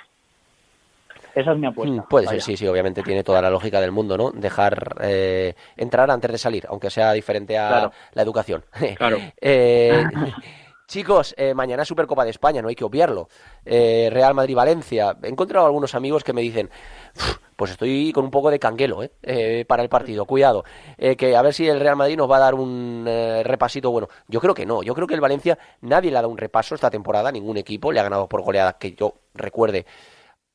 Esa 1.36 1.52
es 1.52 1.58
mi 1.58 1.66
apuesta. 1.66 1.94
Mm, 2.02 2.08
Puede 2.08 2.26
Vaya. 2.26 2.40
ser, 2.40 2.42
sí, 2.42 2.56
sí, 2.56 2.66
obviamente 2.66 3.02
tiene 3.02 3.22
toda 3.22 3.42
la 3.42 3.50
lógica 3.50 3.78
del 3.78 3.92
mundo, 3.92 4.16
¿no? 4.16 4.30
Dejar 4.30 4.96
eh, 5.02 5.54
entrar 5.76 6.10
antes 6.10 6.32
de 6.32 6.38
salir, 6.38 6.66
aunque 6.70 6.88
sea 6.88 7.12
diferente 7.12 7.58
a 7.58 7.68
Claro. 7.68 7.92
la 8.14 8.22
educación. 8.22 8.64
Claro. 8.96 9.18
Eh, 9.38 10.02
chicos, 10.88 11.34
eh, 11.36 11.52
mañana 11.52 11.84
Supercopa 11.84 12.24
de 12.24 12.30
España, 12.30 12.62
no 12.62 12.68
hay 12.68 12.74
que 12.74 12.84
obviarlo. 12.84 13.28
Eh, 13.66 14.08
Real 14.10 14.32
Madrid-Valencia. 14.32 15.14
He 15.22 15.28
encontrado 15.28 15.66
algunos 15.66 15.94
amigos 15.94 16.24
que 16.24 16.32
me 16.32 16.40
dicen, 16.40 16.70
"Uf, 17.16 17.36
pues 17.54 17.70
estoy 17.72 18.12
con 18.14 18.24
un 18.24 18.30
poco 18.30 18.50
de 18.50 18.58
canguelo 18.58 19.02
¿eh? 19.02 19.10
Eh, 19.22 19.64
para 19.68 19.82
el 19.82 19.90
partido, 19.90 20.24
cuidado. 20.24 20.64
Eh, 20.96 21.16
que 21.16 21.36
a 21.36 21.42
ver 21.42 21.52
si 21.52 21.68
el 21.68 21.80
Real 21.80 21.96
Madrid 21.96 22.16
nos 22.16 22.30
va 22.30 22.36
a 22.38 22.40
dar 22.40 22.54
un 22.54 23.04
eh, 23.06 23.42
repasito 23.44 23.90
bueno. 23.90 24.08
Yo 24.26 24.40
creo 24.40 24.54
que 24.54 24.64
no, 24.64 24.82
yo 24.82 24.94
creo 24.94 25.06
que 25.06 25.14
el 25.14 25.20
Valencia 25.20 25.58
nadie 25.82 26.10
le 26.10 26.16
ha 26.16 26.22
dado 26.22 26.30
un 26.32 26.38
repaso 26.38 26.74
esta 26.74 26.88
temporada, 26.90 27.30
ningún 27.30 27.58
equipo 27.58 27.92
le 27.92 28.00
ha 28.00 28.04
ganado 28.04 28.26
por 28.26 28.40
goleadas 28.42 28.76
que 28.78 28.92
yo 28.94 29.14
recuerde 29.34 29.84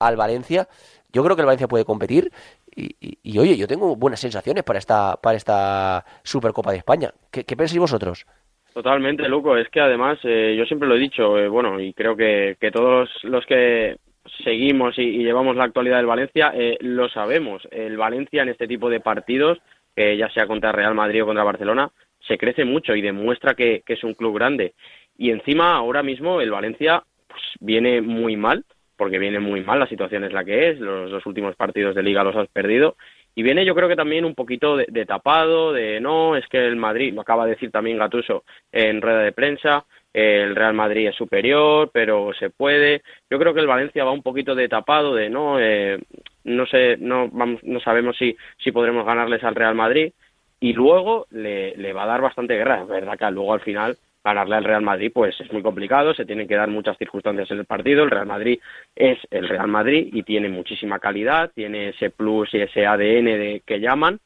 al 0.08 0.18
Valencia. 0.18 0.68
Yo 1.14 1.24
creo 1.24 1.36
que 1.36 1.42
el 1.42 1.46
Valencia 1.46 1.68
puede 1.68 1.86
competir 1.86 2.32
y, 2.76 3.38
oye, 3.38 3.58
yo 3.58 3.68
tengo 3.68 3.96
buenas 3.96 4.22
sensaciones 4.22 4.64
para 4.64 4.80
esta, 4.80 5.18
para 5.18 5.38
esta 5.38 6.06
Supercopa 6.24 6.72
de 6.72 6.78
España. 6.78 7.12
¿Qué, 7.30 7.44
pensáis 7.44 7.80
vosotros? 7.80 8.26
Totalmente, 8.74 9.28
Luco. 9.28 9.58
Es 9.58 9.68
que 9.70 9.82
además, 9.82 10.20
eh, 10.24 10.56
yo 10.58 10.66
siempre 10.66 10.88
lo 10.88 10.96
he 10.96 11.00
dicho, 11.00 11.38
eh, 11.38 11.50
bueno, 11.50 11.82
y 11.82 11.94
creo 11.94 12.16
que, 12.16 12.56
que 12.60 12.72
todos 12.72 13.10
los 13.24 13.46
que 13.46 13.98
seguimos 14.44 14.98
y, 14.98 15.24
llevamos 15.24 15.56
la 15.56 15.66
actualidad 15.66 15.98
del 15.98 16.06
Valencia 16.06 16.52
eh, 16.56 16.78
lo 16.82 17.10
sabemos. 17.10 17.68
El 17.72 17.98
Valencia 17.98 18.44
en 18.44 18.50
este 18.50 18.68
tipo 18.68 18.90
de 18.90 19.00
partidos, 19.00 19.60
eh, 19.96 20.18
ya 20.18 20.30
sea 20.30 20.48
contra 20.48 20.72
Real 20.72 20.96
Madrid 20.96 21.24
o 21.24 21.26
contra 21.26 21.44
Barcelona, 21.44 21.92
se 22.28 22.38
crece 22.38 22.66
mucho 22.66 22.96
y 22.96 23.02
demuestra 23.02 23.56
que, 23.56 23.82
que 23.86 23.94
es 23.94 24.04
un 24.04 24.14
club 24.14 24.36
grande. 24.36 24.74
Y 25.18 25.32
encima, 25.32 25.76
ahora 25.76 26.04
mismo, 26.04 26.42
el 26.42 26.52
Valencia 26.52 27.04
pues, 27.28 27.42
viene 27.60 28.02
muy 28.02 28.38
mal, 28.38 28.66
porque 29.02 29.18
viene 29.18 29.40
muy 29.40 29.62
mal, 29.62 29.80
la 29.80 29.88
situación 29.88 30.26
es 30.26 30.32
la 30.32 30.46
que 30.46 30.70
es, 30.70 30.80
los 30.80 31.10
dos 31.10 31.26
últimos 31.26 31.56
partidos 31.56 31.96
de 31.96 32.04
liga 32.04 32.24
los 32.24 32.36
has 32.36 32.48
perdido, 32.50 32.98
y 33.34 33.42
viene 33.42 33.66
yo 33.66 33.74
creo 33.74 33.90
que 33.90 33.96
también 33.96 34.26
un 34.26 34.36
poquito 34.36 34.78
de, 34.78 34.86
de 34.90 35.08
tapado, 35.08 35.74
de 35.74 36.00
no, 36.00 36.36
es 36.36 36.46
que 36.46 36.64
el 36.64 36.76
Madrid, 36.76 37.12
lo 37.12 37.22
acaba 37.22 37.46
de 37.46 37.54
decir 37.54 37.72
también 37.72 37.98
Gatuso 37.98 38.44
en 38.72 39.02
rueda 39.02 39.24
de 39.24 39.32
prensa, 39.32 39.86
el 40.14 40.56
Real 40.56 40.76
Madrid 40.76 41.08
es 41.08 41.16
superior, 41.16 41.90
pero 41.92 42.32
se 42.38 42.52
puede. 42.52 43.02
Yo 43.28 43.40
creo 43.40 43.56
que 43.56 43.62
el 43.62 43.66
Valencia 43.66 44.04
va 44.04 44.12
un 44.12 44.22
poquito 44.22 44.54
de 44.54 44.70
tapado, 44.70 45.16
de 45.16 45.32
no, 45.32 45.60
eh, 45.60 45.98
no 46.44 46.68
sé, 46.68 46.98
no 47.00 47.28
vamos, 47.30 47.64
no 47.64 47.80
sabemos 47.80 48.16
si, 48.18 48.38
si 48.64 48.72
podremos 48.72 49.04
ganarles 49.04 49.44
al 49.44 49.56
Real 49.56 49.74
Madrid 49.74 50.14
y 50.60 50.74
luego 50.74 51.26
le, 51.32 51.76
le 51.76 51.92
va 51.92 52.04
a 52.04 52.08
dar 52.08 52.22
bastante 52.22 52.54
guerra. 52.54 52.84
Es 52.84 52.88
verdad 52.88 53.18
que 53.18 53.32
luego 53.32 53.56
al 53.56 53.62
final 53.62 53.98
ganarle 54.24 54.56
al 54.56 54.64
Real 54.64 54.82
Madrid 54.82 55.12
pues 55.14 55.40
es 55.40 55.52
muy 55.52 55.62
complicado, 55.62 56.14
se 56.14 56.26
tienen 56.26 56.48
que 56.48 56.56
dar 56.56 56.70
muchas 56.70 56.98
circunstancias 56.98 57.50
en 57.52 57.60
el 57.60 57.66
partido. 57.66 58.04
El 58.04 58.12
Real 58.12 58.28
Madrid 58.28 58.60
es 58.96 59.18
el 59.30 59.48
Real 59.48 59.68
Madrid 59.68 60.10
y 60.12 60.24
tiene 60.24 60.50
muchísima 60.50 61.00
calidad, 61.00 61.52
tiene 61.54 61.90
ese 61.90 62.10
plus 62.10 62.54
y 62.54 62.62
ese 62.62 62.86
ADN 62.86 63.26
de, 63.26 63.62
que 63.66 63.80
llaman, 63.80 64.20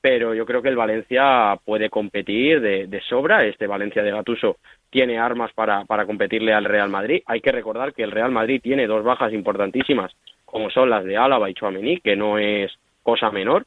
pero 0.00 0.34
yo 0.34 0.46
creo 0.46 0.62
que 0.62 0.68
el 0.68 0.76
Valencia 0.76 1.58
puede 1.64 1.90
competir 1.90 2.60
de, 2.60 3.02
sobra. 3.08 3.44
Este 3.44 3.66
Valencia 3.66 4.02
de 4.02 4.12
Gatuso 4.12 4.56
tiene 4.88 5.18
armas 5.18 5.52
para, 5.52 5.84
para 5.84 6.06
competirle 6.06 6.54
al 6.54 6.64
Real 6.64 6.88
Madrid. 6.88 7.22
Hay 7.26 7.40
que 7.40 7.52
recordar 7.52 7.92
que 7.92 8.02
el 8.02 8.10
Real 8.10 8.30
Madrid 8.30 8.60
tiene 8.62 8.86
dos 8.86 9.04
bajas 9.04 9.32
importantísimas, 9.32 10.12
como 10.44 10.70
son 10.70 10.88
las 10.90 11.04
de 11.04 11.16
Álava 11.16 11.50
y 11.50 11.54
Chouameni, 11.54 12.00
que 12.00 12.16
no 12.16 12.38
es 12.38 12.72
cosa 13.02 13.30
menor. 13.30 13.66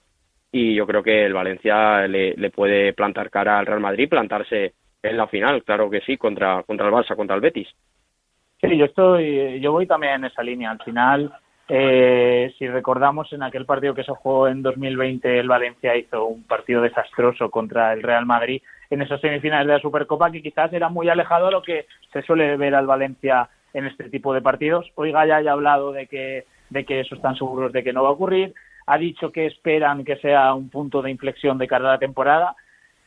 Y 0.52 0.76
yo 0.76 0.86
creo 0.86 1.04
que 1.04 1.26
el 1.26 1.34
Valencia 1.34 2.08
le, 2.08 2.34
le 2.36 2.50
puede 2.50 2.94
plantar 2.94 3.30
cara 3.30 3.60
al 3.60 3.66
Real 3.66 3.80
Madrid, 3.80 4.10
plantarse 4.10 4.74
en 5.04 5.18
la 5.18 5.28
final, 5.28 5.64
claro 5.64 5.90
que 5.90 6.02
sí, 6.02 6.18
contra, 6.18 6.64
contra 6.64 6.88
el 6.88 6.94
Barça, 6.94 7.16
contra 7.16 7.36
el 7.36 7.42
Betis. 7.42 7.68
Sí, 8.60 8.78
yo 8.78 8.86
estoy, 8.86 9.60
yo 9.60 9.74
voy 9.74 9.86
también 9.86 10.14
en 10.14 10.26
esa 10.26 10.42
línea. 10.42 10.72
Al 10.72 10.82
final, 10.82 11.34
eh, 11.68 12.54
si 12.58 12.68
recordamos 12.68 13.32
en 13.34 13.44
aquel 13.44 13.66
partido 13.66 13.94
que 13.94 14.06
se 14.06 14.14
jugó 14.14 14.48
en 14.48 14.62
2020, 14.62 15.40
el 15.40 15.50
Valencia 15.50 15.96
hizo 15.98 16.26
un 16.26 16.44
partido 16.44 16.82
desastroso 16.82 17.52
contra 17.52 17.92
el 17.92 18.02
Real 18.02 18.26
Madrid 18.26 18.62
en 18.90 19.02
esas 19.02 19.20
semifinales 19.20 19.68
de 19.68 19.74
la 19.74 19.80
Supercopa, 19.80 20.32
que 20.32 20.42
quizás 20.42 20.72
era 20.72 20.88
muy 20.88 21.10
alejado 21.10 21.48
a 21.48 21.52
lo 21.52 21.62
que 21.62 21.86
se 22.14 22.22
suele 22.22 22.56
ver 22.56 22.74
al 22.74 22.88
Valencia 22.88 23.50
en 23.74 23.86
este 23.86 24.10
tipo 24.10 24.34
de 24.34 24.42
partidos. 24.42 24.90
Hoy 24.96 25.12
Gaya 25.12 25.42
ya 25.42 25.50
ha 25.50 25.54
hablado 25.54 25.92
de 25.92 26.08
que, 26.08 26.46
de 26.70 26.86
que 26.86 27.02
eso 27.02 27.16
están 27.16 27.36
seguros 27.36 27.74
de 27.74 27.84
que 27.84 27.92
no 27.92 28.04
va 28.04 28.10
a 28.10 28.14
ocurrir. 28.14 28.54
Ha 28.86 28.98
dicho 28.98 29.32
que 29.32 29.48
esperan 29.48 30.06
que 30.06 30.16
sea 30.18 30.54
un 30.54 30.70
punto 30.70 31.02
de 31.02 31.12
inflexión 31.12 31.58
de 31.58 31.68
cara 31.68 31.90
a 31.90 31.94
la 31.94 32.00
temporada. 32.00 32.56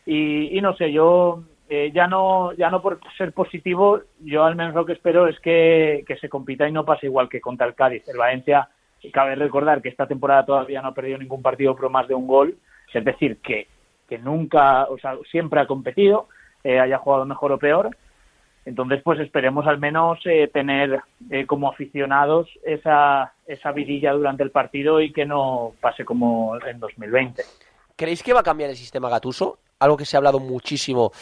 Y, 0.04 0.56
y 0.56 0.60
no 0.60 0.74
sé, 0.76 0.92
yo 0.92 1.42
eh, 1.68 1.90
ya 1.92 2.06
no 2.06 2.52
ya 2.52 2.70
no 2.70 2.80
por 2.80 3.00
ser 3.16 3.32
positivo, 3.32 4.00
yo 4.20 4.44
al 4.44 4.56
menos 4.56 4.74
lo 4.74 4.86
que 4.86 4.92
espero 4.92 5.26
es 5.26 5.38
que, 5.40 6.04
que 6.06 6.16
se 6.16 6.28
compita 6.28 6.68
y 6.68 6.72
no 6.72 6.84
pase 6.84 7.06
igual 7.06 7.28
que 7.28 7.40
contra 7.40 7.66
el 7.66 7.74
Cádiz. 7.74 8.06
El 8.08 8.18
Valencia, 8.18 8.68
cabe 9.12 9.34
recordar 9.34 9.82
que 9.82 9.88
esta 9.88 10.06
temporada 10.06 10.44
todavía 10.44 10.82
no 10.82 10.88
ha 10.88 10.94
perdido 10.94 11.18
ningún 11.18 11.42
partido 11.42 11.74
por 11.76 11.90
más 11.90 12.08
de 12.08 12.14
un 12.14 12.26
gol, 12.26 12.56
es 12.92 13.04
decir, 13.04 13.38
que, 13.38 13.68
que 14.08 14.18
nunca, 14.18 14.84
o 14.84 14.98
sea, 14.98 15.16
siempre 15.30 15.60
ha 15.60 15.66
competido, 15.66 16.28
eh, 16.64 16.80
haya 16.80 16.98
jugado 16.98 17.24
mejor 17.24 17.52
o 17.52 17.58
peor. 17.58 17.96
Entonces, 18.64 19.00
pues 19.04 19.20
esperemos 19.20 19.66
al 19.66 19.78
menos 19.78 20.18
eh, 20.24 20.50
tener 20.52 21.00
eh, 21.30 21.46
como 21.46 21.68
aficionados 21.68 22.48
esa, 22.64 23.32
esa 23.46 23.70
vidilla 23.70 24.12
durante 24.12 24.42
el 24.42 24.50
partido 24.50 25.00
y 25.00 25.12
que 25.12 25.24
no 25.24 25.74
pase 25.80 26.04
como 26.04 26.56
en 26.66 26.80
2020. 26.80 27.44
¿Creéis 27.94 28.24
que 28.24 28.32
va 28.32 28.40
a 28.40 28.42
cambiar 28.42 28.70
el 28.70 28.76
sistema 28.76 29.08
Gatuso? 29.08 29.58
Algo 29.78 29.96
que 29.96 30.04
se 30.06 30.16
ha 30.16 30.18
hablado 30.18 30.38
muchísimo 30.40 31.12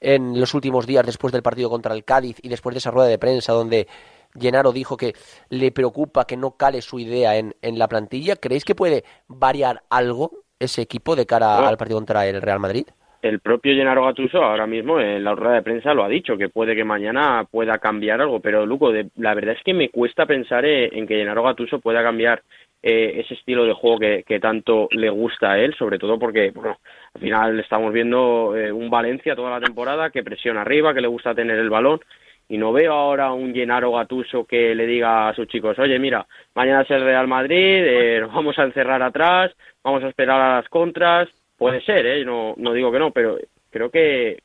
en 0.00 0.40
los 0.40 0.54
últimos 0.54 0.86
días 0.86 1.04
después 1.04 1.32
del 1.32 1.42
partido 1.42 1.68
contra 1.68 1.94
el 1.94 2.04
Cádiz 2.04 2.38
y 2.42 2.48
después 2.48 2.74
de 2.74 2.78
esa 2.78 2.90
rueda 2.90 3.08
de 3.08 3.18
prensa 3.18 3.52
donde 3.52 3.86
Llenaro 4.34 4.72
dijo 4.72 4.96
que 4.96 5.14
le 5.50 5.72
preocupa 5.72 6.24
que 6.24 6.36
no 6.36 6.52
cale 6.52 6.80
su 6.80 6.98
idea 6.98 7.36
en, 7.36 7.54
en 7.60 7.78
la 7.78 7.88
plantilla. 7.88 8.36
¿Creéis 8.36 8.64
que 8.64 8.74
puede 8.74 9.04
variar 9.26 9.82
algo 9.90 10.30
ese 10.58 10.82
equipo 10.82 11.16
de 11.16 11.26
cara 11.26 11.68
al 11.68 11.76
partido 11.76 11.98
contra 11.98 12.26
el 12.26 12.40
Real 12.42 12.60
Madrid? 12.60 12.86
el 13.20 13.40
propio 13.40 13.74
Gennaro 13.74 14.04
Gattuso 14.04 14.38
ahora 14.44 14.68
mismo 14.68 15.00
en 15.00 15.24
la 15.24 15.34
rueda 15.34 15.54
de 15.56 15.62
prensa 15.62 15.92
lo 15.92 16.04
ha 16.04 16.08
dicho, 16.08 16.36
que 16.38 16.48
puede 16.48 16.76
que 16.76 16.84
mañana 16.84 17.44
pueda 17.50 17.78
cambiar 17.78 18.20
algo, 18.20 18.38
pero 18.38 18.64
Luco, 18.64 18.92
de- 18.92 19.10
la 19.16 19.34
verdad 19.34 19.56
es 19.58 19.62
que 19.64 19.74
me 19.74 19.88
cuesta 19.90 20.24
pensar 20.24 20.64
en 20.64 21.04
que 21.04 21.16
Gennaro 21.16 21.42
Gattuso 21.42 21.80
pueda 21.80 22.00
cambiar 22.00 22.44
eh, 22.82 23.20
ese 23.24 23.34
estilo 23.34 23.64
de 23.64 23.72
juego 23.72 23.98
que, 23.98 24.40
tanto 24.40 24.88
le 24.92 25.10
gusta 25.10 25.52
a 25.52 25.58
él, 25.58 25.74
sobre 25.74 25.98
todo 25.98 26.18
porque, 26.18 26.50
bueno, 26.50 26.78
al 27.14 27.20
final 27.20 27.60
estamos 27.60 27.92
viendo 27.92 28.56
eh, 28.56 28.70
un 28.70 28.88
Valencia 28.88 29.34
toda 29.34 29.50
la 29.50 29.64
temporada 29.64 30.10
que 30.10 30.22
presiona 30.22 30.62
arriba, 30.62 30.94
que 30.94 31.00
le 31.00 31.08
gusta 31.08 31.34
tener 31.34 31.58
el 31.58 31.70
balón, 31.70 32.00
y 32.48 32.56
no 32.56 32.72
veo 32.72 32.92
ahora 32.92 33.32
un 33.32 33.52
Gennaro 33.52 33.92
Gattuso 33.92 34.44
que 34.44 34.74
le 34.74 34.86
diga 34.86 35.28
a 35.28 35.34
sus 35.34 35.48
chicos, 35.48 35.78
oye, 35.78 35.98
mira, 35.98 36.26
mañana 36.54 36.82
es 36.82 36.90
el 36.90 37.02
Real 37.02 37.28
Madrid, 37.28 37.84
eh, 37.84 38.20
nos 38.22 38.32
vamos 38.32 38.58
a 38.58 38.64
encerrar 38.64 39.02
atrás, 39.02 39.52
vamos 39.82 40.02
a 40.02 40.08
esperar 40.08 40.40
a 40.40 40.56
las 40.56 40.68
contras, 40.68 41.28
puede 41.56 41.80
ser, 41.82 42.06
¿eh? 42.06 42.24
no, 42.24 42.54
no 42.56 42.72
digo 42.72 42.90
que 42.90 42.98
no, 42.98 43.10
pero 43.10 43.38
creo 43.70 43.90
que, 43.90 44.38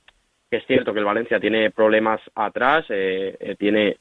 que 0.54 0.58
es 0.58 0.68
cierto 0.68 0.94
que 0.94 1.00
el 1.00 1.06
Valencia 1.06 1.40
tiene 1.40 1.72
problemas 1.72 2.22
atrás, 2.36 2.86
eh, 2.90 3.36
eh, 3.40 3.56
tiene 3.58 3.98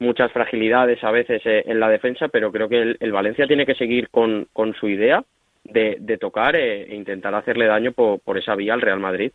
muchas 0.00 0.32
fragilidades 0.32 1.02
a 1.04 1.12
veces 1.12 1.40
eh, 1.44 1.62
en 1.66 1.78
la 1.78 1.88
defensa, 1.88 2.28
pero 2.28 2.50
creo 2.50 2.68
que 2.68 2.82
el, 2.82 2.96
el 2.98 3.12
Valencia 3.12 3.46
tiene 3.46 3.66
que 3.66 3.76
seguir 3.76 4.10
con, 4.10 4.48
con 4.52 4.74
su 4.74 4.88
idea 4.88 5.22
de, 5.62 5.96
de 6.00 6.18
tocar 6.18 6.56
eh, 6.56 6.90
e 6.90 6.94
intentar 6.96 7.34
hacerle 7.34 7.66
daño 7.66 7.92
por, 7.92 8.18
por 8.20 8.36
esa 8.36 8.56
vía 8.56 8.74
al 8.74 8.80
Real 8.80 8.98
Madrid. 8.98 9.30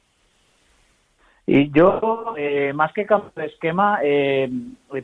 Y 1.47 1.69
yo, 1.71 2.33
eh, 2.37 2.73
más 2.73 2.91
que 2.93 3.05
cambio 3.05 3.31
de 3.35 3.45
esquema, 3.45 3.99
eh, 4.03 4.49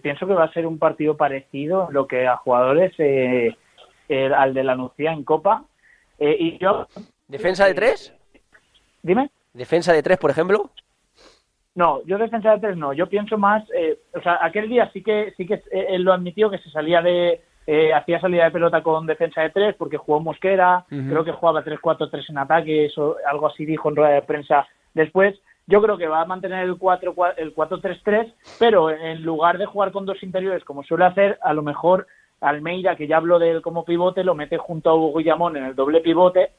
pienso 0.02 0.26
que 0.26 0.34
va 0.34 0.46
a 0.46 0.54
ser 0.54 0.66
un 0.66 0.80
partido 0.80 1.16
parecido 1.16 1.88
lo 1.92 2.08
que 2.08 2.26
a 2.26 2.36
jugadores 2.38 2.92
eh, 2.98 3.56
eh, 4.10 4.32
al 4.36 4.56
de 4.56 4.64
la 4.64 4.76
Nucía 4.76 5.14
en 5.14 5.24
Copa. 5.24 5.64
Eh, 6.18 6.36
y 6.40 6.58
yo, 6.58 6.88
¿Defensa 7.28 7.68
de 7.68 7.76
tres? 7.76 8.14
dime. 9.04 9.30
¿Defensa 9.54 9.94
de 9.94 10.02
tres, 10.02 10.18
por 10.18 10.32
ejemplo? 10.32 10.72
No, 11.76 12.02
yo 12.06 12.18
defensa 12.18 12.52
de 12.52 12.60
tres 12.60 12.78
no. 12.78 12.94
Yo 12.94 13.08
pienso 13.08 13.38
más, 13.38 13.64
eh, 13.74 13.98
o 14.14 14.22
sea, 14.22 14.40
aquel 14.42 14.68
día 14.68 14.90
sí 14.92 15.02
que 15.02 15.34
sí 15.38 15.46
que 15.46 15.56
eh, 15.72 15.88
él 15.90 16.04
lo 16.04 16.14
admitió 16.14 16.50
que 16.50 16.58
se 16.58 16.70
salía 16.70 17.02
de 17.02 17.42
eh, 17.66 17.94
hacía 17.94 18.20
salida 18.20 18.46
de 18.46 18.52
pelota 18.52 18.84
con 18.84 19.06
defensa 19.06 19.42
de 19.42 19.52
tres 19.52 19.76
porque 19.78 19.98
jugó 19.98 20.20
Mosquera, 20.20 20.86
creo 20.90 21.24
que 21.24 21.32
jugaba 21.32 21.64
3-4-3 21.64 22.30
en 22.30 22.38
ataque, 22.40 22.86
eso 22.86 23.16
algo 23.30 23.48
así 23.48 23.66
dijo 23.66 23.90
en 23.90 23.96
rueda 23.96 24.16
de 24.16 24.22
prensa 24.24 24.68
después. 24.94 25.40
Yo 25.68 25.82
creo 25.82 25.98
que 25.98 26.08
va 26.08 26.22
a 26.22 26.26
mantener 26.26 26.66
el 26.66 26.78
4 26.78 27.16
el 27.38 27.56
4-3-3, 27.56 28.34
pero 28.60 28.90
en 28.90 29.24
lugar 29.24 29.58
de 29.58 29.68
jugar 29.68 29.92
con 29.92 30.06
dos 30.06 30.22
interiores 30.24 30.66
como 30.66 30.84
suele 30.84 31.06
hacer, 31.06 31.38
a 31.42 31.54
lo 31.54 31.62
mejor 31.62 32.08
Almeida, 32.42 32.96
que 32.96 33.08
ya 33.08 33.18
habló 33.18 33.40
de 33.40 33.52
él 33.52 33.62
como 33.62 33.86
pivote, 33.86 34.24
lo 34.24 34.36
mete 34.36 34.58
junto 34.58 34.90
a 34.90 34.96
Hugo 34.96 35.20
Guillamón 35.20 35.56
en 35.56 35.66
el 35.66 35.76
doble 35.76 36.02
pivote 36.02 36.52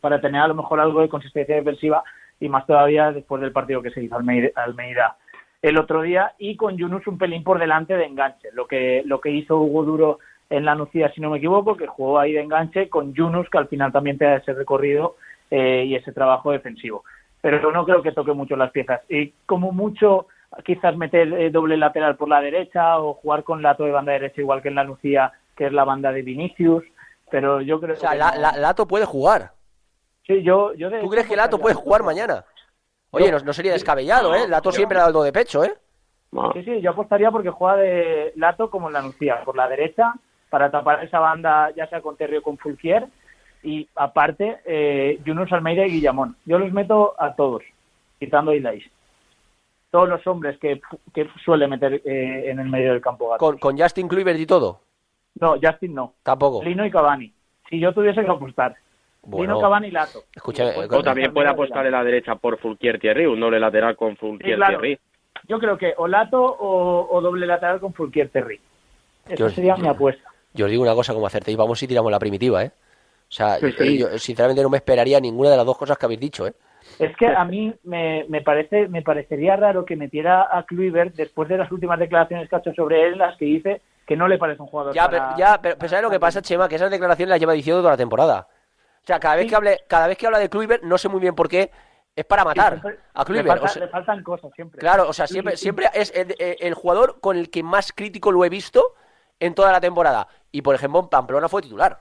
para 0.00 0.20
tener 0.20 0.42
a 0.42 0.48
lo 0.48 0.54
mejor 0.54 0.80
algo 0.80 1.00
de 1.00 1.08
consistencia 1.08 1.54
defensiva 1.54 2.02
y 2.40 2.48
más 2.48 2.66
todavía 2.66 3.12
después 3.12 3.40
del 3.42 3.52
partido 3.52 3.82
que 3.82 3.90
se 3.90 4.02
hizo 4.02 4.16
Almeida, 4.16 4.50
Almeida 4.56 5.16
el 5.60 5.76
otro 5.78 6.02
día 6.02 6.34
y 6.38 6.56
con 6.56 6.76
Yunus 6.76 7.06
un 7.08 7.18
pelín 7.18 7.42
por 7.42 7.58
delante 7.58 7.96
de 7.96 8.04
enganche, 8.04 8.48
lo 8.52 8.66
que 8.66 9.02
lo 9.04 9.20
que 9.20 9.30
hizo 9.30 9.58
Hugo 9.58 9.84
Duro 9.84 10.18
en 10.50 10.64
la 10.64 10.74
Nucía, 10.74 11.10
si 11.12 11.20
no 11.20 11.30
me 11.30 11.38
equivoco, 11.38 11.76
que 11.76 11.86
jugó 11.86 12.18
ahí 12.18 12.32
de 12.32 12.40
enganche 12.40 12.88
con 12.88 13.12
Yunus, 13.12 13.50
que 13.50 13.58
al 13.58 13.68
final 13.68 13.92
también 13.92 14.16
te 14.16 14.24
da 14.24 14.36
ese 14.36 14.54
recorrido 14.54 15.16
eh, 15.50 15.84
y 15.86 15.94
ese 15.94 16.12
trabajo 16.12 16.52
defensivo. 16.52 17.04
Pero 17.42 17.70
no 17.70 17.84
creo 17.84 18.02
que 18.02 18.12
toque 18.12 18.32
mucho 18.32 18.56
las 18.56 18.70
piezas. 18.70 19.00
Y 19.10 19.34
como 19.46 19.72
mucho, 19.72 20.26
quizás 20.64 20.96
meter 20.96 21.32
eh, 21.34 21.50
doble 21.50 21.76
lateral 21.76 22.16
por 22.16 22.28
la 22.28 22.40
derecha 22.40 22.98
o 22.98 23.14
jugar 23.14 23.44
con 23.44 23.60
Lato 23.62 23.84
de 23.84 23.90
banda 23.92 24.12
derecha, 24.12 24.40
igual 24.40 24.62
que 24.62 24.68
en 24.68 24.74
la 24.76 24.84
Nucía, 24.84 25.32
que 25.56 25.66
es 25.66 25.72
la 25.72 25.84
banda 25.84 26.12
de 26.12 26.22
Vinicius. 26.22 26.84
Pero 27.30 27.60
yo 27.60 27.78
creo 27.78 27.94
O 27.94 27.98
sea, 27.98 28.12
que 28.12 28.16
la- 28.18 28.30
no. 28.32 28.40
la- 28.40 28.56
Lato 28.56 28.86
puede 28.88 29.04
jugar. 29.04 29.50
Sí, 30.28 30.42
yo, 30.42 30.74
yo 30.74 30.90
de 30.90 31.00
¿Tú 31.00 31.08
crees 31.08 31.26
que 31.26 31.34
Lato 31.34 31.58
puede 31.58 31.74
jugar 31.74 32.02
mañana? 32.02 32.44
Oye, 33.10 33.32
no, 33.32 33.38
no 33.38 33.52
sería 33.54 33.72
descabellado, 33.72 34.34
¿eh? 34.34 34.46
Lato 34.46 34.70
siempre 34.70 34.98
ha 34.98 35.04
dado 35.04 35.22
de 35.22 35.32
pecho, 35.32 35.64
¿eh? 35.64 35.74
Sí, 36.52 36.62
sí, 36.62 36.80
yo 36.82 36.90
apostaría 36.90 37.30
porque 37.30 37.48
juega 37.48 37.76
de 37.76 38.32
Lato 38.36 38.70
como 38.70 38.88
en 38.88 38.92
la 38.92 39.00
Nucía, 39.00 39.42
por 39.44 39.56
la 39.56 39.66
derecha, 39.66 40.12
para 40.50 40.70
tapar 40.70 41.02
esa 41.02 41.18
banda, 41.18 41.70
ya 41.74 41.88
sea 41.88 42.02
con 42.02 42.16
Terry 42.16 42.36
o 42.36 42.42
con 42.42 42.58
Fulquier, 42.58 43.06
y 43.62 43.88
aparte, 43.96 44.60
eh, 44.66 45.18
Yunus 45.24 45.50
Almeida 45.52 45.86
y 45.86 45.92
Guillamón. 45.92 46.36
Yo 46.44 46.58
los 46.58 46.70
meto 46.72 47.14
a 47.18 47.34
todos, 47.34 47.62
quitando 48.18 48.50
a 48.50 48.56
Ilais. 48.56 48.84
Todos 49.90 50.10
los 50.10 50.26
hombres 50.26 50.58
que, 50.58 50.82
que 51.14 51.26
suele 51.42 51.66
meter 51.66 52.02
eh, 52.04 52.50
en 52.50 52.60
el 52.60 52.68
medio 52.68 52.92
del 52.92 53.00
campo. 53.00 53.34
Con, 53.38 53.56
con 53.56 53.78
Justin 53.78 54.06
Kluivert 54.06 54.38
y 54.38 54.46
todo. 54.46 54.82
No, 55.40 55.56
Justin 55.62 55.94
no. 55.94 56.12
Tampoco. 56.22 56.62
Lino 56.62 56.84
y 56.84 56.90
Cavani. 56.90 57.32
Si 57.70 57.80
yo 57.80 57.94
tuviese 57.94 58.22
que 58.22 58.30
apostar. 58.30 58.76
Bueno. 59.36 59.60
Cavani 59.60 59.88
y 59.88 59.90
Lato. 59.90 60.24
Y 60.34 60.60
eh, 60.60 60.88
O 60.90 61.02
también 61.02 61.32
puede 61.34 61.48
apostar 61.48 61.84
en 61.86 61.92
la 61.92 62.02
derecha 62.04 62.34
por 62.36 62.58
Fulquier 62.58 62.98
Thierry, 62.98 63.26
un 63.26 63.40
doble 63.40 63.60
lateral 63.60 63.96
con 63.96 64.16
Fulquier 64.16 64.52
Sí, 64.52 64.56
claro. 64.56 64.78
Thierry. 64.78 64.98
Yo 65.46 65.58
creo 65.58 65.76
que 65.78 65.94
o 65.96 66.08
Lato 66.08 66.42
o, 66.42 67.08
o 67.14 67.20
doble 67.20 67.46
lateral 67.46 67.80
con 67.80 67.92
Fulquier 67.92 68.28
Terry. 68.30 68.60
Esa 69.26 69.36
Yo- 69.36 69.50
sería 69.50 69.76
mi 69.76 69.88
apuesta. 69.88 70.22
Yo 70.54 70.64
os 70.64 70.70
digo 70.70 70.82
una 70.82 70.94
cosa 70.94 71.12
como 71.14 71.26
acertéis, 71.26 71.56
vamos 71.58 71.80
y 71.82 71.86
tiramos 71.86 72.10
la 72.10 72.18
primitiva, 72.18 72.64
¿eh? 72.64 72.70
O 73.28 73.30
sea, 73.30 73.56
Sí, 73.56 73.70
sí. 73.72 73.98
yo 73.98 74.18
sinceramente 74.18 74.62
no 74.62 74.70
me 74.70 74.78
esperaría 74.78 75.20
ninguna 75.20 75.50
de 75.50 75.58
las 75.58 75.66
dos 75.66 75.76
cosas 75.76 75.98
que 75.98 76.06
habéis 76.06 76.20
dicho, 76.20 76.46
¿eh? 76.46 76.54
Es 76.98 77.14
que 77.16 77.26
a 77.26 77.44
mí 77.44 77.72
me, 77.84 78.24
me 78.30 78.40
parece 78.40 78.88
me 78.88 79.02
parecería 79.02 79.56
raro 79.56 79.84
que 79.84 79.94
metiera 79.94 80.48
a 80.50 80.62
Kluivert 80.64 81.14
después 81.14 81.48
de 81.50 81.58
las 81.58 81.70
últimas 81.70 81.98
declaraciones 81.98 82.48
que 82.48 82.56
ha 82.56 82.60
hecho 82.60 82.72
sobre 82.72 83.06
él, 83.06 83.18
las 83.18 83.36
que 83.36 83.44
dice 83.44 83.82
que 84.06 84.16
no 84.16 84.26
le 84.26 84.38
parece 84.38 84.62
un 84.62 84.68
jugador. 84.68 84.94
Ya, 84.94 85.06
para- 85.06 85.26
pero, 85.34 85.38
ya, 85.38 85.60
pero, 85.60 85.76
pero 85.76 85.88
¿sabes 85.90 86.02
lo 86.02 86.10
que 86.10 86.18
pasa, 86.18 86.40
Chema? 86.40 86.66
Que 86.66 86.76
esas 86.76 86.90
declaraciones 86.90 87.28
las 87.28 87.38
lleva 87.40 87.52
diciendo 87.52 87.80
toda 87.82 87.92
la 87.92 87.96
temporada. 87.98 88.48
O 89.08 89.10
sea, 89.10 89.18
cada 89.20 89.36
vez 89.36 89.44
Sí. 89.44 89.48
que 89.48 89.56
hable, 89.56 89.78
cada 89.88 90.06
vez 90.06 90.18
que 90.18 90.26
habla 90.26 90.38
de 90.38 90.50
Kluivert, 90.50 90.82
no 90.82 90.98
sé 90.98 91.08
muy 91.08 91.18
bien 91.18 91.34
por 91.34 91.48
qué, 91.48 91.70
es 92.14 92.26
para 92.26 92.44
matar 92.44 92.74
a 93.14 93.20
le, 93.20 93.24
Kluivert. 93.24 93.48
falta- 93.48 93.64
o 93.64 93.68
sea, 93.68 93.84
le 93.86 93.88
faltan 93.88 94.22
cosas 94.22 94.52
siempre. 94.54 94.78
claro, 94.80 95.08
o 95.08 95.14
sea, 95.14 95.26
siempre, 95.26 95.56
siempre 95.56 95.86
es 95.94 96.14
el, 96.14 96.34
el- 96.38 96.56
el 96.60 96.74
jugador 96.74 97.18
con 97.18 97.38
el 97.38 97.48
que 97.48 97.62
más 97.62 97.90
crítico 97.94 98.30
lo 98.30 98.44
he 98.44 98.50
visto 98.50 98.92
en 99.40 99.54
toda 99.54 99.72
la 99.72 99.80
temporada. 99.80 100.28
Y 100.52 100.60
por 100.60 100.74
ejemplo, 100.74 101.00
en 101.00 101.08
Pamplona 101.08 101.48
fue 101.48 101.62
titular. 101.62 102.00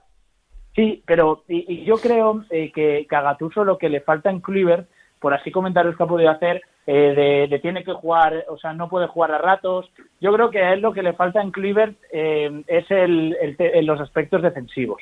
Sí, 0.75 1.01
pero 1.07 1.45
y, 1.47 1.81
y 1.81 1.85
yo 1.85 1.95
creo 1.95 2.43
eh, 2.49 2.73
que, 2.73 3.07
que 3.09 3.15
a 3.15 3.21
Gattuso 3.21 3.63
lo 3.63 3.77
que 3.77 3.87
le 3.87 4.01
falta 4.01 4.29
en 4.29 4.41
Kluivert, 4.41 4.89
por 5.21 5.33
así 5.33 5.49
comentarios 5.49 5.95
que 5.95 6.03
ha 6.03 6.07
podido 6.07 6.29
hacer, 6.29 6.61
eh, 6.87 7.13
de, 7.15 7.47
de 7.47 7.59
tiene 7.59 7.85
que 7.85 7.93
jugar, 7.93 8.43
o 8.49 8.57
sea, 8.57 8.73
no 8.73 8.89
puede 8.89 9.07
jugar 9.07 9.31
a 9.31 9.37
ratos. 9.37 9.89
Yo 10.19 10.33
creo 10.33 10.49
que 10.51 10.59
a 10.61 10.73
él 10.73 10.81
lo 10.81 10.91
que 10.91 11.03
le 11.03 11.13
falta 11.13 11.41
en 11.41 11.51
Kluivert 11.51 11.95
eh, 12.11 12.63
es 12.67 12.91
el, 12.91 13.33
los 13.85 14.01
aspectos 14.01 14.41
defensivos. 14.41 15.01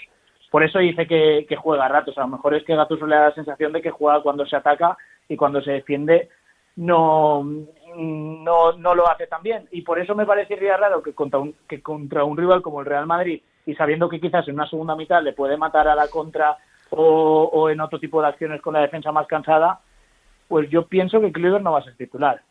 Por 0.55 0.63
eso 0.63 0.79
dice 0.79 1.05
que, 1.05 1.45
juega 1.57 1.83
a 1.83 1.89
ratos. 1.89 2.17
A 2.17 2.21
lo 2.21 2.29
mejor 2.29 2.55
es 2.55 2.63
que 2.63 2.77
Gattuso 2.77 3.05
le 3.05 3.17
da 3.17 3.23
la 3.23 3.35
sensación 3.35 3.73
de 3.73 3.81
que 3.81 3.91
juega 3.91 4.21
cuando 4.21 4.45
se 4.45 4.55
ataca 4.55 4.97
y 5.27 5.35
cuando 5.35 5.61
se 5.61 5.71
defiende 5.71 6.29
no, 6.77 7.43
no, 7.43 8.71
no 8.71 8.95
lo 8.95 9.11
hace 9.11 9.27
tan 9.27 9.43
bien. 9.43 9.67
Y 9.71 9.81
por 9.81 9.99
eso 9.99 10.15
me 10.15 10.25
parecería 10.25 10.77
raro 10.77 11.03
que 11.03 11.11
contra, 11.11 11.39
un, 11.39 11.55
que 11.67 11.81
contra 11.81 12.23
un 12.23 12.37
rival 12.37 12.61
como 12.61 12.79
el 12.79 12.85
Real 12.85 13.05
Madrid, 13.05 13.41
y 13.65 13.75
sabiendo 13.75 14.07
que 14.07 14.21
quizás 14.21 14.47
en 14.47 14.53
una 14.53 14.69
segunda 14.69 14.95
mitad 14.95 15.21
le 15.21 15.33
puede 15.33 15.57
matar 15.57 15.89
a 15.89 15.95
la 15.95 16.07
contra 16.07 16.55
o, 16.91 17.49
o 17.51 17.69
en 17.69 17.81
otro 17.81 17.99
tipo 17.99 18.21
de 18.21 18.29
acciones 18.29 18.61
con 18.61 18.75
la 18.75 18.79
defensa 18.79 19.11
más 19.11 19.27
cansada, 19.27 19.81
pues 20.47 20.69
yo 20.69 20.87
pienso 20.87 21.19
que 21.19 21.33
Kluivert 21.33 21.65
no 21.65 21.73
va 21.73 21.79
a 21.79 21.83
ser 21.83 21.97
titular. 21.97 22.41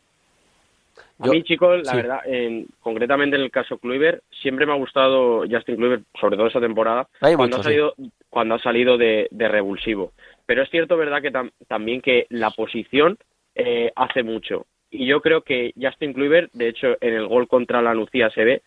A 1.20 1.26
Yo- 1.26 1.32
mí, 1.32 1.42
chicos, 1.44 1.82
la 1.84 1.92
sí. 1.92 1.96
verdad, 1.96 2.20
en- 2.26 2.66
concretamente 2.80 3.36
en 3.36 3.42
el 3.42 3.50
caso 3.50 3.78
Kluivert, 3.78 4.22
siempre 4.42 4.66
me 4.66 4.72
ha 4.72 4.76
gustado 4.76 5.44
Justin 5.48 5.76
Kluivert, 5.76 6.02
sobre 6.20 6.36
todo 6.36 6.48
esta 6.48 6.60
temporada, 6.60 7.08
Hay 7.20 7.36
cuando, 7.36 7.56
mucho, 7.56 7.60
ha 7.68 7.70
salido, 7.70 7.94
cuando 8.28 8.54
ha 8.56 8.58
salido 8.58 8.98
de, 8.98 9.28
de 9.30 9.48
revulsivo. 9.48 10.12
Pero 10.46 10.62
es 10.62 10.70
cierto, 10.70 10.96
¿verdad?, 10.96 11.22
que 11.22 11.32
tam- 11.32 11.52
también 11.68 12.00
que 12.00 12.26
la 12.30 12.50
posición 12.50 13.16
eh, 13.54 13.92
hace 13.94 14.24
mucho. 14.24 14.66
Y 14.90 15.06
yo 15.06 15.20
creo 15.20 15.42
que 15.42 15.72
Justin 15.80 16.12
Kluivert, 16.12 16.50
de 16.52 16.68
hecho, 16.68 16.96
en 17.00 17.14
el 17.14 17.28
gol 17.28 17.46
contra 17.46 17.80
la 17.80 17.94
Nucía 17.94 18.30
se 18.30 18.44
ve, 18.44 18.62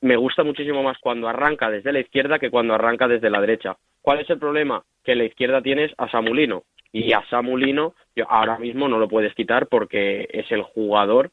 me 0.00 0.16
gusta 0.16 0.42
muchísimo 0.42 0.82
más 0.82 0.98
cuando 0.98 1.28
arranca 1.28 1.70
desde 1.70 1.92
la 1.92 2.00
izquierda 2.00 2.38
que 2.40 2.50
cuando 2.50 2.74
arranca 2.74 3.06
desde 3.06 3.30
la 3.30 3.40
derecha. 3.40 3.76
¿Cuál 4.02 4.18
es 4.20 4.28
el 4.30 4.38
problema? 4.40 4.82
Que 5.04 5.12
en 5.12 5.18
la 5.18 5.24
izquierda 5.24 5.62
tienes 5.62 5.92
a 5.98 6.08
Samulino. 6.10 6.64
Y 6.92 7.12
a 7.12 7.24
Samulino 7.30 7.94
yo 8.16 8.28
ahora 8.30 8.58
mismo 8.58 8.88
no 8.88 8.98
lo 8.98 9.08
puedes 9.08 9.34
quitar 9.34 9.66
porque 9.68 10.28
es 10.32 10.50
el 10.50 10.62
jugador 10.62 11.30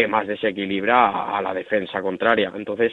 que 0.00 0.08
más 0.08 0.26
desequilibra 0.26 1.36
a, 1.36 1.42
la 1.42 1.52
defensa 1.52 2.00
contraria. 2.00 2.50
Entonces, 2.54 2.92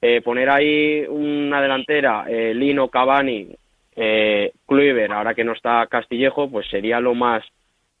eh, 0.00 0.20
poner 0.20 0.50
ahí 0.50 1.04
una 1.08 1.62
delantera, 1.62 2.26
eh, 2.28 2.52
Lino, 2.54 2.88
Cavani, 2.88 3.48
eh, 3.96 4.52
Kluivert, 4.66 5.12
ahora 5.12 5.34
que 5.34 5.44
no 5.44 5.52
está 5.52 5.86
Castillejo, 5.86 6.50
pues 6.50 6.68
sería 6.68 7.00
lo 7.00 7.14
más 7.14 7.42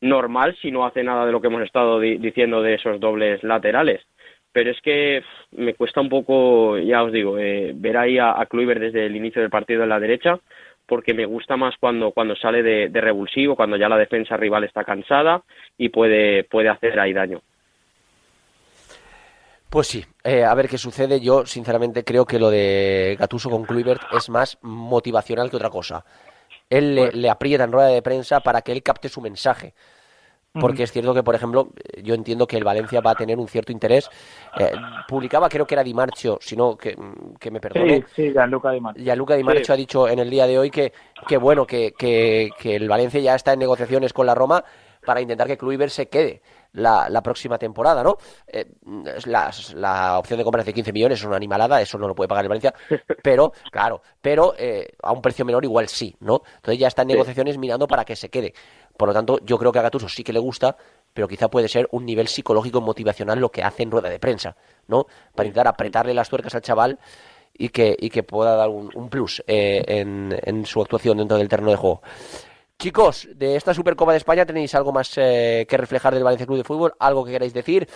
normal 0.00 0.54
si 0.60 0.70
no 0.70 0.84
hace 0.84 1.02
nada 1.02 1.24
de 1.24 1.32
lo 1.32 1.40
que 1.40 1.46
hemos 1.46 1.62
estado 1.62 1.98
di- 2.00 2.18
diciendo 2.18 2.60
de 2.60 2.74
esos 2.74 3.00
dobles 3.00 3.42
laterales. 3.42 4.02
Pero 4.52 4.70
es 4.70 4.80
que 4.82 5.22
me 5.52 5.74
cuesta 5.74 6.00
un 6.02 6.10
poco, 6.10 6.78
ya 6.78 7.02
os 7.02 7.12
digo, 7.12 7.38
eh, 7.38 7.72
ver 7.74 7.96
ahí 7.96 8.18
a, 8.18 8.32
a 8.32 8.46
desde 8.50 9.06
el 9.06 9.16
inicio 9.16 9.40
del 9.40 9.50
partido 9.50 9.82
en 9.82 9.88
la 9.88 9.98
derecha, 9.98 10.38
porque 10.86 11.14
me 11.14 11.24
gusta 11.24 11.56
más 11.56 11.74
cuando, 11.80 12.12
cuando 12.12 12.36
sale 12.36 12.62
de, 12.62 12.88
de 12.90 13.00
revulsivo, 13.00 13.56
cuando 13.56 13.76
ya 13.78 13.88
la 13.88 13.96
defensa 13.96 14.36
rival 14.36 14.64
está 14.64 14.84
cansada 14.84 15.42
y 15.78 15.88
puede, 15.88 16.44
puede 16.44 16.68
hacer 16.68 17.00
ahí 17.00 17.14
daño. 17.14 17.40
Pues 19.74 19.88
sí, 19.88 20.06
eh, 20.22 20.44
a 20.44 20.54
ver 20.54 20.68
qué 20.68 20.78
sucede. 20.78 21.18
Yo, 21.20 21.44
sinceramente, 21.46 22.04
creo 22.04 22.24
que 22.24 22.38
lo 22.38 22.48
de 22.48 23.16
Gatuso 23.18 23.50
con 23.50 23.64
Kluivert 23.64 24.02
es 24.16 24.30
más 24.30 24.56
motivacional 24.62 25.50
que 25.50 25.56
otra 25.56 25.68
cosa. 25.68 26.04
Él 26.70 26.94
le, 26.94 27.10
le 27.10 27.28
aprieta 27.28 27.64
en 27.64 27.72
rueda 27.72 27.88
de 27.88 28.00
prensa 28.00 28.38
para 28.38 28.62
que 28.62 28.70
él 28.70 28.84
capte 28.84 29.08
su 29.08 29.20
mensaje. 29.20 29.74
Porque 30.52 30.84
es 30.84 30.92
cierto 30.92 31.12
que, 31.12 31.24
por 31.24 31.34
ejemplo, 31.34 31.70
yo 32.04 32.14
entiendo 32.14 32.46
que 32.46 32.56
el 32.56 32.62
Valencia 32.62 33.00
va 33.00 33.10
a 33.10 33.14
tener 33.16 33.36
un 33.36 33.48
cierto 33.48 33.72
interés. 33.72 34.08
Eh, 34.60 34.70
publicaba, 35.08 35.48
creo 35.48 35.66
que 35.66 35.74
era 35.74 35.82
Di 35.82 35.92
Marcio, 35.92 36.38
si 36.40 36.54
no, 36.54 36.76
que, 36.76 36.96
que 37.40 37.50
me 37.50 37.58
perdone. 37.60 38.04
Sí, 38.14 38.28
sí, 38.28 38.32
Gianluca 38.32 38.70
Di 38.70 38.80
Marzio. 38.80 39.04
Gianluca 39.04 39.34
Di 39.34 39.42
Marcio 39.42 39.64
Sí. 39.64 39.72
ha 39.72 39.76
dicho 39.76 40.08
en 40.08 40.20
el 40.20 40.30
día 40.30 40.46
de 40.46 40.56
hoy 40.56 40.70
que, 40.70 40.92
que 41.26 41.36
bueno, 41.36 41.66
que, 41.66 41.94
que, 41.98 42.50
que 42.60 42.76
el 42.76 42.88
Valencia 42.88 43.18
ya 43.18 43.34
está 43.34 43.54
en 43.54 43.58
negociaciones 43.58 44.12
con 44.12 44.26
la 44.26 44.36
Roma 44.36 44.64
para 45.04 45.20
intentar 45.20 45.48
que 45.48 45.58
Kluivert 45.58 45.90
se 45.90 46.08
quede 46.08 46.40
la, 46.74 47.08
la 47.08 47.22
próxima 47.22 47.58
temporada, 47.58 48.02
¿no? 48.02 48.16
Eh, 48.46 48.66
la, 49.26 49.50
la 49.74 50.18
opción 50.18 50.38
de 50.38 50.44
compra 50.44 50.62
de 50.62 50.72
15 50.74 50.92
millones 50.92 51.18
es 51.20 51.24
una 51.24 51.36
animalada, 51.36 51.80
eso 51.80 51.98
no 51.98 52.06
lo 52.06 52.14
puede 52.14 52.28
pagar 52.28 52.44
el 52.44 52.48
Valencia, 52.50 52.74
pero, 53.22 53.52
claro, 53.72 54.02
pero 54.20 54.54
eh, 54.58 54.88
a 55.02 55.12
un 55.12 55.22
precio 55.22 55.44
menor 55.44 55.64
igual 55.64 55.88
sí, 55.88 56.14
¿no? 56.20 56.42
Entonces 56.56 56.78
ya 56.78 56.88
está 56.88 57.02
en 57.02 57.08
Sí. 57.08 57.12
negociaciones 57.14 57.58
mirando 57.58 57.86
para 57.86 58.04
que 58.04 58.16
se 58.16 58.28
quede. 58.28 58.54
Por 58.96 59.08
lo 59.08 59.14
tanto, 59.14 59.38
yo 59.44 59.58
creo 59.58 59.72
que 59.72 59.78
a 59.78 59.82
Gattuso 59.82 60.08
sí 60.08 60.22
que 60.22 60.32
le 60.32 60.38
gusta, 60.38 60.76
pero 61.12 61.26
quizá 61.28 61.48
puede 61.48 61.68
ser 61.68 61.88
un 61.92 62.04
nivel 62.04 62.28
psicológico 62.28 62.80
motivacional 62.80 63.38
lo 63.38 63.50
que 63.50 63.62
hace 63.62 63.82
en 63.84 63.90
rueda 63.90 64.08
de 64.08 64.18
prensa, 64.18 64.56
¿no? 64.88 65.06
Para 65.34 65.46
intentar 65.46 65.68
apretarle 65.68 66.12
las 66.14 66.28
tuercas 66.28 66.54
al 66.54 66.60
chaval 66.62 66.98
y 67.56 67.68
que, 67.68 67.96
y 67.98 68.10
que 68.10 68.24
pueda 68.24 68.56
dar 68.56 68.68
un, 68.68 68.90
un 68.94 69.08
plus 69.08 69.42
eh, 69.46 69.84
en, 69.86 70.36
en 70.42 70.66
su 70.66 70.80
actuación 70.82 71.18
dentro 71.18 71.36
del 71.36 71.48
terreno 71.48 71.70
de 71.70 71.76
juego. 71.76 72.02
Chicos, 72.78 73.28
de 73.34 73.56
esta 73.56 73.72
Supercopa 73.72 74.10
de 74.12 74.18
España 74.18 74.44
tenéis 74.44 74.74
algo 74.74 74.92
más 74.92 75.16
eh, 75.16 75.64
que 75.68 75.76
reflejar 75.76 76.12
del 76.12 76.24
Valencia 76.24 76.46
Club 76.46 76.58
de 76.58 76.64
Fútbol, 76.64 76.92
algo 76.98 77.24
que 77.24 77.32
queráis 77.32 77.54
decir. 77.54 77.86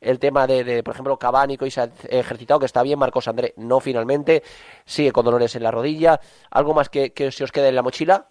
El 0.00 0.18
tema 0.18 0.46
de, 0.46 0.62
de, 0.62 0.82
por 0.82 0.92
ejemplo, 0.94 1.18
Cavani 1.18 1.56
que 1.56 1.64
hoy 1.64 1.70
se 1.70 1.80
ha 1.80 1.88
ejercitado, 2.10 2.60
que 2.60 2.66
está 2.66 2.82
bien, 2.82 2.98
Marcos 2.98 3.28
André 3.28 3.54
no 3.56 3.80
finalmente, 3.80 4.42
sigue 4.84 5.10
con 5.10 5.24
dolores 5.24 5.56
en 5.56 5.62
la 5.62 5.70
rodilla. 5.70 6.20
¿Algo 6.50 6.74
más 6.74 6.88
que, 6.88 7.12
que 7.12 7.32
se 7.32 7.44
os 7.44 7.50
quede 7.50 7.70
en 7.70 7.76
la 7.76 7.82
mochila? 7.82 8.28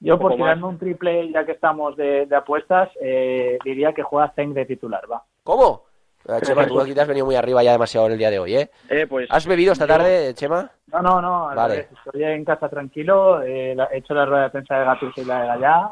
Yo 0.00 0.18
por 0.18 0.36
tirarme 0.36 0.66
un 0.66 0.78
triple, 0.78 1.32
ya 1.32 1.44
que 1.44 1.52
estamos 1.52 1.96
de, 1.96 2.26
de 2.26 2.36
apuestas, 2.36 2.90
eh, 3.00 3.58
diría 3.64 3.92
que 3.92 4.04
juega 4.04 4.32
Zeng 4.36 4.54
de 4.54 4.64
titular, 4.64 5.10
va. 5.10 5.24
¿Cómo? 5.42 5.87
Eh, 6.26 6.40
Chema, 6.42 6.66
tú 6.66 6.80
aquí 6.80 6.94
te 6.94 7.00
has 7.00 7.08
venido 7.08 7.24
muy 7.26 7.36
arriba 7.36 7.62
ya 7.62 7.72
demasiado 7.72 8.06
en 8.06 8.12
el 8.12 8.18
día 8.18 8.30
de 8.30 8.38
hoy, 8.38 8.56
¿eh? 8.56 8.70
Eh, 8.90 9.06
pues 9.08 9.26
¿Has 9.30 9.46
bebido 9.46 9.72
esta 9.72 9.86
yo- 9.86 9.94
tarde, 9.94 10.34
Chema? 10.34 10.70
No, 10.92 11.00
no, 11.02 11.20
no, 11.22 11.48
al 11.48 11.56
Vale. 11.56 11.88
estoy 12.04 12.24
en 12.24 12.44
casa 12.44 12.68
tranquilo, 12.68 13.42
eh, 13.42 13.74
la- 13.74 13.88
he 13.92 13.98
hecho 13.98 14.14
la 14.14 14.26
rueda 14.26 14.42
de 14.44 14.50
prensa 14.50 14.78
de 14.78 14.84
Gattuso 14.84 15.20
y 15.22 15.24
la 15.24 15.40
de 15.42 15.46
Gallá, 15.46 15.90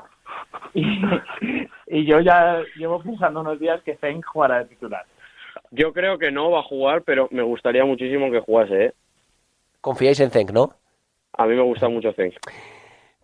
y, 0.74 1.00
y 1.86 2.04
yo 2.06 2.20
ya 2.20 2.62
llevo 2.76 3.00
pensando 3.02 3.40
unos 3.40 3.58
días 3.58 3.80
que 3.82 3.96
Zeng 3.96 4.20
jugará 4.22 4.58
de 4.58 4.64
titular. 4.66 5.04
Yo 5.70 5.92
creo 5.92 6.18
que 6.18 6.30
no 6.30 6.50
va 6.50 6.60
a 6.60 6.64
jugar, 6.64 7.02
pero 7.02 7.28
me 7.30 7.42
gustaría 7.42 7.84
muchísimo 7.84 8.30
que 8.30 8.40
jugase, 8.40 8.84
¿eh? 8.86 8.94
Confiáis 9.80 10.20
en 10.20 10.30
Zenk, 10.30 10.50
¿no? 10.50 10.74
A 11.32 11.46
mí 11.46 11.54
me 11.54 11.62
gusta 11.62 11.88
mucho 11.88 12.12
Zenk. 12.12 12.34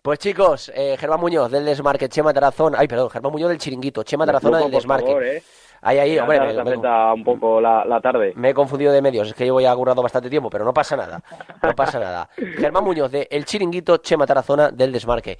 Pues 0.01 0.19
chicos, 0.19 0.71
eh, 0.75 0.97
Germán 0.97 1.19
Muñoz 1.19 1.49
del 1.51 1.65
Desmarque, 1.65 2.09
Chema 2.09 2.33
Tarazón, 2.33 2.73
ay 2.77 2.87
perdón, 2.87 3.09
Germán 3.09 3.31
Muñoz 3.31 3.49
del 3.49 3.57
Chiringuito, 3.59 4.03
Chema 4.03 4.25
Tarazona 4.25 4.57
Luco, 4.57 4.69
del 4.69 4.75
Desmarque. 4.77 5.05
favor, 5.07 5.23
¿eh? 5.25 5.43
Ahí, 5.83 5.99
ahí, 5.99 6.17
hombre, 6.17 6.39
me, 6.39 6.63
me- 6.77 7.13
un 7.13 7.23
poco 7.23 7.59
la, 7.59 7.83
la 7.85 7.99
tarde. 7.99 8.33
me 8.35 8.49
he 8.49 8.53
confundido 8.53 8.91
de 8.93 9.01
medios, 9.01 9.27
es 9.27 9.33
que 9.33 9.43
llevo 9.43 9.59
ya 9.61 9.75
currado 9.75 10.01
bastante 10.01 10.29
tiempo, 10.29 10.49
pero 10.49 10.63
no 10.63 10.73
pasa 10.73 10.95
nada, 10.95 11.21
no 11.61 11.73
pasa 11.75 11.99
nada. 11.99 12.29
Germán 12.57 12.83
Muñoz 12.83 13.11
de 13.11 13.27
El 13.29 13.43
Chiringuito, 13.45 13.97
Chema 13.97 14.25
Tarazona 14.25 14.71
del 14.71 14.91
Desmarque. 14.93 15.37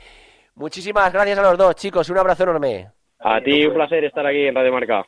Muchísimas 0.56 1.12
gracias 1.14 1.40
a 1.40 1.42
los 1.44 1.58
dos, 1.58 1.76
chicos, 1.76 2.10
un 2.10 2.18
abrazo 2.18 2.44
enorme. 2.44 2.90
A 3.20 3.40
ti 3.42 3.66
un 3.66 3.74
placer 3.74 4.04
estar 4.04 4.26
aquí 4.28 4.48
en 4.48 4.56
Radio 4.56 4.74
Marca. 4.74 5.06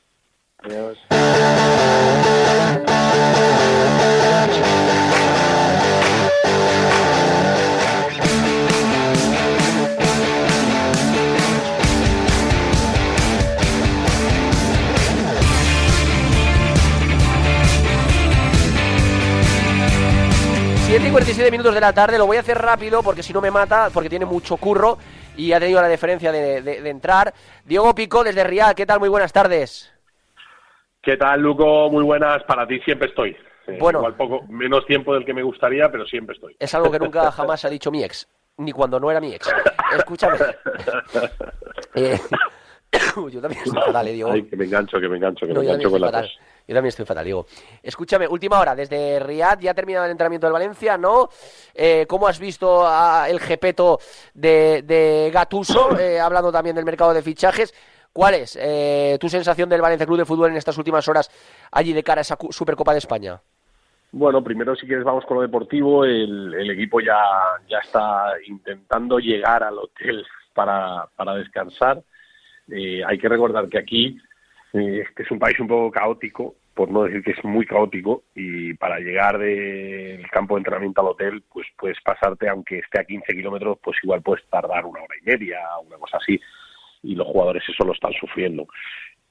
Siete 20.95 21.09
y 21.09 21.11
47 21.11 21.51
minutos 21.51 21.73
de 21.73 21.81
la 21.81 21.91
tarde, 21.91 22.17
lo 22.17 22.25
voy 22.25 22.37
a 22.37 22.39
hacer 22.39 22.57
rápido 22.57 23.03
porque 23.03 23.21
si 23.21 23.33
no 23.33 23.41
me 23.41 23.51
mata, 23.51 23.89
porque 23.93 24.07
tiene 24.09 24.23
mucho 24.25 24.55
curro 24.55 24.97
y 25.35 25.51
ha 25.51 25.59
tenido 25.59 25.81
la 25.81 25.89
deferencia 25.89 26.31
de, 26.31 26.61
de- 26.61 26.81
de 26.81 26.89
entrar. 26.89 27.33
Diego 27.65 27.93
Pico 27.93 28.23
desde 28.23 28.45
Riad, 28.45 28.75
¿qué 28.75 28.85
tal? 28.85 29.01
Muy 29.01 29.09
buenas 29.09 29.33
tardes. 29.33 29.91
¿Qué 31.01 31.17
tal, 31.17 31.41
Luco? 31.41 31.89
Muy 31.91 32.01
buenas. 32.05 32.41
Para 32.43 32.65
ti 32.65 32.79
siempre 32.79 33.09
estoy. 33.09 33.35
Eh, 33.67 33.77
Bueno. 33.77 33.99
Igual 33.99 34.15
poco, 34.15 34.45
menos 34.47 34.85
tiempo 34.85 35.13
del 35.13 35.25
que 35.25 35.33
me 35.33 35.43
gustaría, 35.43 35.91
pero 35.91 36.05
siempre 36.05 36.33
estoy. 36.33 36.55
Es 36.57 36.73
algo 36.73 36.89
que 36.89 36.99
nunca 36.99 37.29
jamás 37.33 37.65
ha 37.65 37.69
dicho 37.69 37.91
mi 37.91 38.01
ex, 38.01 38.25
ni 38.55 38.71
cuando 38.71 38.97
no 38.97 39.11
era 39.11 39.19
mi 39.19 39.33
ex. 39.33 39.53
Escúchame. 39.97 40.37
Eh, 41.97 42.19
yo 43.31 43.41
también 43.41 43.61
estoy 43.65 43.81
fatal, 43.81 44.07
eh, 44.07 44.13
Diego. 44.13 44.31
Ay, 44.31 44.43
que 44.43 44.55
me 44.55 44.65
engancho, 44.65 44.99
que 44.99 45.07
me 45.09 45.17
engancho, 45.17 45.45
que 45.45 45.53
No, 45.53 45.59
me 45.61 45.65
engancho 45.65 45.89
con 45.91 45.99
la. 46.01 46.25
Yo 46.67 46.73
también 46.73 46.89
estoy 46.89 47.05
fatal, 47.05 47.25
Diego. 47.25 47.45
Escúchame, 47.83 48.27
última 48.27 48.59
hora, 48.59 48.75
desde 48.75 49.19
Riad 49.19 49.59
ya 49.59 49.71
ha 49.71 49.73
terminado 49.73 50.05
el 50.05 50.11
entrenamiento 50.11 50.47
del 50.47 50.53
Valencia, 50.53 50.97
¿no? 50.97 51.29
Eh, 51.73 52.05
¿Cómo 52.07 52.27
has 52.27 52.39
visto 52.39 52.85
a 52.87 53.29
el 53.29 53.39
jepeto 53.39 53.99
de, 54.33 54.81
de 54.83 55.29
Gatuso, 55.31 55.97
eh, 55.99 56.19
hablando 56.19 56.51
también 56.51 56.75
del 56.75 56.85
mercado 56.85 57.13
de 57.13 57.21
fichajes? 57.21 57.73
¿Cuál 58.11 58.35
es 58.35 58.57
eh, 58.61 59.17
tu 59.19 59.27
sensación 59.27 59.67
del 59.67 59.81
Valencia 59.81 60.05
Club 60.05 60.19
de 60.19 60.25
Fútbol 60.25 60.49
en 60.49 60.55
estas 60.55 60.77
últimas 60.77 61.05
horas 61.09 61.29
allí 61.69 61.91
de 61.91 62.01
cara 62.01 62.21
a 62.21 62.23
esa 62.23 62.37
Supercopa 62.49 62.93
de 62.93 62.99
España? 62.99 63.41
Bueno, 64.13 64.41
primero 64.41 64.73
si 64.77 64.87
quieres 64.87 65.03
vamos 65.03 65.25
con 65.25 65.35
lo 65.35 65.41
deportivo. 65.41 66.05
El, 66.05 66.71
equipo 66.71 67.01
ya, 67.01 67.19
ya 67.67 67.79
está 67.79 68.31
intentando 68.47 69.19
llegar 69.19 69.61
al 69.63 69.77
hotel 69.77 70.25
para, 70.53 71.05
para 71.17 71.35
descansar. 71.35 72.01
Eh, 72.71 73.03
hay 73.05 73.17
que 73.17 73.27
recordar 73.27 73.67
que 73.67 73.77
aquí 73.77 74.17
este 74.79 75.23
es 75.23 75.31
un 75.31 75.39
país 75.39 75.59
un 75.59 75.67
poco 75.67 75.91
caótico, 75.91 76.55
por 76.73 76.89
no 76.89 77.03
decir 77.03 77.23
que 77.23 77.31
es 77.31 77.43
muy 77.43 77.65
caótico, 77.65 78.23
y 78.35 78.73
para 78.73 78.99
llegar 78.99 79.37
del 79.37 80.29
campo 80.29 80.55
de 80.55 80.59
entrenamiento 80.59 81.01
al 81.01 81.07
hotel, 81.07 81.43
pues 81.51 81.67
puedes 81.77 81.99
pasarte, 82.01 82.49
aunque 82.49 82.79
esté 82.79 82.99
a 82.99 83.05
15 83.05 83.33
kilómetros, 83.33 83.77
pues 83.81 83.97
igual 84.03 84.21
puedes 84.21 84.45
tardar 84.49 84.85
una 84.85 85.01
hora 85.01 85.15
y 85.21 85.25
media, 85.25 85.59
una 85.85 85.97
cosa 85.97 86.17
así, 86.17 86.39
y 87.03 87.15
los 87.15 87.27
jugadores 87.27 87.63
eso 87.69 87.85
lo 87.85 87.93
están 87.93 88.11
sufriendo. 88.13 88.67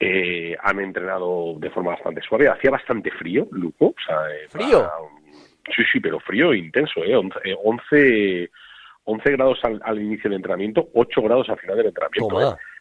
Eh, 0.01 0.57
han 0.63 0.81
entrenado 0.81 1.55
de 1.59 1.71
forma 1.71 1.93
bastante 1.93 2.21
suave. 2.23 2.49
Hacía 2.49 2.71
bastante 2.71 3.11
frío, 3.13 3.47
Luco. 3.53 3.87
O 3.87 3.95
sea, 4.05 4.17
eh, 4.31 4.49
¿Frío? 4.49 4.81
un- 4.81 5.25
Sí, 5.75 5.83
sí, 5.93 6.01
pero 6.01 6.21
frío 6.21 6.53
intenso. 6.53 7.03
¿eh? 7.05 7.15
11, 7.17 7.39
eh, 7.45 7.57
11, 7.65 8.51
11 9.05 9.31
grados 9.33 9.59
al, 9.65 9.81
al 9.85 10.01
inicio 10.01 10.25
del 10.29 10.37
entrenamiento, 10.37 10.89
8 10.95 11.23
grados 11.23 11.49
al 11.49 11.59
final 11.59 11.77
del 11.79 11.87
entrenamiento. 11.87 12.35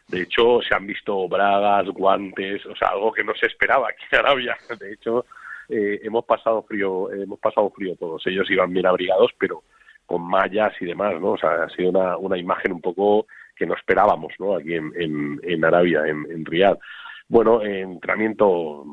De 0.08 0.22
hecho, 0.22 0.60
se 0.60 0.74
han 0.74 0.86
visto 0.86 1.28
bragas, 1.28 1.88
guantes, 1.88 2.64
o 2.66 2.76
sea, 2.76 2.88
algo 2.88 3.12
que 3.12 3.24
no 3.24 3.34
se 3.34 3.46
esperaba 3.46 3.88
aquí 3.88 4.04
en 4.10 4.18
Arabia. 4.18 4.56
De 4.78 4.92
hecho, 4.92 5.24
eh, 5.68 6.00
hemos 6.02 6.24
pasado 6.24 6.62
frío, 6.62 7.10
hemos 7.10 7.38
pasado 7.38 7.70
frío 7.70 7.96
todos. 7.96 8.26
Ellos 8.26 8.50
iban 8.50 8.72
bien 8.72 8.86
abrigados, 8.86 9.32
pero 9.38 9.62
con 10.06 10.22
mallas 10.22 10.74
y 10.80 10.84
demás, 10.84 11.18
¿no? 11.20 11.32
O 11.32 11.38
sea, 11.38 11.64
ha 11.64 11.70
sido 11.70 11.90
una, 11.90 12.16
una 12.18 12.36
imagen 12.36 12.72
un 12.72 12.80
poco 12.82 13.26
que 13.56 13.66
no 13.66 13.74
esperábamos, 13.74 14.34
¿no? 14.38 14.56
Aquí 14.56 14.74
en, 14.74 14.92
en, 14.96 15.40
en 15.42 15.64
Arabia, 15.64 16.02
en, 16.06 16.26
en 16.30 16.44
Riyadh. 16.44 16.78
Bueno, 17.26 17.62
entrenamiento 17.62 18.84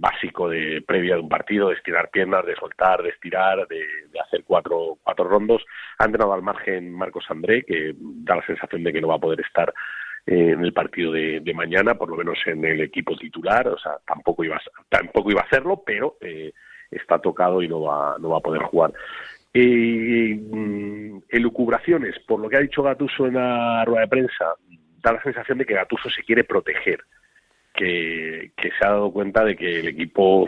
básico 0.00 0.48
de 0.48 0.82
previa 0.84 1.14
de 1.14 1.20
un 1.20 1.28
partido, 1.28 1.68
de 1.68 1.76
estirar 1.76 2.10
piernas, 2.10 2.44
de 2.44 2.56
soltar, 2.56 3.02
de 3.02 3.10
estirar, 3.10 3.68
de, 3.68 3.86
de 4.10 4.20
hacer 4.20 4.42
cuatro, 4.44 4.98
cuatro 5.04 5.28
rondos. 5.28 5.64
Ha 5.98 6.06
entrenado 6.06 6.32
al 6.32 6.42
margen 6.42 6.92
Marcos 6.92 7.26
André, 7.28 7.62
que 7.62 7.94
da 7.96 8.36
la 8.36 8.46
sensación 8.46 8.82
de 8.82 8.92
que 8.92 9.00
no 9.00 9.08
va 9.08 9.14
a 9.14 9.20
poder 9.20 9.40
estar 9.40 9.72
en 10.30 10.62
el 10.62 10.74
partido 10.74 11.12
de, 11.12 11.52
mañana, 11.54 11.94
por 11.94 12.10
lo 12.10 12.16
menos 12.16 12.38
en 12.44 12.62
el 12.62 12.82
equipo 12.82 13.16
titular. 13.16 13.66
O 13.68 13.78
sea, 13.78 13.92
tampoco 14.06 14.44
iba 14.44 14.56
a, 14.56 14.60
tampoco 14.90 15.30
iba 15.30 15.40
a 15.40 15.44
hacerlo, 15.44 15.82
pero 15.84 16.18
eh, 16.20 16.52
está 16.90 17.18
tocado 17.18 17.62
y 17.62 17.68
no 17.68 17.80
va, 17.80 18.16
no 18.20 18.30
va 18.30 18.38
a 18.38 18.42
poder 18.42 18.62
jugar. 18.62 18.92
Eh, 19.54 20.38
mm, 20.38 21.20
elucubraciones, 21.30 22.18
por 22.26 22.40
lo 22.40 22.48
que 22.50 22.58
ha 22.58 22.60
dicho 22.60 22.82
Gatuso 22.82 23.26
en 23.26 23.34
la 23.34 23.84
rueda 23.86 24.02
de 24.02 24.08
prensa, 24.08 24.54
da 25.02 25.12
la 25.12 25.22
sensación 25.22 25.58
de 25.58 25.64
que 25.64 25.74
Gatuso 25.74 26.10
se 26.10 26.22
quiere 26.22 26.44
proteger, 26.44 27.00
que, 27.72 28.52
que 28.54 28.70
se 28.70 28.86
ha 28.86 28.90
dado 28.90 29.10
cuenta 29.10 29.42
de 29.44 29.56
que 29.56 29.80
el 29.80 29.88
equipo 29.88 30.46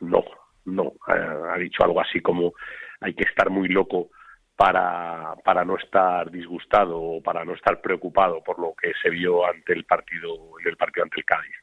no, 0.00 0.24
no, 0.64 0.94
ha 1.06 1.56
dicho 1.58 1.84
algo 1.84 2.00
así 2.00 2.20
como 2.20 2.52
hay 3.00 3.14
que 3.14 3.24
estar 3.24 3.48
muy 3.48 3.68
loco 3.68 4.10
para, 4.56 5.34
para 5.44 5.64
no 5.64 5.76
estar 5.76 6.30
disgustado 6.30 7.00
o 7.00 7.22
para 7.22 7.44
no 7.44 7.54
estar 7.54 7.80
preocupado 7.80 8.42
por 8.42 8.58
lo 8.60 8.74
que 8.80 8.92
se 9.02 9.10
vio 9.10 9.46
ante 9.46 9.72
el 9.72 9.84
partido 9.84 10.32
en 10.64 10.76
partido 10.76 11.04
ante 11.04 11.18
el 11.18 11.24
Cádiz 11.24 11.56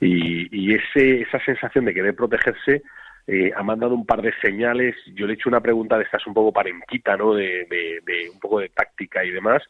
y 0.00 0.74
ese, 0.74 1.22
esa 1.22 1.38
sensación 1.44 1.84
de 1.84 1.94
querer 1.94 2.14
protegerse 2.14 2.82
eh, 3.26 3.52
ha 3.54 3.62
mandado 3.62 3.94
un 3.94 4.06
par 4.06 4.22
de 4.22 4.32
señales 4.40 4.96
yo 5.14 5.26
le 5.26 5.34
he 5.34 5.36
hecho 5.36 5.48
una 5.48 5.60
pregunta 5.60 5.96
de 5.98 6.04
estas 6.04 6.26
un 6.26 6.34
poco 6.34 6.52
parenquita 6.52 7.16
¿no? 7.16 7.34
de, 7.34 7.66
de, 7.70 8.00
de 8.04 8.30
un 8.30 8.40
poco 8.40 8.58
de 8.58 8.70
táctica 8.70 9.24
y 9.24 9.30
demás 9.30 9.62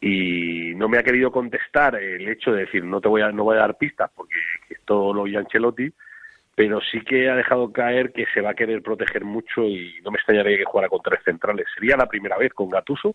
y 0.00 0.74
no 0.76 0.88
me 0.88 0.98
ha 0.98 1.02
querido 1.02 1.32
contestar 1.32 1.96
el 1.96 2.28
hecho 2.28 2.52
de 2.52 2.66
decir 2.66 2.84
no 2.84 3.00
te 3.00 3.08
voy 3.08 3.22
a 3.22 3.32
no 3.32 3.44
voy 3.44 3.56
a 3.56 3.60
dar 3.60 3.78
pistas 3.78 4.10
porque 4.14 4.34
esto 4.68 5.14
lo 5.14 5.22
oye 5.22 5.38
Ancelotti 5.38 5.90
pero 6.58 6.80
sí 6.80 7.00
que 7.02 7.30
ha 7.30 7.36
dejado 7.36 7.72
caer 7.72 8.12
que 8.12 8.26
se 8.34 8.40
va 8.40 8.50
a 8.50 8.54
querer 8.54 8.82
proteger 8.82 9.24
mucho 9.24 9.62
y 9.62 9.94
no 10.02 10.10
me 10.10 10.16
extrañaría 10.16 10.58
que 10.58 10.64
jugara 10.64 10.88
con 10.88 11.00
tres 11.00 11.20
centrales. 11.24 11.66
Sería 11.72 11.96
la 11.96 12.08
primera 12.08 12.36
vez 12.36 12.52
con 12.52 12.68
Gatuso, 12.68 13.14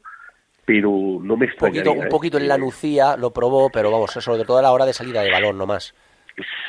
pero 0.63 0.89
no 1.21 1.35
me 1.35 1.47
extrañaría. 1.47 1.83
poquito, 1.83 1.99
un 1.99 2.07
¿eh? 2.07 2.09
poquito 2.09 2.37
en 2.37 2.47
la 2.47 2.57
Nucía 2.57 3.17
lo 3.17 3.33
probó, 3.33 3.69
pero 3.69 3.91
vamos, 3.91 4.11
sobre 4.11 4.45
todo 4.45 4.59
a 4.59 4.61
la 4.61 4.71
hora 4.71 4.85
de 4.85 4.93
salida 4.93 5.21
de 5.23 5.31
balón 5.31 5.57
nomás. 5.57 5.93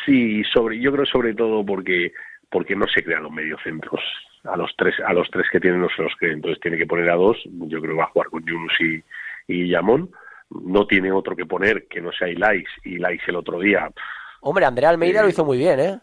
Sí, 0.05 0.43
sobre, 0.53 0.81
yo 0.81 0.91
creo 0.91 1.07
sobre 1.07 1.33
todo 1.33 1.65
porque 1.65 2.11
porque 2.51 2.75
no 2.75 2.89
se 2.89 3.05
crean 3.05 3.23
los 3.23 3.31
mediocentros. 3.31 4.01
A 4.43 4.57
los 4.57 4.75
tres 4.77 4.97
a 5.07 5.13
los 5.13 5.31
tres 5.31 5.47
que 5.53 5.61
tienen 5.61 5.81
no 5.81 5.89
se 5.95 6.03
los 6.03 6.13
cree, 6.19 6.33
entonces 6.33 6.61
tiene 6.61 6.77
que 6.77 6.87
poner 6.87 7.09
a 7.09 7.15
dos. 7.15 7.37
Yo 7.45 7.81
creo 7.81 7.93
que 7.93 7.99
va 8.01 8.05
a 8.05 8.11
jugar 8.11 8.31
con 8.31 8.45
Yunus 8.45 8.73
y, 8.81 9.01
y 9.47 9.69
Yamón. 9.69 10.11
No 10.51 10.89
tiene 10.89 11.13
otro 11.13 11.37
que 11.37 11.47
poner 11.47 11.87
que 11.87 12.01
no 12.01 12.11
sea 12.11 12.29
Ilais. 12.29 12.67
Ilais 12.83 13.23
el 13.29 13.37
otro 13.37 13.61
día 13.61 13.89
Hombre, 14.47 14.67
Andrea 14.67 14.91
Almeida 14.91 15.23
lo 15.23 15.31
hizo 15.31 15.43
muy 15.43 15.57
bien, 15.57 15.81
¿eh? 15.81 15.99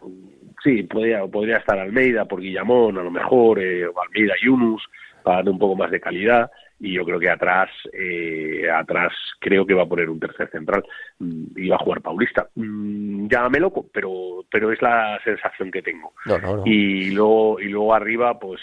Sí, 0.62 0.84
podría, 0.84 1.26
podría 1.26 1.56
estar 1.56 1.78
Almeida 1.78 2.24
por 2.24 2.40
Guillamón, 2.40 2.98
a 2.98 3.02
lo 3.02 3.10
mejor, 3.10 3.58
eh, 3.58 3.86
o 3.86 4.00
Almeida 4.00 4.34
Yunus, 4.42 4.82
para 5.22 5.36
darle 5.36 5.50
un 5.50 5.58
poco 5.58 5.76
más 5.76 5.90
de 5.90 6.00
calidad. 6.00 6.50
Y 6.78 6.94
yo 6.94 7.04
creo 7.04 7.20
que 7.20 7.30
atrás, 7.30 7.70
eh, 7.92 8.68
atrás 8.68 9.12
creo 9.38 9.64
que 9.64 9.74
va 9.74 9.84
a 9.84 9.88
poner 9.88 10.10
un 10.10 10.18
tercer 10.18 10.50
central 10.50 10.84
mm, 11.20 11.44
y 11.56 11.68
va 11.68 11.76
a 11.76 11.78
jugar 11.78 12.00
Paulista. 12.00 12.48
Mm, 12.56 13.28
llámame 13.28 13.60
loco, 13.60 13.86
pero, 13.92 14.44
pero 14.50 14.72
es 14.72 14.82
la 14.82 15.20
sensación 15.22 15.70
que 15.70 15.82
tengo. 15.82 16.12
No, 16.26 16.38
no, 16.38 16.56
no. 16.56 16.62
Y 16.66 17.12
luego, 17.12 17.60
y 17.60 17.68
luego 17.68 17.94
arriba, 17.94 18.38
pues 18.38 18.60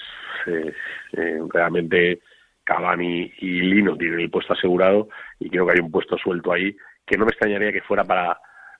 eh, 0.47 0.73
eh, 1.13 1.39
realmente 1.53 2.19
Cavani 2.63 3.31
y 3.39 3.61
Lino 3.61 3.97
tienen 3.97 4.19
el 4.19 4.29
puesto 4.29 4.53
asegurado 4.53 5.07
y 5.39 5.49
creo 5.49 5.65
que 5.65 5.73
hay 5.73 5.79
un 5.79 5.91
puesto 5.91 6.17
suelto 6.17 6.51
ahí 6.51 6.75
que 7.05 7.17
no 7.17 7.25
me 7.25 7.31
extrañaría 7.31 7.71
que 7.71 7.81
fuera 7.81 8.03
para 8.03 8.37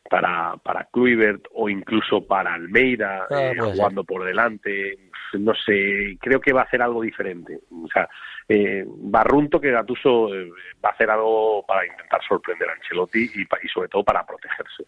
para 0.09 0.55
para 0.57 0.85
Kluivert 0.91 1.45
o 1.53 1.69
incluso 1.69 2.25
para 2.25 2.53
Almeida 2.53 3.27
Ah, 3.29 3.51
eh, 3.53 3.55
jugando 3.59 4.03
por 4.03 4.25
delante 4.25 4.97
no 5.33 5.53
sé 5.53 6.17
creo 6.19 6.41
que 6.41 6.51
va 6.53 6.61
a 6.61 6.63
hacer 6.65 6.81
algo 6.81 7.01
diferente 7.01 7.59
o 7.71 7.87
sea 7.93 8.09
eh, 8.47 8.83
Barrunto 8.87 9.61
que 9.61 9.71
Gatuso 9.71 10.33
eh, 10.35 10.49
va 10.83 10.89
a 10.89 10.93
hacer 10.93 11.09
algo 11.09 11.63
para 11.67 11.85
intentar 11.85 12.19
sorprender 12.27 12.67
a 12.69 12.73
Ancelotti 12.73 13.19
y, 13.35 13.41
y 13.43 13.67
sobre 13.71 13.89
todo 13.89 14.03
para 14.03 14.25
protegerse 14.25 14.83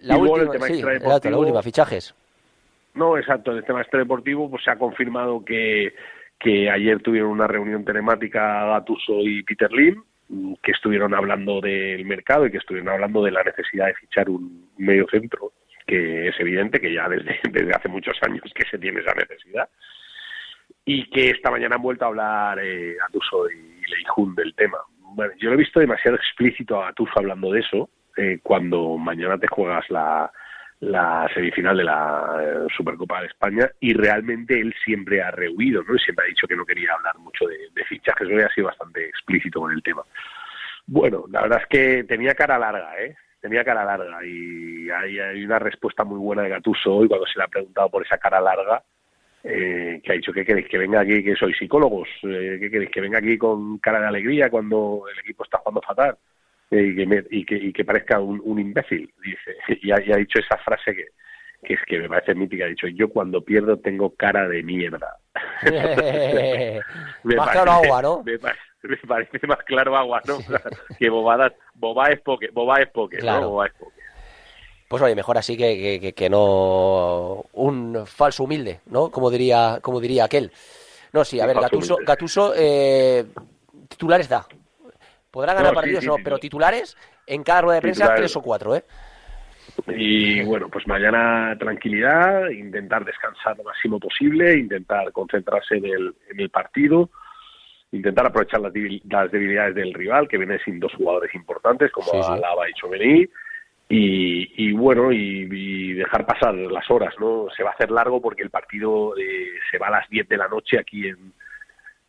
La 0.00 0.16
Y 0.16 0.18
luego 0.18 0.36
el 0.36 0.42
última, 0.48 0.52
tema 0.52 0.66
sí, 0.66 0.72
extradeportivo- 0.82 1.06
exacto, 1.06 1.30
la 1.30 1.38
última, 1.38 1.62
fichajes. 1.62 2.14
no, 2.94 3.16
exacto. 3.16 3.52
En 3.52 3.58
el 3.58 3.64
tema 3.64 3.80
extradeportivo, 3.80 4.50
pues 4.50 4.62
se 4.64 4.70
ha 4.70 4.76
confirmado 4.78 5.42
que, 5.44 5.94
que 6.38 6.68
ayer 6.70 7.00
tuvieron 7.00 7.30
una 7.30 7.46
reunión 7.46 7.84
telemática 7.84 8.66
Gatuso 8.66 9.20
y 9.20 9.42
Peter 9.44 9.72
Lim, 9.72 10.02
que 10.62 10.72
estuvieron 10.72 11.14
hablando 11.14 11.60
del 11.60 12.04
mercado 12.04 12.46
y 12.46 12.50
que 12.50 12.58
estuvieron 12.58 12.88
hablando 12.88 13.22
de 13.22 13.30
la 13.30 13.42
necesidad 13.42 13.86
de 13.86 13.94
fichar 13.94 14.28
un 14.30 14.70
medio 14.78 15.06
centro, 15.10 15.52
que 15.86 16.28
es 16.28 16.40
evidente 16.40 16.80
que 16.80 16.92
ya 16.92 17.08
desde, 17.08 17.38
hace 17.74 17.88
muchos 17.88 18.16
años 18.22 18.42
que 18.54 18.64
se 18.70 18.78
tiene 18.78 19.00
esa 19.00 19.14
necesidad. 19.14 19.68
Y 20.84 21.08
que 21.10 21.30
esta 21.30 21.50
mañana 21.50 21.76
han 21.76 21.82
vuelto 21.82 22.04
a 22.04 22.08
hablar 22.08 22.58
eh, 22.58 22.96
Gatuso 22.98 23.50
y 23.50 23.90
Leijun 23.90 24.34
del 24.34 24.54
tema. 24.54 24.78
Bueno, 24.98 25.32
yo 25.38 25.48
lo 25.48 25.54
he 25.54 25.58
visto 25.58 25.80
demasiado 25.80 26.16
explícito 26.16 26.80
a 26.80 26.86
Gatuso 26.86 27.12
hablando 27.16 27.52
de 27.52 27.60
eso, 27.60 27.88
eh, 28.16 28.38
cuando 28.42 28.96
mañana 28.96 29.38
te 29.38 29.46
juegas 29.46 29.88
la, 29.90 30.30
la 30.84 31.28
semifinal 31.34 31.76
de 31.76 31.84
la 31.84 32.38
eh, 32.40 32.66
Supercopa 32.76 33.20
de 33.20 33.28
España 33.28 33.70
y 33.80 33.94
realmente 33.94 34.60
él 34.60 34.74
siempre 34.84 35.22
ha 35.22 35.30
rehuido, 35.30 35.82
¿no? 35.82 35.94
Y 35.94 35.98
siempre 35.98 36.26
ha 36.26 36.28
dicho 36.28 36.46
que 36.46 36.56
no 36.56 36.64
quería 36.64 36.92
hablar 36.94 37.18
mucho 37.18 37.46
de, 37.46 37.56
de 37.74 37.84
fichajes, 37.84 38.28
hoy 38.28 38.42
ha 38.42 38.48
sido 38.50 38.66
bastante 38.66 39.06
explícito 39.06 39.60
con 39.60 39.72
el 39.72 39.82
tema. 39.82 40.02
Bueno, 40.86 41.24
la 41.30 41.42
verdad 41.42 41.62
es 41.62 41.68
que 41.68 42.04
tenía 42.04 42.34
cara 42.34 42.58
larga, 42.58 43.00
¿eh? 43.02 43.16
Tenía 43.40 43.64
cara 43.64 43.84
larga 43.84 44.24
y 44.24 44.88
hay, 44.90 45.44
una 45.44 45.58
respuesta 45.58 46.04
muy 46.04 46.18
buena 46.18 46.42
de 46.42 46.50
Gatuso 46.50 46.94
hoy 46.94 47.08
cuando 47.08 47.26
se 47.26 47.38
le 47.38 47.44
ha 47.44 47.48
preguntado 47.48 47.90
por 47.90 48.04
esa 48.04 48.18
cara 48.18 48.40
larga, 48.40 48.82
eh, 49.42 50.00
que 50.02 50.12
ha 50.12 50.14
dicho, 50.14 50.32
¿qué 50.32 50.44
queréis? 50.44 50.68
¿Que 50.68 50.78
venga 50.78 51.00
aquí, 51.00 51.22
que 51.22 51.36
sois 51.36 51.56
psicólogos? 51.56 52.08
Eh, 52.22 52.56
¿Qué 52.60 52.70
queréis? 52.70 52.90
¿Que 52.90 53.00
venga 53.02 53.18
aquí 53.18 53.36
con 53.36 53.78
cara 53.78 54.00
de 54.00 54.06
alegría 54.06 54.48
cuando 54.48 55.04
el 55.12 55.18
equipo 55.18 55.44
está 55.44 55.58
jugando 55.58 55.82
fatal? 55.82 56.16
Eh, 56.70 56.82
y, 56.92 56.96
que 56.96 57.06
me- 57.06 57.24
y, 57.30 57.44
que, 57.44 57.56
y 57.56 57.72
que 57.72 57.84
parezca 57.84 58.20
un, 58.20 58.40
un 58.44 58.58
imbécil, 58.58 59.12
dice. 59.22 59.56
Y 59.82 59.90
ha, 59.92 60.00
y 60.04 60.12
ha 60.12 60.16
dicho 60.16 60.38
esa 60.38 60.56
frase 60.58 60.94
que, 60.94 61.04
que 61.62 61.74
es 61.74 61.80
que 61.86 61.98
me 61.98 62.08
parece 62.08 62.34
mítica, 62.34 62.64
ha 62.64 62.68
dicho, 62.68 62.86
yo 62.88 63.08
cuando 63.08 63.42
pierdo 63.42 63.78
tengo 63.78 64.14
cara 64.14 64.48
de 64.48 64.62
mierda. 64.62 65.16
Me 67.24 67.36
Más 67.36 67.46
parece- 67.46 67.52
claro 67.52 67.70
agua, 67.72 68.02
¿no? 68.02 68.22
Me, 68.22 68.38
pa- 68.38 68.54
me 68.82 68.96
parece 68.98 69.46
más 69.46 69.58
claro 69.64 69.96
agua, 69.96 70.20
¿no? 70.26 70.38
que 70.98 71.08
bobadas, 71.08 71.52
boba 71.74 72.08
es 72.10 72.20
poke, 72.20 72.50
boba 72.52 72.80
es 72.82 72.90
poke, 72.90 73.18
Claro. 73.18 73.40
¿no? 73.42 73.50
Boba 73.50 73.66
es 73.66 73.72
poke. 73.74 73.94
Pues 74.88 75.02
oye, 75.02 75.14
mejor 75.14 75.38
así 75.38 75.56
que, 75.56 76.12
que- 76.14 76.30
no 76.30 77.44
un 77.54 78.04
falso 78.06 78.44
humilde, 78.44 78.80
¿no? 78.86 79.10
Como 79.10 79.30
diría, 79.30 79.78
como 79.82 80.00
diría 80.00 80.24
aquel. 80.24 80.52
No, 81.12 81.24
sí, 81.24 81.40
a 81.40 81.46
ver, 81.46 81.58
Gatuso. 81.60 81.96
Gatuso 82.04 82.52
eh, 82.56 83.24
titulares 83.88 84.28
da. 84.28 84.46
Podrá 85.34 85.52
ganar 85.52 85.72
No, 85.72 85.74
partidos, 85.74 86.00
sí, 86.02 86.06
no, 86.06 86.14
sí, 86.16 86.22
pero 86.22 86.38
titulares 86.38 86.96
en 87.26 87.42
cada 87.42 87.62
rueda 87.62 87.74
de 87.74 87.82
prensa 87.82 88.04
Titulares. 88.04 88.20
tres 88.20 88.36
o 88.36 88.40
cuatro, 88.42 88.76
¿eh? 88.76 88.84
Y 89.88 90.42
bueno, 90.44 90.68
pues 90.68 90.86
mañana 90.86 91.56
tranquilidad, 91.58 92.48
intentar 92.50 93.04
descansar 93.04 93.56
lo 93.58 93.64
máximo 93.64 93.98
posible, 93.98 94.56
intentar 94.56 95.10
concentrarse 95.10 95.76
en 95.78 95.86
el, 95.86 96.14
en 96.30 96.38
el 96.40 96.50
partido, 96.50 97.10
intentar 97.90 98.26
aprovechar 98.26 98.60
las, 98.60 98.72
debil- 98.72 99.02
las 99.10 99.28
debilidades 99.32 99.74
del 99.74 99.92
rival, 99.92 100.28
que 100.28 100.38
viene 100.38 100.60
sin 100.64 100.78
dos 100.78 100.92
jugadores 100.94 101.34
importantes 101.34 101.90
como. 101.90 102.12
Alaba 102.24 102.68
y 102.70 102.72
Chomení, 102.74 103.26
y, 103.88 104.68
y 104.68 104.72
bueno, 104.72 105.10
y, 105.12 105.48
y 105.50 105.92
dejar 105.94 106.24
pasar 106.26 106.54
las 106.54 106.88
horas, 106.90 107.12
¿no? 107.18 107.48
Se 107.56 107.64
va 107.64 107.70
a 107.70 107.74
hacer 107.74 107.90
largo 107.90 108.20
porque 108.22 108.42
el 108.44 108.50
partido 108.50 109.16
eh, 109.18 109.48
se 109.70 109.78
va 109.78 109.88
a 109.88 109.98
las 109.98 110.08
10 110.08 110.28
de 110.28 110.36
la 110.36 110.46
noche 110.46 110.78
aquí 110.78 111.08
en, 111.08 111.32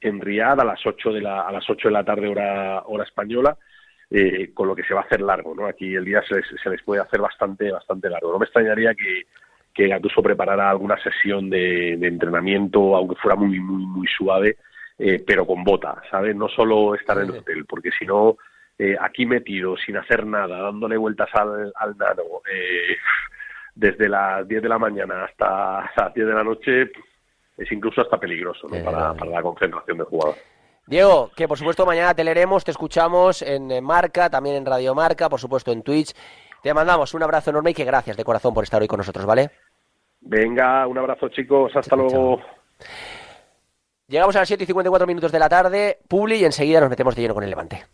en 0.07 0.21
Riad, 0.21 0.59
a 0.59 0.65
las 0.65 0.85
8 0.85 1.11
de 1.11 1.21
la, 1.21 1.41
a 1.41 1.51
las 1.51 1.69
8 1.69 1.87
de 1.87 1.93
la 1.93 2.03
tarde 2.03 2.27
hora, 2.27 2.83
hora 2.85 3.03
española, 3.03 3.57
eh, 4.09 4.51
con 4.53 4.67
lo 4.67 4.75
que 4.75 4.83
se 4.83 4.93
va 4.93 5.01
a 5.01 5.03
hacer 5.03 5.21
largo, 5.21 5.55
¿no? 5.55 5.65
Aquí 5.65 5.95
el 5.95 6.05
día 6.05 6.21
se 6.27 6.35
les, 6.35 6.45
se 6.61 6.69
les 6.69 6.81
puede 6.83 7.01
hacer 7.01 7.19
bastante, 7.19 7.71
bastante 7.71 8.09
largo. 8.09 8.31
No 8.31 8.39
me 8.39 8.45
extrañaría 8.45 8.93
que, 8.93 9.23
que 9.73 9.87
Gattuso 9.87 10.21
preparara 10.21 10.69
alguna 10.69 10.97
sesión 11.01 11.49
de, 11.49 11.97
de 11.97 12.07
entrenamiento, 12.07 12.95
aunque 12.95 13.15
fuera 13.15 13.35
muy, 13.35 13.59
muy, 13.59 13.85
muy 13.85 14.07
suave, 14.07 14.57
eh, 14.97 15.23
pero 15.25 15.45
con 15.45 15.63
bota, 15.63 16.01
¿sabes? 16.09 16.35
No 16.35 16.47
solo 16.47 16.95
estar 16.95 17.17
en 17.17 17.25
el 17.25 17.31
hotel, 17.31 17.65
porque 17.65 17.89
si 17.91 18.05
no, 18.05 18.37
eh, 18.77 18.95
aquí 18.99 19.25
metido, 19.25 19.75
sin 19.75 19.97
hacer 19.97 20.25
nada, 20.25 20.61
dándole 20.61 20.97
vueltas 20.97 21.29
al, 21.33 21.73
al 21.75 21.97
nano, 21.97 22.23
eh, 22.49 22.95
desde 23.75 24.07
las 24.07 24.47
10 24.47 24.61
de 24.63 24.69
la 24.69 24.79
mañana 24.79 25.25
hasta 25.25 25.91
las 25.97 26.13
10 26.13 26.27
de 26.27 26.33
la 26.33 26.43
noche, 26.43 26.91
es 27.57 27.71
incluso 27.71 28.01
hasta 28.01 28.19
peligroso, 28.19 28.67
¿no? 28.67 28.83
Para, 28.83 29.13
para 29.13 29.31
la 29.31 29.41
concentración 29.41 29.97
del 29.97 30.07
jugador. 30.07 30.35
Diego, 30.87 31.31
que 31.35 31.47
por 31.47 31.57
supuesto 31.57 31.85
mañana 31.85 32.13
te 32.13 32.23
leeremos, 32.23 32.63
te 32.63 32.71
escuchamos 32.71 33.41
en 33.41 33.83
Marca, 33.83 34.29
también 34.29 34.57
en 34.57 34.65
Radio 34.65 34.93
Marca, 34.93 35.29
por 35.29 35.39
supuesto 35.39 35.71
en 35.71 35.81
Twitch. 35.81 36.13
Te 36.61 36.73
mandamos 36.73 37.13
un 37.13 37.23
abrazo 37.23 37.49
enorme 37.49 37.71
y 37.71 37.73
que 37.73 37.85
gracias 37.85 38.17
de 38.17 38.23
corazón 38.23 38.53
por 38.53 38.63
estar 38.63 38.81
hoy 38.81 38.87
con 38.87 38.97
nosotros, 38.97 39.25
¿vale? 39.25 39.49
Venga, 40.21 40.85
un 40.87 40.97
abrazo 40.97 41.29
chicos, 41.29 41.71
hasta 41.75 41.95
luego. 41.95 42.39
Llegamos 44.07 44.35
a 44.35 44.39
las 44.39 44.47
7 44.47 44.63
y 44.63 44.67
54 44.67 45.07
minutos 45.07 45.31
de 45.31 45.39
la 45.39 45.49
tarde, 45.49 45.99
Publi, 46.07 46.37
y 46.37 46.45
enseguida 46.45 46.79
nos 46.79 46.89
metemos 46.89 47.15
de 47.15 47.23
lleno 47.23 47.33
con 47.33 47.43
el 47.43 47.49
Levante. 47.49 47.85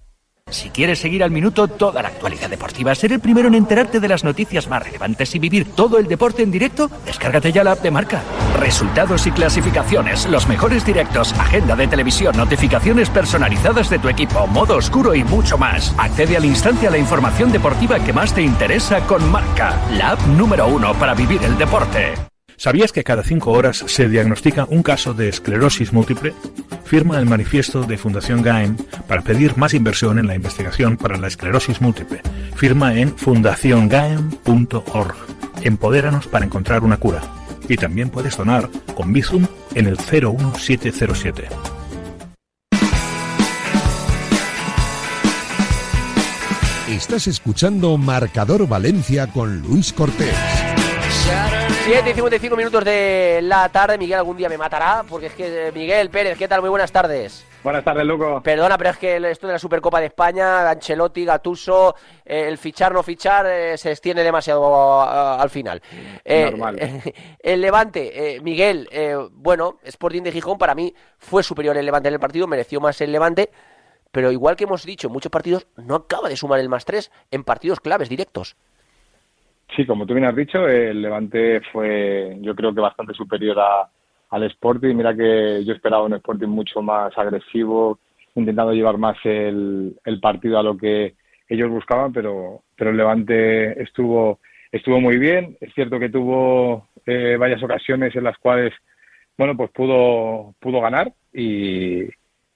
Si 0.48 0.70
quieres 0.70 1.00
seguir 1.00 1.24
al 1.24 1.32
minuto 1.32 1.68
toda 1.70 2.02
la 2.02 2.10
actualidad 2.10 2.50
deportiva, 2.50 2.94
ser 2.94 3.14
el 3.14 3.22
primero 3.22 3.48
en 3.48 3.56
enterarte 3.56 4.02
de 4.02 4.08
las 4.10 4.24
noticias 4.26 4.68
más 4.68 4.84
relevantes 4.84 5.34
y 5.34 5.40
vivir 5.40 5.74
todo 5.74 5.98
el 5.98 6.08
deporte 6.08 6.44
en 6.44 6.52
directo, 6.52 6.90
descárgate 7.06 7.54
ya 7.54 7.64
la 7.64 7.74
app 7.74 7.80
de 7.80 7.92
marca. 7.92 8.22
Resultados 8.62 9.26
y 9.26 9.32
clasificaciones, 9.32 10.28
los 10.28 10.48
mejores 10.48 10.86
directos, 10.86 11.34
agenda 11.34 11.76
de 11.76 11.88
televisión, 11.88 12.38
notificaciones 12.38 13.10
personalizadas 13.10 13.90
de 13.90 13.98
tu 13.98 14.08
equipo, 14.08 14.46
modo 14.46 14.76
oscuro 14.76 15.16
y 15.16 15.24
mucho 15.24 15.58
más. 15.58 15.96
Accede 15.98 16.38
al 16.38 16.46
instante 16.46 16.86
a 16.88 16.92
la 16.92 17.00
información 17.00 17.52
deportiva 17.52 18.00
que 18.00 18.14
más 18.14 18.36
te 18.36 18.44
interesa 18.44 19.02
con 19.08 19.28
marca, 19.32 19.82
la 19.98 20.12
app 20.12 20.22
número 20.28 20.68
uno 20.68 20.94
para 20.94 21.16
vivir 21.16 21.44
el 21.44 21.58
deporte. 21.58 22.14
¿Sabías 22.56 22.92
que 22.92 23.04
cada 23.04 23.24
cinco 23.24 23.52
horas 23.52 23.84
se 23.88 24.08
diagnostica 24.08 24.68
un 24.70 24.84
caso 24.84 25.16
de 25.16 25.28
esclerosis 25.28 25.92
múltiple? 25.92 26.36
Firma 26.86 27.18
el 27.18 27.26
manifiesto 27.26 27.82
de 27.82 27.98
Fundación 27.98 28.44
GAEM 28.44 28.78
para 29.08 29.24
pedir 29.24 29.58
más 29.58 29.74
inversión 29.74 30.20
en 30.20 30.28
la 30.28 30.36
investigación 30.36 30.98
para 30.98 31.18
la 31.18 31.26
esclerosis 31.28 31.82
múltiple. 31.82 32.22
Firma 32.56 32.94
en 32.94 33.18
fundaciongaem.org. 33.18 35.16
Empodéranos 35.64 36.28
para 36.28 36.46
encontrar 36.46 36.84
una 36.84 36.98
cura 36.98 37.24
y 37.72 37.78
también 37.78 38.10
puedes 38.10 38.36
donar 38.36 38.70
con 38.96 39.14
Bizum 39.14 39.48
en 39.76 39.88
el 39.88 39.98
01707. 39.98 41.48
Estás 46.90 47.28
escuchando 47.28 47.98
Marcador 47.98 48.68
Valencia 48.68 49.28
con 49.28 49.62
Luis 49.62 49.94
Cortés. 49.94 50.61
7 51.26 52.10
y 52.10 52.14
55 52.14 52.56
minutos 52.56 52.84
de 52.84 53.40
la 53.44 53.70
tarde. 53.70 53.98
Miguel 53.98 54.18
algún 54.20 54.38
día 54.38 54.50
me 54.50 54.58
matará, 54.58 55.04
porque 55.08 55.28
es 55.28 55.34
que 55.34 55.68
eh, 55.68 55.72
Miguel 55.72 56.10
Pérez, 56.10 56.38
¿qué 56.38 56.48
tal? 56.48 56.62
Muy 56.62 56.70
buenas 56.70 56.92
tardes. 56.92 57.46
Buenas 57.64 57.84
tardes, 57.84 58.06
Luco. 58.06 58.42
Perdona, 58.42 58.76
pero 58.78 58.90
es 58.92 58.98
que 58.98 59.18
esto 59.30 59.46
de 59.48 59.54
la 59.54 59.60
Supercopa 59.60 60.00
de 60.00 60.08
España, 60.08 60.68
Ancelotti, 60.70 61.26
Gatuso, 61.26 61.96
eh, 62.26 62.46
el 62.48 62.58
fichar 62.58 62.92
no 62.94 63.04
fichar 63.04 63.46
eh, 63.48 63.78
se 63.78 63.92
extiende 63.92 64.24
demasiado 64.24 65.00
a- 65.02 65.36
a- 65.36 65.42
al 65.42 65.50
final. 65.52 65.82
Eh, 66.26 66.46
Normal. 66.50 66.80
el 67.40 67.62
Levante, 67.62 68.40
Miguel, 68.42 68.90
bueno, 69.34 69.78
Sporting 69.84 70.24
de 70.24 70.32
Gijón 70.32 70.58
para 70.58 70.74
mí 70.74 70.94
fue 71.20 71.44
superior 71.44 71.78
el 71.78 71.86
Levante 71.86 72.08
en 72.08 72.16
el 72.16 72.20
partido, 72.20 72.48
mereció 72.48 72.80
más 72.80 73.00
el 73.02 73.12
Levante, 73.12 73.52
pero 74.12 74.32
igual 74.32 74.56
que 74.56 74.64
hemos 74.64 74.84
dicho 74.86 75.08
en 75.08 75.14
muchos 75.14 75.32
partidos, 75.32 75.68
no 75.78 75.96
acaba 75.96 76.30
de 76.30 76.36
sumar 76.38 76.60
el 76.60 76.70
más 76.70 76.86
tres 76.86 77.12
en 77.30 77.44
partidos 77.44 77.80
claves 77.80 78.10
directos. 78.10 78.56
Sí, 79.76 79.86
como 79.86 80.06
tú 80.06 80.14
bien 80.14 80.26
has 80.26 80.36
dicho, 80.36 80.68
el 80.68 81.02
Levante 81.02 81.62
fue, 81.72 82.38
yo 82.42 82.54
creo 82.56 82.74
que 82.74 82.82
bastante 82.82 83.14
superior 83.14 83.58
a- 83.60 83.90
al 84.30 84.44
Sporting. 84.44 84.96
Mira 84.96 85.16
que 85.16 85.64
yo 85.66 85.74
esperaba 85.74 86.04
un 86.04 86.14
Sporting 86.14 86.48
mucho 86.48 86.82
más 86.82 87.18
agresivo, 87.18 88.00
intentando 88.36 88.74
llevar 88.74 88.98
más 88.98 89.18
el, 89.24 89.96
partido 90.22 90.60
a 90.60 90.64
lo 90.64 90.78
que 90.78 91.16
ellos 91.48 91.70
buscaban, 91.70 92.12
pero, 92.14 92.64
pero 92.76 92.90
el 92.92 92.98
Levante 92.98 93.82
estuvo, 93.82 94.40
estuvo 94.72 95.00
muy 95.00 95.18
bien. 95.18 95.58
Es 95.62 95.74
cierto 95.74 96.00
que 96.00 96.10
tuvo 96.10 96.90
eh, 97.06 97.38
varias 97.40 97.64
ocasiones 97.64 98.14
en 98.16 98.24
las 98.26 98.38
cuales, 98.38 98.74
bueno, 99.38 99.56
pues 99.58 99.72
pudo, 99.72 100.54
pudo 100.60 100.82
ganar 100.82 101.14
y, 101.34 102.04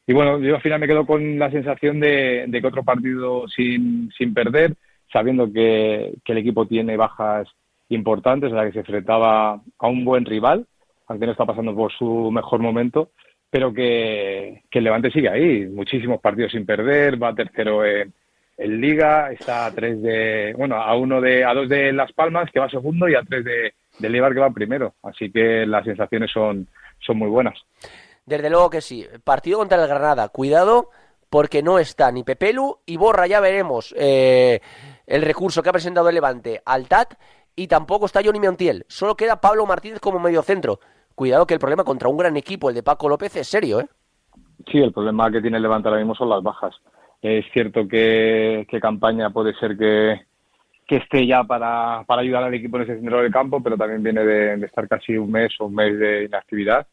y 0.07 0.13
bueno, 0.13 0.39
yo 0.39 0.55
al 0.55 0.61
final 0.61 0.79
me 0.79 0.87
quedo 0.87 1.05
con 1.05 1.39
la 1.39 1.49
sensación 1.51 1.99
de, 1.99 2.45
de 2.47 2.61
que 2.61 2.67
otro 2.67 2.83
partido 2.83 3.47
sin, 3.47 4.11
sin 4.17 4.33
perder, 4.33 4.75
sabiendo 5.11 5.51
que, 5.51 6.13
que 6.23 6.31
el 6.31 6.39
equipo 6.39 6.65
tiene 6.65 6.97
bajas 6.97 7.47
importantes, 7.89 8.51
o 8.51 8.55
sea 8.55 8.65
que 8.65 8.73
se 8.73 8.79
enfrentaba 8.79 9.61
a 9.79 9.87
un 9.87 10.03
buen 10.05 10.25
rival, 10.25 10.65
aunque 11.07 11.25
no 11.25 11.31
está 11.31 11.45
pasando 11.45 11.75
por 11.75 11.91
su 11.93 12.31
mejor 12.31 12.59
momento, 12.59 13.11
pero 13.49 13.73
que, 13.73 14.63
que 14.69 14.79
el 14.79 14.85
Levante 14.85 15.11
sigue 15.11 15.29
ahí, 15.29 15.65
muchísimos 15.67 16.19
partidos 16.19 16.51
sin 16.51 16.65
perder, 16.65 17.21
va 17.21 17.33
tercero 17.33 17.85
en, 17.85 18.13
en 18.57 18.81
Liga, 18.81 19.31
está 19.31 19.67
a 19.67 19.71
tres 19.71 20.01
de, 20.01 20.53
bueno, 20.57 20.75
a 20.75 20.95
uno 20.95 21.21
de, 21.21 21.43
a 21.43 21.53
dos 21.53 21.69
de 21.69 21.93
Las 21.93 22.11
Palmas, 22.13 22.49
que 22.51 22.59
va 22.59 22.69
segundo, 22.69 23.07
y 23.07 23.15
a 23.15 23.21
tres 23.21 23.45
de, 23.45 23.73
de 23.99 24.09
que 24.09 24.39
va 24.39 24.49
primero. 24.49 24.95
Así 25.03 25.31
que 25.31 25.65
las 25.65 25.85
sensaciones 25.85 26.31
son, 26.31 26.67
son 26.99 27.17
muy 27.17 27.29
buenas. 27.29 27.57
Desde 28.25 28.49
luego 28.49 28.69
que 28.69 28.81
sí. 28.81 29.05
Partido 29.23 29.59
contra 29.59 29.81
el 29.81 29.87
Granada. 29.87 30.29
Cuidado 30.29 30.89
porque 31.35 31.61
no 31.61 31.79
está 31.79 32.13
ni 32.13 32.23
Pepelu 32.23 32.77
y 32.85 32.95
Borra, 32.95 33.27
ya 33.27 33.41
veremos 33.41 33.93
eh, 33.99 34.61
el 35.05 35.21
recurso 35.21 35.61
que 35.61 35.67
ha 35.67 35.73
presentado 35.73 36.07
el 36.07 36.15
Levante 36.15 36.61
al 36.65 36.87
TAT 36.87 37.15
y 37.57 37.67
tampoco 37.67 38.05
está 38.05 38.21
Johnny 38.23 38.39
Montiel. 38.39 38.85
Solo 38.87 39.15
queda 39.15 39.41
Pablo 39.41 39.65
Martínez 39.65 39.99
como 39.99 40.17
mediocentro. 40.17 40.79
Cuidado 41.13 41.45
que 41.45 41.53
el 41.53 41.59
problema 41.59 41.83
contra 41.83 42.07
un 42.07 42.15
gran 42.15 42.37
equipo, 42.37 42.69
el 42.69 42.75
de 42.75 42.83
Paco 42.83 43.09
López, 43.09 43.35
es 43.35 43.49
serio, 43.49 43.81
¿eh? 43.81 43.87
Sí, 44.71 44.77
el 44.77 44.93
problema 44.93 45.29
que 45.29 45.41
tiene 45.41 45.59
Levante 45.59 45.89
ahora 45.89 45.99
mismo 45.99 46.15
son 46.15 46.29
las 46.29 46.41
bajas. 46.41 46.73
Es 47.21 47.43
cierto 47.51 47.85
que, 47.85 48.65
que 48.69 48.79
campaña 48.79 49.29
puede 49.29 49.53
ser 49.55 49.77
que, 49.77 50.21
que 50.87 50.95
esté 50.95 51.27
ya 51.27 51.43
para, 51.43 52.05
para 52.07 52.21
ayudar 52.21 52.45
al 52.45 52.53
equipo 52.53 52.77
en 52.77 52.83
ese 52.83 52.95
centro 52.95 53.21
del 53.21 53.33
campo, 53.33 53.61
pero 53.61 53.75
también 53.75 54.01
viene 54.01 54.23
de 54.23 54.65
estar 54.65 54.87
casi 54.87 55.17
un 55.17 55.31
mes 55.31 55.51
o 55.59 55.65
un 55.65 55.75
mes 55.75 55.99
de 55.99 56.23
inactividad. 56.23 56.87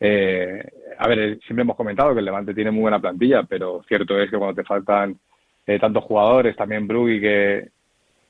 Eh, 0.00 0.64
a 0.98 1.08
ver, 1.08 1.18
eh, 1.18 1.38
siempre 1.46 1.62
hemos 1.62 1.76
comentado 1.76 2.12
que 2.12 2.18
el 2.18 2.24
Levante 2.24 2.54
tiene 2.54 2.70
muy 2.70 2.82
buena 2.82 2.98
plantilla, 2.98 3.42
pero 3.44 3.82
cierto 3.86 4.18
es 4.18 4.30
que 4.30 4.38
cuando 4.38 4.54
te 4.54 4.66
faltan 4.66 5.18
eh, 5.66 5.78
tantos 5.78 6.04
jugadores, 6.04 6.56
también 6.56 6.86
Brugui, 6.86 7.20
que 7.20 7.68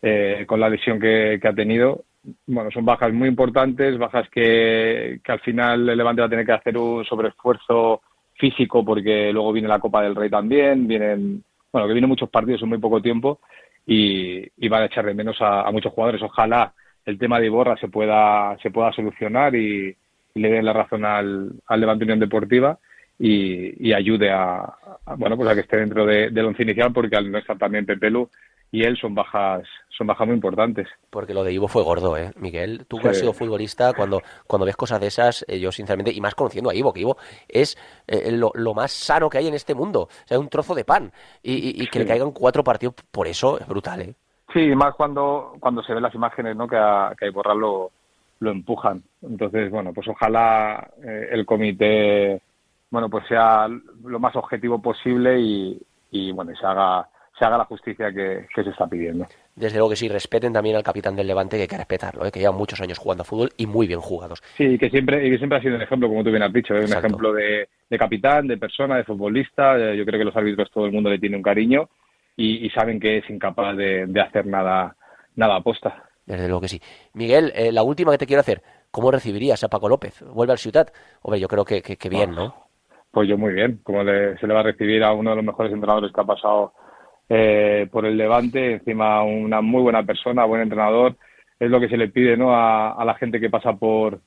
eh, 0.02 0.44
con 0.46 0.60
la 0.60 0.68
lesión 0.68 1.00
que, 1.00 1.40
ha 1.42 1.52
tenido, 1.52 2.04
bueno, 2.46 2.70
son 2.70 2.84
bajas 2.84 3.12
muy 3.12 3.28
importantes, 3.28 3.98
bajas 3.98 4.28
que, 4.30 5.20
al 5.26 5.40
final 5.40 5.88
el 5.88 5.96
Levante 5.96 6.20
va 6.22 6.26
a 6.26 6.30
tener 6.30 6.46
que 6.46 6.52
hacer 6.52 6.76
un 6.76 7.04
sobreesfuerzo 7.04 8.02
físico 8.34 8.84
porque 8.84 9.32
luego 9.32 9.52
viene 9.52 9.68
la 9.68 9.78
Copa 9.78 10.02
del 10.02 10.14
Rey 10.14 10.30
también, 10.30 10.86
vienen, 10.86 11.42
bueno, 11.72 11.86
que 11.86 11.94
vienen 11.94 12.08
muchos 12.08 12.30
partidos 12.30 12.62
en 12.62 12.68
muy 12.68 12.78
poco 12.78 13.02
tiempo 13.02 13.40
y, 13.86 14.68
van 14.68 14.82
a 14.82 14.86
echar 14.86 15.04
de 15.06 15.14
menos 15.14 15.36
a, 15.40 15.70
muchos 15.72 15.92
jugadores. 15.92 16.22
Ojalá 16.22 16.72
el 17.04 17.18
tema 17.18 17.40
de 17.40 17.46
Iborra 17.46 17.76
se 17.76 17.88
pueda, 17.88 18.56
se 18.62 18.70
pueda 18.70 18.92
solucionar 18.92 19.54
y 19.54 19.96
le 20.34 20.50
den 20.50 20.64
la 20.64 20.72
razón 20.72 21.04
al, 21.04 21.50
al 21.66 21.80
Levante 21.80 22.04
Unión 22.04 22.20
Deportiva 22.20 22.78
y, 23.18 23.88
y 23.88 23.92
ayude 23.92 24.30
a, 24.30 24.60
a, 25.06 25.14
bueno 25.16 25.36
pues 25.36 25.48
a 25.50 25.54
que 25.54 25.60
esté 25.60 25.76
dentro 25.76 26.06
de- 26.06 26.30
del 26.30 26.46
once 26.46 26.62
inicial 26.62 26.92
porque 26.92 27.16
al 27.16 27.30
no 27.30 27.38
estar 27.38 27.58
también 27.58 27.84
Pepelu 27.86 28.28
y 28.72 28.84
él 28.84 28.96
son 28.96 29.14
bajas 29.14 29.62
son 29.88 30.06
bajas 30.06 30.26
muy 30.28 30.36
importantes. 30.36 30.88
Porque 31.10 31.34
lo 31.34 31.44
de 31.44 31.52
Ivo 31.52 31.68
fue 31.68 31.82
gordo, 31.82 32.16
¿eh? 32.16 32.30
Miguel, 32.36 32.86
tú 32.88 32.96
que 32.96 33.02
Sí. 33.02 33.08
has 33.08 33.18
sido 33.18 33.32
futbolista, 33.34 33.92
cuando, 33.92 34.22
cuando 34.46 34.64
ves 34.64 34.76
cosas 34.76 34.98
de 34.98 35.08
esas, 35.08 35.44
eh, 35.46 35.58
yo 35.60 35.70
sinceramente, 35.72 36.10
y 36.10 36.20
más 36.22 36.34
conociendo 36.34 36.70
a 36.70 36.74
Ivo, 36.74 36.90
que 36.94 37.00
Ivo 37.00 37.18
es 37.48 37.76
eh, 38.06 38.30
lo, 38.32 38.50
lo 38.54 38.72
más 38.72 38.92
sano 38.92 39.28
que 39.28 39.36
hay 39.36 39.48
en 39.48 39.52
este 39.54 39.74
mundo. 39.74 40.02
O 40.02 40.08
sea, 40.24 40.38
un 40.38 40.48
trozo 40.48 40.74
de 40.74 40.84
pan. 40.86 41.12
Y, 41.42 41.52
y- 41.52 41.82
y 41.82 41.86
que 41.88 41.98
le 41.98 42.06
caigan 42.06 42.30
cuatro 42.30 42.64
partidos 42.64 42.94
por 43.10 43.26
eso 43.26 43.60
es 43.60 43.66
brutal, 43.66 44.00
¿eh? 44.00 44.14
Sí, 44.54 44.60
y 44.60 44.74
más 44.74 44.94
cuando, 44.94 45.52
cuando 45.60 45.82
se 45.82 45.92
ven 45.92 46.02
las 46.02 46.14
imágenes, 46.14 46.56
¿no? 46.56 46.66
Que 46.66 46.76
a, 46.78 47.12
que 47.18 47.26
a 47.26 47.28
Iborra 47.28 47.52
lo, 47.54 47.90
lo 48.40 48.50
empujan. 48.50 49.02
Entonces, 49.22 49.70
bueno, 49.70 49.92
pues 49.92 50.08
ojalá 50.08 50.90
eh, 51.04 51.28
el 51.30 51.46
comité, 51.46 52.40
bueno, 52.90 53.08
pues 53.08 53.26
sea 53.28 53.68
lo 53.68 54.18
más 54.18 54.34
objetivo 54.34 54.80
posible 54.82 55.38
y, 55.38 55.80
y 56.10 56.32
bueno, 56.32 56.52
se 56.58 56.66
haga, 56.66 57.06
se 57.38 57.44
haga 57.44 57.58
la 57.58 57.64
justicia 57.66 58.10
que, 58.12 58.46
que 58.54 58.64
se 58.64 58.70
está 58.70 58.86
pidiendo. 58.86 59.26
Desde 59.54 59.76
luego 59.76 59.90
que 59.90 59.96
sí, 59.96 60.08
respeten 60.08 60.54
también 60.54 60.76
al 60.76 60.82
capitán 60.82 61.14
del 61.14 61.26
Levante, 61.26 61.56
que 61.56 61.62
hay 61.62 61.68
que 61.68 61.76
respetarlo, 61.76 62.24
¿eh? 62.24 62.32
que 62.32 62.40
lleva 62.40 62.52
muchos 62.52 62.80
años 62.80 62.98
jugando 62.98 63.22
a 63.22 63.26
fútbol 63.26 63.50
y 63.58 63.66
muy 63.66 63.86
bien 63.86 64.00
jugados. 64.00 64.42
Sí, 64.56 64.64
y 64.64 64.78
que 64.78 64.88
siempre, 64.88 65.26
y 65.26 65.30
que 65.30 65.36
siempre 65.38 65.58
ha 65.58 65.62
sido 65.62 65.76
un 65.76 65.82
ejemplo, 65.82 66.08
como 66.08 66.24
tú 66.24 66.30
bien 66.30 66.42
has 66.42 66.52
dicho, 66.52 66.74
¿eh? 66.74 66.84
un 66.86 66.92
ejemplo 66.92 67.32
de, 67.34 67.68
de 67.90 67.98
capitán, 67.98 68.46
de 68.46 68.56
persona, 68.56 68.96
de 68.96 69.04
futbolista. 69.04 69.76
Eh, 69.78 69.98
Yo 69.98 70.06
creo 70.06 70.18
que 70.18 70.24
los 70.24 70.36
árbitros 70.36 70.70
todo 70.70 70.86
el 70.86 70.92
mundo 70.92 71.10
le 71.10 71.18
tiene 71.18 71.36
un 71.36 71.42
cariño 71.42 71.90
y, 72.36 72.64
y 72.64 72.70
saben 72.70 72.98
que 72.98 73.18
es 73.18 73.28
incapaz 73.28 73.76
de, 73.76 74.06
de 74.06 74.20
hacer 74.20 74.46
nada, 74.46 74.96
nada 75.36 75.56
aposta. 75.56 76.04
Desde 76.26 76.46
luego 76.46 76.60
que 76.60 76.68
sí. 76.68 76.80
Miguel, 77.14 77.52
eh, 77.54 77.72
la 77.72 77.82
última 77.82 78.12
que 78.12 78.18
te 78.18 78.26
quiero 78.26 78.40
hacer, 78.40 78.62
¿cómo 78.90 79.10
recibirías 79.10 79.62
a 79.64 79.68
Paco 79.68 79.88
López? 79.88 80.22
¿Vuelve 80.32 80.52
al 80.52 80.58
Ciutat? 80.58 80.90
Hombre, 81.22 81.40
yo 81.40 81.48
creo 81.48 81.64
que, 81.64 81.82
que, 81.82 82.08
bien, 82.08 82.34
¿no? 82.34 82.54
Pues 83.10 83.28
yo 83.28 83.36
muy 83.36 83.52
bien, 83.52 83.80
como 83.82 84.04
le- 84.04 84.38
se 84.38 84.46
le 84.46 84.54
va 84.54 84.60
a 84.60 84.64
recibir 84.64 85.02
a 85.02 85.12
uno 85.12 85.30
de 85.30 85.36
los 85.36 85.44
mejores 85.44 85.72
entrenadores 85.72 86.12
que 86.12 86.20
ha 86.20 86.24
pasado 86.24 86.72
eh, 87.28 87.88
por 87.90 88.06
el 88.06 88.16
Levante, 88.16 88.74
encima 88.74 89.22
una 89.24 89.60
muy 89.60 89.82
buena 89.82 90.04
persona, 90.04 90.44
buen 90.44 90.62
entrenador, 90.62 91.16
es 91.58 91.70
lo 91.70 91.80
que 91.80 91.88
se 91.88 91.96
le 91.96 92.08
pide 92.08 92.36
¿no? 92.36 92.54
a, 92.54 92.92
a 92.92 93.04
la 93.04 93.14
gente 93.14 93.40
que 93.40 93.50
pasa 93.50 93.72
por, 93.74 94.20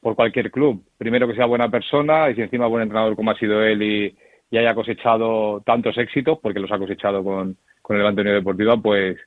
por 0.00 0.14
cualquier 0.14 0.50
club. 0.50 0.84
Primero 0.98 1.26
que 1.26 1.34
sea 1.34 1.46
buena 1.46 1.68
persona 1.68 2.30
y 2.30 2.34
si 2.34 2.42
encima 2.42 2.66
buen 2.66 2.82
entrenador 2.82 3.16
como 3.16 3.30
ha 3.30 3.38
sido 3.38 3.62
él 3.62 3.82
y, 3.82 4.16
haya 4.56 4.74
cosechado 4.74 5.60
tantos 5.66 5.98
éxitos, 5.98 6.38
porque 6.40 6.60
los 6.60 6.72
ha 6.72 6.78
cosechado 6.78 7.22
con, 7.22 7.56
con 7.82 7.96
el 7.96 8.00
Levante 8.00 8.22
Unión 8.22 8.36
Deportiva, 8.36 8.76
pues 8.78 9.18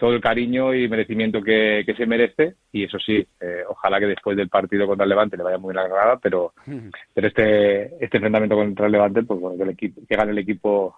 todo 0.00 0.14
el 0.14 0.20
cariño 0.20 0.74
y 0.74 0.88
merecimiento 0.88 1.42
que, 1.42 1.82
que 1.84 1.94
se 1.94 2.06
merece 2.06 2.54
y 2.72 2.84
eso 2.84 2.98
sí, 2.98 3.24
eh, 3.38 3.62
ojalá 3.68 4.00
que 4.00 4.06
después 4.06 4.34
del 4.34 4.48
partido 4.48 4.86
contra 4.86 5.04
el 5.04 5.10
Levante 5.10 5.36
le 5.36 5.42
vaya 5.42 5.58
muy 5.58 5.74
bien 5.74 5.82
la 5.82 5.88
Granada, 5.88 6.18
pero 6.20 6.54
pero 7.12 7.28
este 7.28 8.02
este 8.02 8.16
enfrentamiento 8.16 8.56
contra 8.56 8.86
el 8.86 8.92
Levante, 8.92 9.22
pues 9.22 9.38
bueno, 9.38 9.58
que, 9.58 9.64
el 9.64 9.70
equipo, 9.70 10.00
que 10.08 10.16
gane 10.16 10.32
el 10.32 10.38
equipo 10.38 10.96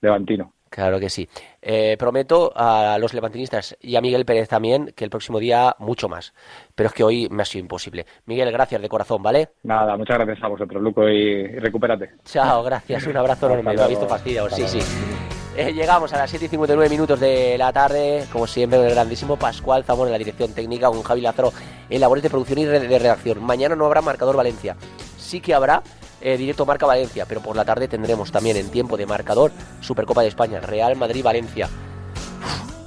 levantino. 0.00 0.52
Claro 0.70 1.00
que 1.00 1.08
sí. 1.08 1.28
Eh, 1.62 1.96
prometo 1.98 2.52
a 2.54 2.96
los 2.98 3.12
levantinistas 3.14 3.76
y 3.80 3.96
a 3.96 4.00
Miguel 4.00 4.24
Pérez 4.24 4.48
también 4.48 4.92
que 4.96 5.04
el 5.04 5.10
próximo 5.10 5.38
día 5.38 5.74
mucho 5.78 6.08
más. 6.08 6.32
Pero 6.74 6.88
es 6.88 6.92
que 6.92 7.04
hoy 7.04 7.28
me 7.30 7.42
ha 7.42 7.44
sido 7.44 7.62
imposible. 7.62 8.06
Miguel, 8.26 8.50
gracias 8.52 8.82
de 8.82 8.88
corazón, 8.88 9.22
¿vale? 9.22 9.50
Nada, 9.62 9.96
muchas 9.96 10.18
gracias 10.18 10.42
a 10.42 10.48
vosotros, 10.48 10.82
Luco, 10.82 11.08
y, 11.08 11.16
y 11.16 11.58
recupérate. 11.58 12.10
Chao, 12.24 12.62
gracias. 12.62 13.06
Un 13.06 13.16
abrazo 13.16 13.46
enorme. 13.46 13.74
Me 13.74 13.82
ha 13.82 13.86
visto 13.88 14.08
fastidiado. 14.08 14.50
Sí, 14.50 14.66
sí. 14.66 15.33
Eh, 15.56 15.72
llegamos 15.72 16.12
a 16.12 16.18
las 16.18 16.30
7 16.30 16.46
y 16.46 16.48
59 16.48 16.90
minutos 16.90 17.20
de 17.20 17.56
la 17.56 17.72
tarde, 17.72 18.26
como 18.32 18.44
siempre, 18.46 18.84
el 18.84 18.90
grandísimo 18.90 19.36
Pascual 19.36 19.84
Zamora 19.84 20.08
en 20.08 20.12
la 20.12 20.18
dirección 20.18 20.52
técnica, 20.52 20.88
con 20.88 21.02
Javi 21.02 21.20
Lázaro 21.20 21.52
en 21.88 22.00
labores 22.00 22.24
de 22.24 22.30
producción 22.30 22.58
y 22.58 22.64
de 22.64 22.98
redacción. 22.98 23.40
Mañana 23.40 23.76
no 23.76 23.86
habrá 23.86 24.00
marcador 24.00 24.36
Valencia. 24.36 24.76
Sí 25.16 25.40
que 25.40 25.54
habrá 25.54 25.82
eh, 26.20 26.36
directo 26.36 26.66
Marca 26.66 26.86
Valencia, 26.86 27.24
pero 27.28 27.40
por 27.40 27.54
la 27.54 27.64
tarde 27.64 27.86
tendremos 27.86 28.32
también 28.32 28.56
en 28.56 28.68
tiempo 28.68 28.96
de 28.96 29.06
marcador 29.06 29.52
Supercopa 29.80 30.22
de 30.22 30.28
España, 30.28 30.58
Real 30.58 30.96
Madrid-Valencia. 30.96 31.68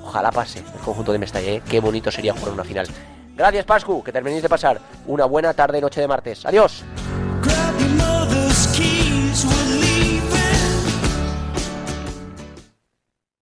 Ojalá 0.03 0.31
pase 0.31 0.59
el 0.59 0.81
conjunto 0.83 1.13
de 1.13 1.19
Mestalla, 1.19 1.51
¿eh? 1.51 1.61
Qué 1.69 1.79
bonito 1.79 2.11
sería 2.11 2.33
jugar 2.33 2.51
una 2.51 2.63
final. 2.65 2.87
Gracias, 3.35 3.63
Pascu, 3.63 4.03
que 4.03 4.11
terminéis 4.11 4.43
de 4.43 4.49
pasar 4.49 4.81
una 5.05 5.23
buena 5.25 5.53
tarde, 5.53 5.79
noche 5.79 6.01
de 6.01 6.07
martes. 6.07 6.45
Adiós. 6.45 6.83